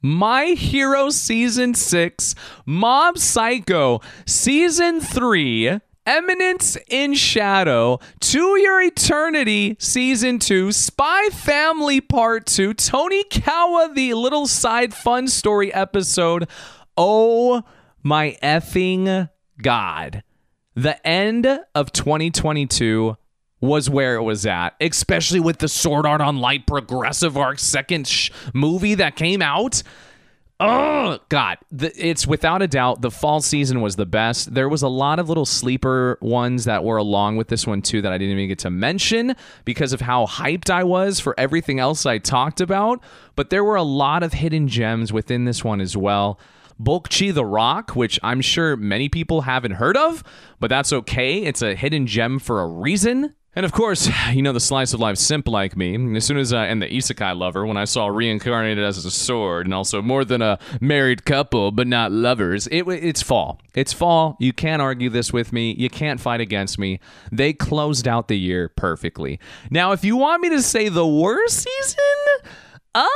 my 0.07 0.50
Hero 0.50 1.11
Season 1.11 1.74
6, 1.74 2.36
Mob 2.64 3.18
Psycho 3.18 4.00
Season 4.24 5.00
3, 5.00 5.80
Eminence 6.07 6.78
in 6.88 7.14
Shadow, 7.14 7.98
To 8.20 8.57
Your 8.57 8.80
Eternity 8.82 9.76
Season 9.80 10.38
2, 10.38 10.70
Spy 10.70 11.28
Family 11.30 12.00
Part 12.00 12.46
2, 12.46 12.74
Tonikawa, 12.74 13.96
the 13.96 14.14
little 14.14 14.46
side 14.46 14.94
fun 14.94 15.26
story 15.26 15.74
episode. 15.74 16.48
Oh 16.96 17.64
my 18.04 18.38
effing 18.40 19.28
God. 19.61 20.22
The 20.76 21.04
end 21.04 21.46
of 21.74 21.90
2022 21.90 23.16
was 23.61 23.88
where 23.88 24.16
it 24.16 24.22
was 24.22 24.46
at, 24.46 24.70
especially 24.80 25.40
with 25.40 25.59
the 25.59 25.68
Sword 25.68 26.07
Art 26.07 26.20
Online 26.20 26.62
Progressive 26.66 27.36
Arc 27.36 27.59
second 27.59 28.07
sh- 28.07 28.30
movie 28.52 28.94
that 28.94 29.16
came 29.16 29.42
out. 29.42 29.82
Oh 30.59 31.18
God! 31.28 31.59
The, 31.70 31.92
it's 31.96 32.26
without 32.26 32.62
a 32.62 32.66
doubt 32.66 33.02
the 33.02 33.11
fall 33.11 33.40
season 33.40 33.82
was 33.82 33.96
the 33.96 34.07
best. 34.07 34.54
There 34.54 34.70
was 34.70 34.80
a 34.80 34.88
lot 34.88 35.18
of 35.18 35.28
little 35.28 35.44
sleeper 35.44 36.16
ones 36.22 36.64
that 36.64 36.82
were 36.82 36.96
along 36.96 37.36
with 37.36 37.48
this 37.48 37.66
one 37.66 37.82
too 37.82 38.00
that 38.00 38.11
I 38.11 38.16
didn't 38.16 38.32
even 38.32 38.48
get 38.48 38.61
to 38.61 38.70
mention 38.70 39.36
because 39.66 39.92
of 39.92 40.00
how 40.00 40.24
hyped 40.24 40.70
I 40.70 40.82
was 40.84 41.20
for 41.20 41.38
everything 41.38 41.78
else 41.78 42.07
I 42.07 42.16
talked 42.16 42.62
about. 42.62 43.02
But 43.34 43.50
there 43.50 43.64
were 43.64 43.76
a 43.76 43.82
lot 43.82 44.22
of 44.22 44.32
hidden 44.32 44.66
gems 44.66 45.12
within 45.12 45.44
this 45.44 45.62
one 45.62 45.82
as 45.82 45.94
well. 45.94 46.40
Bocchi 46.80 47.32
the 47.32 47.44
Rock, 47.44 47.90
which 47.90 48.18
I'm 48.22 48.40
sure 48.40 48.76
many 48.76 49.11
people 49.11 49.42
haven't 49.42 49.72
heard 49.72 49.96
of, 49.96 50.24
but 50.59 50.68
that's 50.68 50.92
okay. 50.92 51.42
It's 51.44 51.61
a 51.62 51.74
hidden 51.74 52.07
gem 52.07 52.38
for 52.38 52.62
a 52.62 52.66
reason. 52.66 53.34
And 53.57 53.64
of 53.64 53.72
course, 53.72 54.09
you 54.32 54.42
know 54.42 54.52
the 54.52 54.61
slice 54.61 54.92
of 54.92 55.00
life 55.00 55.16
simp 55.16 55.48
like 55.48 55.76
me. 55.76 56.16
As 56.16 56.24
soon 56.24 56.36
as 56.36 56.52
I 56.52 56.66
and 56.66 56.80
the 56.80 56.86
isekai 56.86 57.36
lover, 57.36 57.66
when 57.66 57.78
I 57.78 57.86
saw 57.86 58.07
reincarnated 58.07 58.84
as 58.84 59.04
a 59.04 59.11
sword, 59.11 59.66
and 59.66 59.74
also 59.74 60.02
more 60.02 60.24
than 60.24 60.42
a 60.42 60.59
married 60.80 61.24
couple 61.24 61.72
but 61.72 61.86
not 61.86 62.12
lovers, 62.12 62.68
it, 62.68 62.86
it's 62.86 63.22
fall. 63.22 63.61
It's 63.74 63.94
fall. 63.94 64.36
You 64.38 64.52
can't 64.52 64.82
argue 64.82 65.09
this 65.09 65.32
with 65.32 65.52
me. 65.52 65.74
You 65.76 65.88
can't 65.88 66.20
fight 66.20 66.40
against 66.40 66.78
me. 66.78 67.00
They 67.32 67.54
closed 67.54 68.07
out 68.07 68.28
the 68.28 68.38
year 68.38 68.68
perfectly. 68.68 69.40
Now, 69.70 69.92
if 69.92 70.04
you 70.04 70.16
want 70.16 70.42
me 70.42 70.50
to 70.50 70.62
say 70.62 70.90
the 70.90 71.07
worst 71.07 71.64
season, 71.64 72.50
ah. 72.94 73.09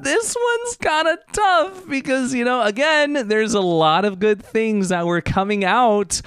this 0.00 0.36
one's 0.36 0.76
kind 0.78 1.08
of 1.08 1.18
tough 1.32 1.88
because, 1.88 2.34
you 2.34 2.44
know, 2.44 2.62
again, 2.62 3.28
there's 3.28 3.54
a 3.54 3.60
lot 3.60 4.04
of 4.04 4.18
good 4.18 4.42
things 4.42 4.88
that 4.88 5.06
were 5.06 5.20
coming 5.20 5.64
out. 5.64 6.20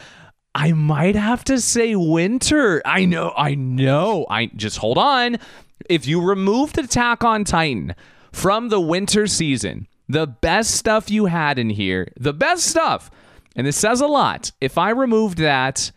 I 0.53 0.73
might 0.73 1.15
have 1.15 1.43
to 1.45 1.59
say 1.61 1.95
winter. 1.95 2.81
I 2.85 3.05
know, 3.05 3.33
I 3.37 3.55
know. 3.55 4.25
I 4.29 4.47
just 4.47 4.77
hold 4.77 4.97
on. 4.97 5.37
If 5.89 6.07
you 6.07 6.21
removed 6.21 6.77
Attack 6.77 7.23
on 7.23 7.43
Titan 7.43 7.95
from 8.31 8.69
the 8.69 8.81
winter 8.81 9.27
season, 9.27 9.87
the 10.09 10.27
best 10.27 10.71
stuff 10.75 11.09
you 11.09 11.25
had 11.25 11.57
in 11.57 11.69
here, 11.69 12.11
the 12.19 12.33
best 12.33 12.65
stuff, 12.65 13.09
and 13.55 13.65
this 13.65 13.77
says 13.77 14.01
a 14.01 14.07
lot. 14.07 14.51
If 14.59 14.77
I 14.77 14.89
removed 14.89 15.37
that, 15.37 15.91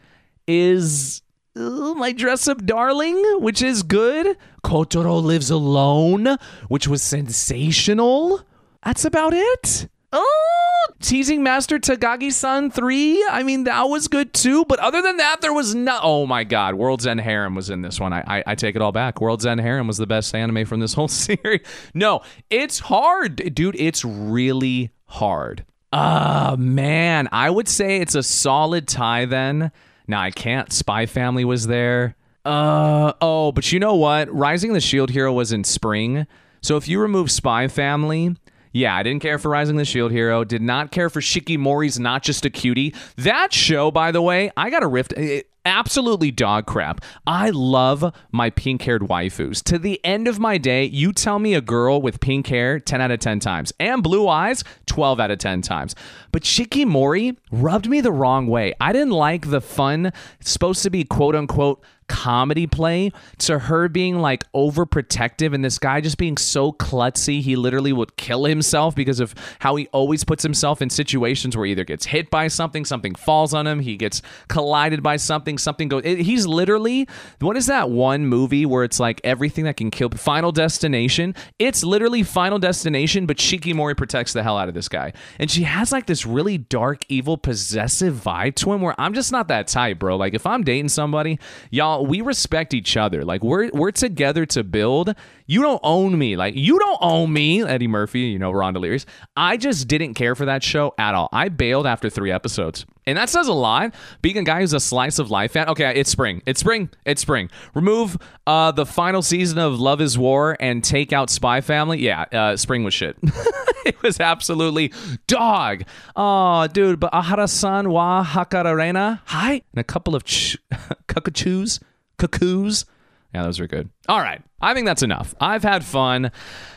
is 0.46 1.22
my 1.56 2.12
dress 2.12 2.48
up 2.48 2.64
darling, 2.64 3.20
which 3.40 3.62
is 3.62 3.82
good. 3.82 4.36
Kotaro 4.64 5.22
lives 5.22 5.50
alone, 5.50 6.36
which 6.68 6.88
was 6.88 7.02
sensational. 7.02 8.42
That's 8.84 9.04
about 9.04 9.32
it. 9.34 9.88
Oh, 10.16 10.86
teasing 11.00 11.42
Master 11.42 11.80
Takagi-san 11.80 12.70
3. 12.70 13.26
I 13.30 13.42
mean, 13.42 13.64
that 13.64 13.88
was 13.88 14.06
good 14.06 14.32
too. 14.32 14.64
But 14.64 14.78
other 14.78 15.02
than 15.02 15.16
that, 15.16 15.40
there 15.40 15.52
was 15.52 15.74
no. 15.74 15.98
Oh 16.00 16.24
my 16.24 16.44
God. 16.44 16.76
World's 16.76 17.04
End 17.04 17.20
Harem 17.20 17.56
was 17.56 17.68
in 17.68 17.82
this 17.82 17.98
one. 17.98 18.12
I, 18.12 18.22
I, 18.26 18.44
I 18.46 18.54
take 18.54 18.76
it 18.76 18.82
all 18.82 18.92
back. 18.92 19.20
World's 19.20 19.44
End 19.44 19.60
Harem 19.60 19.88
was 19.88 19.96
the 19.96 20.06
best 20.06 20.32
anime 20.32 20.66
from 20.66 20.78
this 20.78 20.94
whole 20.94 21.08
series. 21.08 21.66
No, 21.94 22.22
it's 22.48 22.78
hard, 22.78 23.54
dude. 23.54 23.74
It's 23.76 24.04
really 24.04 24.92
hard. 25.06 25.64
Ah, 25.92 26.52
uh, 26.52 26.56
man. 26.56 27.28
I 27.32 27.50
would 27.50 27.68
say 27.68 27.96
it's 27.96 28.14
a 28.14 28.22
solid 28.22 28.86
tie 28.86 29.24
then. 29.24 29.72
Now, 30.06 30.20
I 30.20 30.30
can't. 30.30 30.72
Spy 30.72 31.06
Family 31.06 31.44
was 31.44 31.66
there. 31.66 32.14
Uh, 32.44 33.14
oh, 33.20 33.50
but 33.50 33.72
you 33.72 33.80
know 33.80 33.96
what? 33.96 34.32
Rising 34.32 34.74
the 34.74 34.80
Shield 34.80 35.10
Hero 35.10 35.32
was 35.32 35.50
in 35.50 35.64
spring. 35.64 36.26
So 36.60 36.76
if 36.76 36.86
you 36.86 37.00
remove 37.00 37.30
Spy 37.32 37.68
Family, 37.68 38.36
yeah, 38.74 38.96
I 38.96 39.04
didn't 39.04 39.22
care 39.22 39.38
for 39.38 39.48
Rising 39.50 39.76
the 39.76 39.84
Shield 39.84 40.10
Hero. 40.10 40.42
Did 40.42 40.60
not 40.60 40.90
care 40.90 41.08
for 41.08 41.20
Shikimori's 41.20 42.00
Not 42.00 42.24
Just 42.24 42.44
a 42.44 42.50
Cutie. 42.50 42.92
That 43.16 43.52
show, 43.52 43.92
by 43.92 44.10
the 44.10 44.20
way, 44.20 44.50
I 44.56 44.68
got 44.68 44.82
a 44.82 44.88
rift. 44.88 45.12
It, 45.12 45.48
absolutely 45.64 46.32
dog 46.32 46.66
crap. 46.66 47.00
I 47.24 47.50
love 47.50 48.12
my 48.32 48.50
pink 48.50 48.82
haired 48.82 49.02
waifus. 49.02 49.62
To 49.64 49.78
the 49.78 50.04
end 50.04 50.26
of 50.26 50.40
my 50.40 50.58
day, 50.58 50.86
you 50.86 51.12
tell 51.12 51.38
me 51.38 51.54
a 51.54 51.60
girl 51.60 52.02
with 52.02 52.18
pink 52.18 52.48
hair 52.48 52.80
10 52.80 53.00
out 53.00 53.12
of 53.12 53.20
10 53.20 53.38
times 53.38 53.72
and 53.78 54.02
blue 54.02 54.28
eyes 54.28 54.64
12 54.86 55.20
out 55.20 55.30
of 55.30 55.38
10 55.38 55.62
times. 55.62 55.94
But 56.32 56.42
Shikimori 56.42 57.36
rubbed 57.52 57.88
me 57.88 58.00
the 58.00 58.12
wrong 58.12 58.48
way. 58.48 58.74
I 58.80 58.92
didn't 58.92 59.10
like 59.10 59.50
the 59.50 59.60
fun, 59.60 60.12
supposed 60.40 60.82
to 60.82 60.90
be 60.90 61.04
quote 61.04 61.36
unquote 61.36 61.80
comedy 62.08 62.66
play 62.66 63.10
to 63.38 63.58
her 63.58 63.88
being 63.88 64.20
like 64.20 64.44
overprotective 64.52 65.54
and 65.54 65.64
this 65.64 65.78
guy 65.78 66.00
just 66.00 66.18
being 66.18 66.36
so 66.36 66.72
klutzy 66.72 67.40
he 67.40 67.56
literally 67.56 67.92
would 67.92 68.16
kill 68.16 68.44
himself 68.44 68.94
because 68.94 69.20
of 69.20 69.34
how 69.60 69.76
he 69.76 69.86
always 69.88 70.24
puts 70.24 70.42
himself 70.42 70.80
in 70.80 70.90
situations 70.90 71.56
where 71.56 71.66
he 71.66 71.72
either 71.72 71.84
gets 71.84 72.06
hit 72.06 72.30
by 72.30 72.48
something 72.48 72.84
something 72.84 73.14
falls 73.14 73.52
on 73.54 73.66
him 73.66 73.80
he 73.80 73.96
gets 73.96 74.22
collided 74.48 75.02
by 75.02 75.16
something 75.16 75.58
something 75.58 75.88
goes 75.88 76.02
it, 76.04 76.18
he's 76.18 76.46
literally 76.46 77.06
what 77.40 77.56
is 77.56 77.66
that 77.66 77.90
one 77.90 78.26
movie 78.26 78.66
where 78.66 78.84
it's 78.84 79.00
like 79.00 79.20
everything 79.24 79.64
that 79.64 79.76
can 79.76 79.90
kill 79.90 80.10
final 80.10 80.52
destination? 80.52 81.34
It's 81.58 81.84
literally 81.84 82.22
final 82.22 82.58
destination 82.58 83.26
but 83.26 83.38
shikimori 83.38 83.96
protects 83.96 84.32
the 84.32 84.42
hell 84.42 84.58
out 84.58 84.68
of 84.68 84.74
this 84.74 84.88
guy. 84.88 85.12
And 85.38 85.50
she 85.50 85.62
has 85.62 85.92
like 85.92 86.06
this 86.06 86.26
really 86.26 86.58
dark 86.58 87.04
evil 87.08 87.36
possessive 87.36 88.14
vibe 88.14 88.54
to 88.56 88.72
him 88.72 88.80
where 88.80 88.94
i'm 88.98 89.14
just 89.14 89.32
not 89.32 89.48
that 89.48 89.66
type 89.66 89.98
bro. 89.98 90.16
Like 90.16 90.34
if 90.34 90.46
i'm 90.46 90.62
dating 90.62 90.88
somebody 90.88 91.38
y'all 91.70 91.93
we 92.02 92.20
respect 92.20 92.74
each 92.74 92.96
other. 92.96 93.24
Like 93.24 93.42
we're 93.42 93.70
we're 93.72 93.90
together 93.90 94.46
to 94.46 94.64
build. 94.64 95.14
You 95.46 95.62
don't 95.62 95.80
own 95.82 96.18
me. 96.18 96.36
Like 96.36 96.54
you 96.54 96.78
don't 96.78 96.98
own 97.00 97.32
me, 97.32 97.62
Eddie 97.62 97.86
Murphy. 97.86 98.20
You 98.20 98.38
know, 98.38 98.50
Ron 98.50 98.72
Delirious. 98.74 99.04
I 99.36 99.56
just 99.56 99.88
didn't 99.88 100.14
care 100.14 100.34
for 100.34 100.46
that 100.46 100.62
show 100.62 100.94
at 100.98 101.14
all. 101.14 101.28
I 101.32 101.48
bailed 101.50 101.86
after 101.86 102.08
three 102.08 102.30
episodes. 102.30 102.86
And 103.06 103.18
that 103.18 103.28
says 103.28 103.48
a 103.48 103.52
lot. 103.52 103.94
Being 104.22 104.38
a 104.38 104.42
guy 104.42 104.60
who's 104.60 104.72
a 104.72 104.80
slice 104.80 105.18
of 105.18 105.30
life 105.30 105.52
fan. 105.52 105.68
Okay, 105.68 105.92
it's 105.94 106.08
spring. 106.08 106.40
It's 106.46 106.60
spring. 106.60 106.88
It's 107.04 107.20
spring. 107.20 107.50
Remove 107.74 108.16
uh, 108.46 108.72
the 108.72 108.86
final 108.86 109.20
season 109.20 109.58
of 109.58 109.78
Love 109.78 110.00
Is 110.00 110.16
War 110.16 110.56
and 110.58 110.82
take 110.82 111.12
out 111.12 111.28
Spy 111.28 111.60
Family. 111.60 111.98
Yeah, 112.00 112.22
uh, 112.32 112.56
spring 112.56 112.82
was 112.82 112.94
shit. 112.94 113.18
it 113.84 114.02
was 114.02 114.20
absolutely 114.20 114.90
dog. 115.26 115.82
Oh, 116.16 116.66
dude. 116.68 116.98
But 116.98 117.12
Aharen-san 117.12 117.90
wa 117.90 118.24
Hakarenai. 118.24 119.20
Hi. 119.26 119.52
And 119.52 119.78
a 119.78 119.84
couple 119.84 120.14
of 120.14 120.24
ch- 120.24 120.56
cuckoos. 121.06 121.80
Cuckoos 122.16 122.86
Yeah, 123.34 123.42
those 123.42 123.60
were 123.60 123.66
good. 123.66 123.90
All 124.08 124.20
right. 124.20 124.40
I 124.60 124.72
think 124.72 124.86
that's 124.86 125.02
enough. 125.02 125.34
I've 125.40 125.62
had 125.62 125.84
fun. 125.84 126.30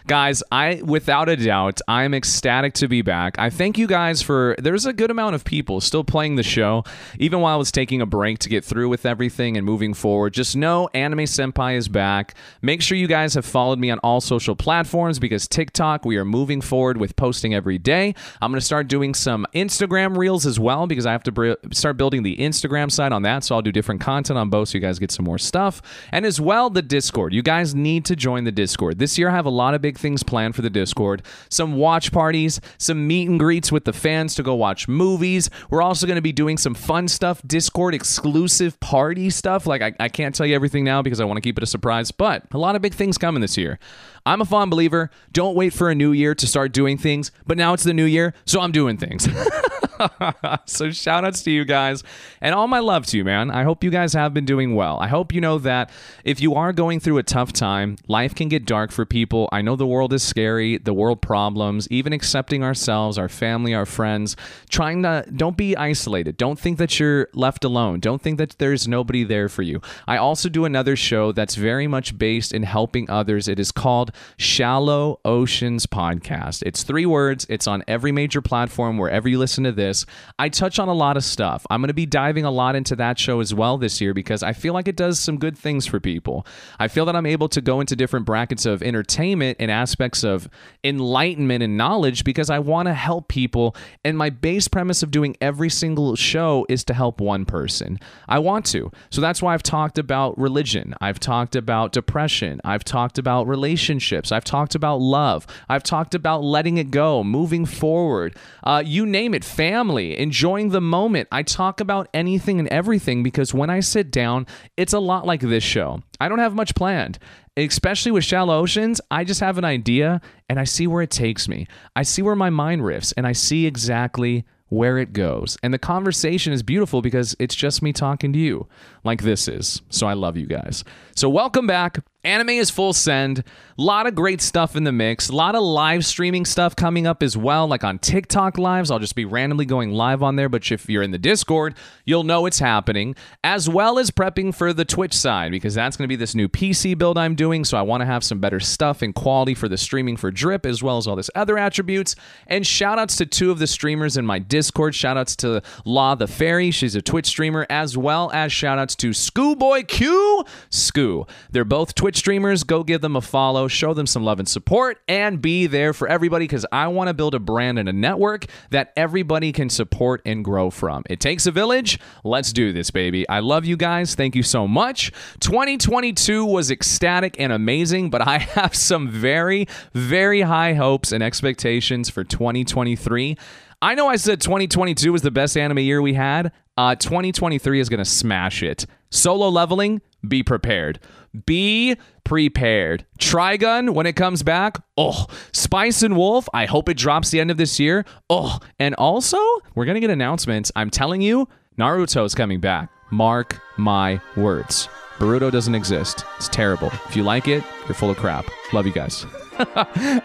Guys, 0.08 0.42
I 0.52 0.82
without 0.84 1.28
a 1.28 1.36
doubt, 1.36 1.82
I'm 1.88 2.14
ecstatic 2.14 2.74
to 2.76 2.88
be 2.88 3.02
back. 3.02 3.38
I 3.38 3.50
thank 3.50 3.78
you 3.78 3.88
guys 3.88 4.22
for 4.22 4.56
there's 4.58 4.86
a 4.86 4.94
good 4.94 5.12
amount 5.12 5.36
of 5.36 5.44
people 5.44 5.82
still 5.82 6.06
playing 6.06 6.38
the 6.38 6.44
show 6.44 6.86
even 7.20 7.42
while 7.42 7.56
I 7.56 7.58
was 7.58 7.74
taking 7.74 8.02
a 8.02 8.06
break 8.06 8.40
to 8.40 8.50
get 8.50 8.64
through 8.64 8.88
with 8.88 9.06
everything 9.06 9.58
and 9.58 9.66
moving 9.66 9.94
forward. 9.94 10.34
Just 10.34 10.56
know 10.56 10.90
Anime 10.94 11.20
Senpai 11.20 11.76
is 11.76 11.90
back. 11.90 12.36
Make 12.62 12.82
sure 12.82 12.98
you 12.98 13.08
guys 13.08 13.34
have 13.34 13.46
followed 13.46 13.80
me 13.80 13.92
on 13.92 14.00
all 14.00 14.22
social 14.22 14.56
platforms 14.56 15.20
because 15.20 15.46
TikTok, 15.46 16.06
we 16.06 16.16
are 16.16 16.26
moving 16.26 16.62
forward 16.62 16.98
with 16.98 17.18
posting 17.18 17.54
every 17.54 17.78
day. 17.78 18.16
I'm 18.42 18.52
going 18.52 18.62
to 18.62 18.66
start 18.66 18.88
doing 18.88 19.14
some 19.14 19.46
Instagram 19.54 20.18
reels 20.18 20.46
as 20.46 20.58
well 20.58 20.88
because 20.88 21.06
I 21.06 21.12
have 21.12 21.24
to 21.24 21.32
br- 21.34 21.54
start 21.72 21.98
building 21.98 22.24
the 22.24 22.38
Instagram 22.38 22.90
side 22.90 23.12
on 23.12 23.24
that, 23.24 23.44
so 23.44 23.56
I'll 23.56 23.62
do 23.62 23.74
different 23.74 24.00
content 24.00 24.40
on 24.40 24.50
both 24.50 24.70
so 24.70 24.78
you 24.78 24.82
guys 24.82 25.00
get 25.00 25.12
some 25.12 25.26
more 25.26 25.38
stuff. 25.38 25.82
And 26.14 26.26
as 26.26 26.40
well 26.40 26.70
the 26.70 26.82
Discord. 26.82 27.34
You 27.34 27.42
guys 27.42 27.67
need 27.76 28.06
to 28.06 28.16
join 28.16 28.44
the 28.44 28.52
Discord. 28.52 29.00
This 29.00 29.18
year 29.18 29.30
I 29.30 29.32
have 29.34 29.46
a 29.46 29.52
lot 29.52 29.74
of 29.74 29.82
big 29.82 29.98
things 29.98 30.24
planned 30.24 30.56
for 30.56 30.62
the 30.62 30.70
Discord. 30.70 31.24
Some 31.50 31.76
watch 31.76 32.12
parties, 32.12 32.60
some 32.78 33.08
meet 33.08 33.30
and 33.30 33.40
greets 33.40 33.72
with 33.72 33.86
the 33.86 33.94
fans 33.94 34.36
to 34.36 34.44
go 34.44 34.56
watch 34.56 34.88
movies. 34.88 35.50
We're 35.70 35.82
also 35.82 36.08
going 36.08 36.16
to 36.16 36.22
be 36.22 36.32
doing 36.32 36.58
some 36.58 36.74
fun 36.74 37.08
stuff, 37.08 37.42
Discord 37.46 37.94
exclusive 37.94 38.80
party 38.80 39.30
stuff. 39.30 39.66
Like, 39.66 39.82
I, 39.82 39.94
I 40.00 40.10
can't 40.10 40.34
tell 40.34 40.46
you 40.46 40.56
everything 40.56 40.84
now 40.84 41.02
because 41.02 41.20
I 41.20 41.26
want 41.26 41.38
to 41.38 41.42
keep 41.42 41.58
it 41.58 41.64
a 41.64 41.68
surprise, 41.68 42.12
but 42.12 42.44
a 42.52 42.58
lot 42.58 42.76
of 42.76 42.82
big 42.82 42.94
things 42.94 43.18
coming 43.18 43.42
this 43.42 43.58
year. 43.58 43.80
I'm 44.28 44.42
a 44.42 44.46
fond 44.46 44.70
believer. 44.70 45.10
Don't 45.32 45.56
wait 45.56 45.72
for 45.72 45.90
a 45.90 45.96
new 45.96 46.12
year 46.12 46.36
to 46.36 46.46
start 46.46 46.74
doing 46.74 46.98
things, 46.98 47.32
but 47.46 47.58
now 47.58 47.72
it's 47.74 47.84
the 47.84 47.94
new 47.94 48.04
year, 48.04 48.34
so 48.46 48.60
I'm 48.60 48.74
doing 48.74 48.98
things. 48.98 49.26
so 50.66 50.92
shout 50.92 51.26
outs 51.26 51.42
to 51.44 51.52
you 51.52 51.66
guys 51.66 52.04
and 52.42 52.54
all 52.54 52.68
my 52.68 52.80
love 52.80 53.06
to 53.08 53.18
you, 53.18 53.24
man. 53.24 53.50
I 53.50 53.64
hope 53.64 53.84
you 53.84 53.90
guys 53.90 54.14
have 54.14 54.34
been 54.34 54.46
doing 54.46 54.76
well. 54.76 55.00
I 55.00 55.08
hope 55.08 55.34
you 55.34 55.42
know 55.42 55.58
that 55.60 55.90
if 56.24 56.42
you 56.42 56.56
are 56.56 56.74
going 56.74 57.00
through 57.00 57.18
a 57.18 57.24
tough 57.24 57.54
time, 57.54 57.98
life 58.08 58.36
can 58.36 58.50
get 58.50 58.66
dark 58.66 58.92
for 58.92 59.06
people. 59.06 59.48
I 59.52 59.62
know 59.62 59.76
the 59.76 59.88
world 59.88 60.14
is 60.14 60.24
scary, 60.24 60.78
the 60.78 60.94
world 60.94 61.22
problems, 61.22 61.88
even 61.90 62.14
accepting 62.14 62.64
ourselves, 62.64 63.18
our 63.18 63.30
family, 63.30 63.74
our 63.74 63.86
friends, 63.86 64.36
trying 64.70 65.04
to 65.04 65.26
don't 65.36 65.58
be 65.58 65.76
isolated. 65.76 66.38
Don't 66.38 66.60
think 66.60 66.78
that 66.80 67.00
you're 67.00 67.30
left 67.34 67.64
alone. 67.64 68.00
Don't 68.00 68.22
think 68.22 68.38
that 68.38 68.58
there's 68.60 68.88
nobody 68.88 69.24
there 69.24 69.50
for 69.50 69.62
you. 69.62 69.82
I 70.06 70.18
also 70.18 70.50
do 70.50 70.66
another 70.66 70.96
show 70.96 71.32
that's 71.32 71.56
very 71.56 71.88
much 71.88 72.18
based 72.18 72.52
in 72.52 72.64
helping 72.64 73.10
others. 73.10 73.48
It 73.48 73.60
is 73.60 73.72
called 73.72 74.12
Shallow 74.38 75.20
Oceans 75.26 75.86
Podcast. 75.86 76.64
It's 76.66 76.84
three 76.84 77.06
words. 77.06 77.46
It's 77.50 77.68
on 77.68 77.84
every 77.88 78.12
major 78.12 78.42
platform 78.42 78.98
wherever 78.98 79.28
you 79.30 79.38
listen 79.38 79.64
to 79.66 79.72
this. 79.72 80.06
I 80.40 80.50
touch 80.50 80.80
on 80.80 80.88
a 80.88 80.94
lot 80.94 81.18
of 81.18 81.24
stuff. 81.24 81.66
I'm 81.70 81.82
going 81.82 81.90
to 81.90 81.94
be 81.94 82.06
diving 82.06 82.46
a 82.46 82.52
lot 82.52 82.76
into 82.76 82.96
that 82.96 83.20
show 83.20 83.40
as 83.40 83.54
well 83.54 83.78
this 83.78 84.02
year 84.02 84.14
because 84.14 84.44
I 84.44 84.54
feel 84.54 84.74
like 84.74 84.88
it 84.88 84.96
does 84.96 85.20
some 85.20 85.38
good 85.38 85.58
things 85.58 85.86
for 85.86 86.00
people. 86.00 86.46
I 86.80 86.88
feel 86.88 87.06
that 87.06 87.16
I'm 87.16 87.26
able 87.26 87.50
to 87.50 87.62
go 87.62 87.80
into 87.80 87.96
different 87.96 88.26
brackets 88.26 88.66
of 88.66 88.82
entertainment 88.82 89.58
and 89.60 89.70
aspects 89.70 90.24
of 90.24 90.50
enlightenment 90.84 91.64
and 91.64 91.78
knowledge 91.78 92.24
because 92.24 92.50
I 92.50 92.60
want 92.60 92.88
to 92.88 92.94
help 92.94 93.28
people. 93.28 93.76
And 94.04 94.18
my 94.18 94.30
base 94.30 94.68
premise 94.68 95.04
of 95.04 95.12
doing 95.12 95.36
every 95.42 95.70
single 95.70 96.16
show 96.16 96.66
is 96.70 96.84
to 96.86 96.94
help 96.94 97.22
one 97.22 97.46
person. 97.46 98.00
I 98.28 98.40
want 98.40 98.66
to. 98.68 98.92
So 99.10 99.22
that's 99.22 99.42
why 99.42 99.54
I've 99.54 99.64
talked 99.64 99.98
about 99.98 100.38
religion. 100.40 100.96
I've 101.02 101.20
talked 101.20 101.56
about 101.56 101.92
depression. 101.92 102.62
I've 102.64 102.84
talked 102.84 103.18
about 103.18 103.48
relationships. 103.48 104.07
I've 104.12 104.44
talked 104.44 104.76
about 104.76 105.02
love. 105.02 105.48
I've 105.70 105.84
talked 105.84 106.16
about 106.16 106.44
letting 106.44 106.78
it 106.78 106.92
go, 106.92 107.24
moving 107.24 107.66
forward. 107.66 108.36
Uh, 108.64 108.84
you 108.86 109.06
name 109.06 109.34
it, 109.34 109.44
family, 109.44 110.18
enjoying 110.18 110.70
the 110.70 110.82
moment. 110.82 111.28
I 111.32 111.44
talk 111.44 111.80
about 111.80 112.08
anything 112.14 112.60
and 112.60 112.68
everything 112.70 113.24
because 113.24 113.54
when 113.54 113.70
I 113.70 113.80
sit 113.80 114.12
down, 114.12 114.48
it's 114.76 114.94
a 114.94 115.00
lot 115.00 115.26
like 115.26 115.42
this 115.42 115.64
show. 115.64 116.02
I 116.20 116.30
don't 116.30 116.40
have 116.40 116.56
much 116.56 116.76
planned. 116.76 117.20
Especially 117.56 118.12
with 118.12 118.24
Shallow 118.24 118.60
Oceans, 118.60 119.02
I 119.10 119.24
just 119.24 119.40
have 119.40 119.58
an 119.58 119.66
idea 119.66 120.22
and 120.48 120.60
I 120.60 120.64
see 120.64 120.86
where 120.86 121.02
it 121.02 121.10
takes 121.10 121.48
me. 121.48 121.68
I 121.96 122.04
see 122.04 122.22
where 122.22 122.36
my 122.36 122.52
mind 122.52 122.84
riffs 122.84 123.14
and 123.18 123.26
I 123.26 123.32
see 123.32 123.66
exactly 123.66 124.46
where 124.70 124.98
it 124.98 125.14
goes. 125.14 125.58
And 125.64 125.74
the 125.74 125.80
conversation 125.80 126.54
is 126.54 126.62
beautiful 126.62 127.02
because 127.02 127.36
it's 127.40 127.56
just 127.56 127.82
me 127.82 127.94
talking 127.94 128.34
to 128.34 128.40
you, 128.40 128.68
like 129.04 129.24
this 129.24 129.48
is. 129.48 129.82
So 129.90 130.08
I 130.08 130.14
love 130.14 130.38
you 130.38 130.46
guys. 130.46 130.84
So 131.18 131.30
welcome 131.30 131.66
back. 131.66 131.98
Anime 132.24 132.50
is 132.50 132.70
full 132.70 132.92
send. 132.92 133.40
A 133.40 133.82
lot 133.82 134.06
of 134.06 134.14
great 134.14 134.42
stuff 134.42 134.76
in 134.76 134.84
the 134.84 134.92
mix. 134.92 135.30
A 135.30 135.36
lot 135.36 135.56
of 135.56 135.64
live 135.64 136.06
streaming 136.06 136.44
stuff 136.44 136.76
coming 136.76 137.08
up 137.08 137.24
as 137.24 137.38
well, 137.38 137.68
like 137.68 137.86
on 137.86 138.00
TikTok 138.00 138.58
lives. 138.58 138.92
I'll 138.92 139.00
just 139.00 139.16
be 139.16 139.24
randomly 139.24 139.66
going 139.66 139.94
live 139.94 140.22
on 140.22 140.36
there, 140.36 140.50
but 140.50 140.70
if 140.70 140.90
you're 140.90 141.04
in 141.04 141.12
the 141.12 141.18
Discord, 141.18 141.76
you'll 142.04 142.26
know 142.26 142.46
it's 142.46 142.60
happening, 142.60 143.16
as 143.46 143.70
well 143.70 143.98
as 143.98 144.12
prepping 144.12 144.54
for 144.54 144.74
the 144.74 144.84
Twitch 144.84 145.14
side, 145.14 145.52
because 145.52 145.74
that's 145.74 145.96
going 145.96 146.04
to 146.04 146.10
be 146.10 146.18
this 146.18 146.36
new 146.36 146.50
PC 146.50 146.98
build 146.98 147.18
I'm 147.18 147.34
doing. 147.34 147.64
So 147.64 147.78
I 147.78 147.82
want 147.82 148.02
to 148.02 148.06
have 148.06 148.26
some 148.26 148.40
better 148.40 148.60
stuff 148.60 149.02
and 149.02 149.16
quality 149.16 149.54
for 149.54 149.70
the 149.70 149.78
streaming 149.78 150.18
for 150.18 150.30
Drip, 150.30 150.66
as 150.66 150.84
well 150.84 150.98
as 150.98 151.08
all 151.08 151.16
this 151.16 151.30
other 151.34 151.58
attributes. 151.58 152.16
And 152.48 152.68
shout 152.68 153.00
outs 153.00 153.16
to 153.18 153.26
two 153.26 153.52
of 153.52 153.60
the 153.60 153.68
streamers 153.68 154.18
in 154.18 154.26
my 154.26 154.40
Discord. 154.40 154.96
Shout 154.96 155.16
outs 155.18 155.36
to 155.38 155.62
Law 155.86 156.14
the 156.16 156.28
Fairy. 156.28 156.72
She's 156.72 156.96
a 156.96 157.02
Twitch 157.02 157.28
streamer, 157.28 157.66
as 157.70 157.98
well 157.98 158.32
as 158.34 158.52
shout 158.52 158.80
outs 158.80 158.96
to 158.98 159.14
Schoolboy 159.14 159.84
Q. 159.84 160.44
Scoo. 160.70 161.07
They're 161.52 161.66
both 161.66 161.96
Twitch 161.96 162.18
streamers. 162.18 162.64
Go 162.64 162.84
give 162.84 163.02
them 163.02 163.16
a 163.16 163.22
follow, 163.22 163.68
show 163.68 163.94
them 163.94 164.08
some 164.08 164.24
love 164.24 164.40
and 164.40 164.48
support, 164.48 165.00
and 165.08 165.42
be 165.42 165.68
there 165.68 165.94
for 165.94 166.08
everybody 166.08 166.46
because 166.46 166.66
I 166.72 166.88
want 166.88 167.08
to 167.08 167.14
build 167.14 167.36
a 167.36 167.40
brand 167.40 167.80
and 167.80 167.88
a 167.90 167.94
network 167.94 168.46
that 168.72 168.94
everybody 168.96 169.52
can 169.52 169.70
support 169.70 170.22
and 170.26 170.44
grow 170.44 170.70
from. 170.70 171.04
It 171.10 171.20
takes 171.20 171.46
a 171.46 171.52
village. 171.52 172.00
Let's 172.24 172.54
do 172.54 172.72
this, 172.74 172.92
baby. 172.92 173.28
I 173.30 173.40
love 173.40 173.66
you 173.66 173.78
guys. 173.78 174.16
Thank 174.16 174.36
you 174.36 174.44
so 174.44 174.68
much. 174.68 175.12
2022 175.40 176.46
was 176.46 176.72
ecstatic 176.72 177.40
and 177.40 177.52
amazing, 177.52 178.10
but 178.10 178.28
I 178.28 178.38
have 178.58 178.76
some 178.76 179.10
very, 179.10 179.68
very 179.94 180.42
high 180.42 180.74
hopes 180.74 181.12
and 181.12 181.24
expectations 181.24 182.10
for 182.10 182.24
2023. 182.24 183.38
I 183.82 183.94
know 183.94 184.08
I 184.08 184.16
said 184.16 184.42
2022 184.42 185.12
was 185.12 185.22
the 185.22 185.30
best 185.30 185.56
anime 185.56 185.80
year 185.80 186.02
we 186.02 186.16
had. 186.16 186.52
Uh, 186.78 186.96
2023 186.96 187.80
is 187.80 187.90
going 187.90 188.00
to 188.00 188.06
smash 188.06 188.64
it. 188.64 188.86
Solo 189.10 189.50
leveling, 189.50 190.02
be 190.28 190.44
prepared. 190.44 191.00
Be 191.46 191.96
prepared. 192.24 193.06
Trigun, 193.20 193.94
when 193.94 194.06
it 194.06 194.16
comes 194.16 194.44
back, 194.44 194.78
oh, 194.98 195.28
Spice 195.54 196.02
and 196.02 196.18
Wolf, 196.18 196.48
I 196.54 196.66
hope 196.66 196.90
it 196.90 196.98
drops 196.98 197.30
the 197.30 197.40
end 197.40 197.52
of 197.52 197.58
this 197.58 197.80
year. 197.80 198.06
Oh, 198.30 198.60
and 198.80 198.96
also, 198.96 199.38
we're 199.76 199.86
going 199.86 199.96
to 199.96 200.02
get 200.02 200.10
announcements. 200.10 200.72
I'm 200.76 200.90
telling 200.90 201.22
you, 201.22 201.48
Naruto 201.78 202.26
is 202.26 202.34
coming 202.36 202.60
back. 202.60 202.90
Mark 203.12 203.60
my 203.78 204.20
words. 204.36 204.90
Boruto 205.18 205.52
doesn't 205.52 205.76
exist. 205.76 206.26
It's 206.38 206.48
terrible. 206.50 206.92
If 207.08 207.16
you 207.16 207.24
like 207.24 207.48
it, 207.48 207.64
you're 207.88 207.96
full 207.96 208.12
of 208.12 208.18
crap. 208.18 208.46
Love 208.74 208.86
you 208.86 208.94
guys. 208.94 209.26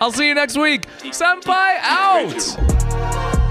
I'll 0.00 0.12
see 0.12 0.28
you 0.28 0.34
next 0.34 0.58
week. 0.58 0.86
Senpai 0.98 1.78
out! 1.80 3.41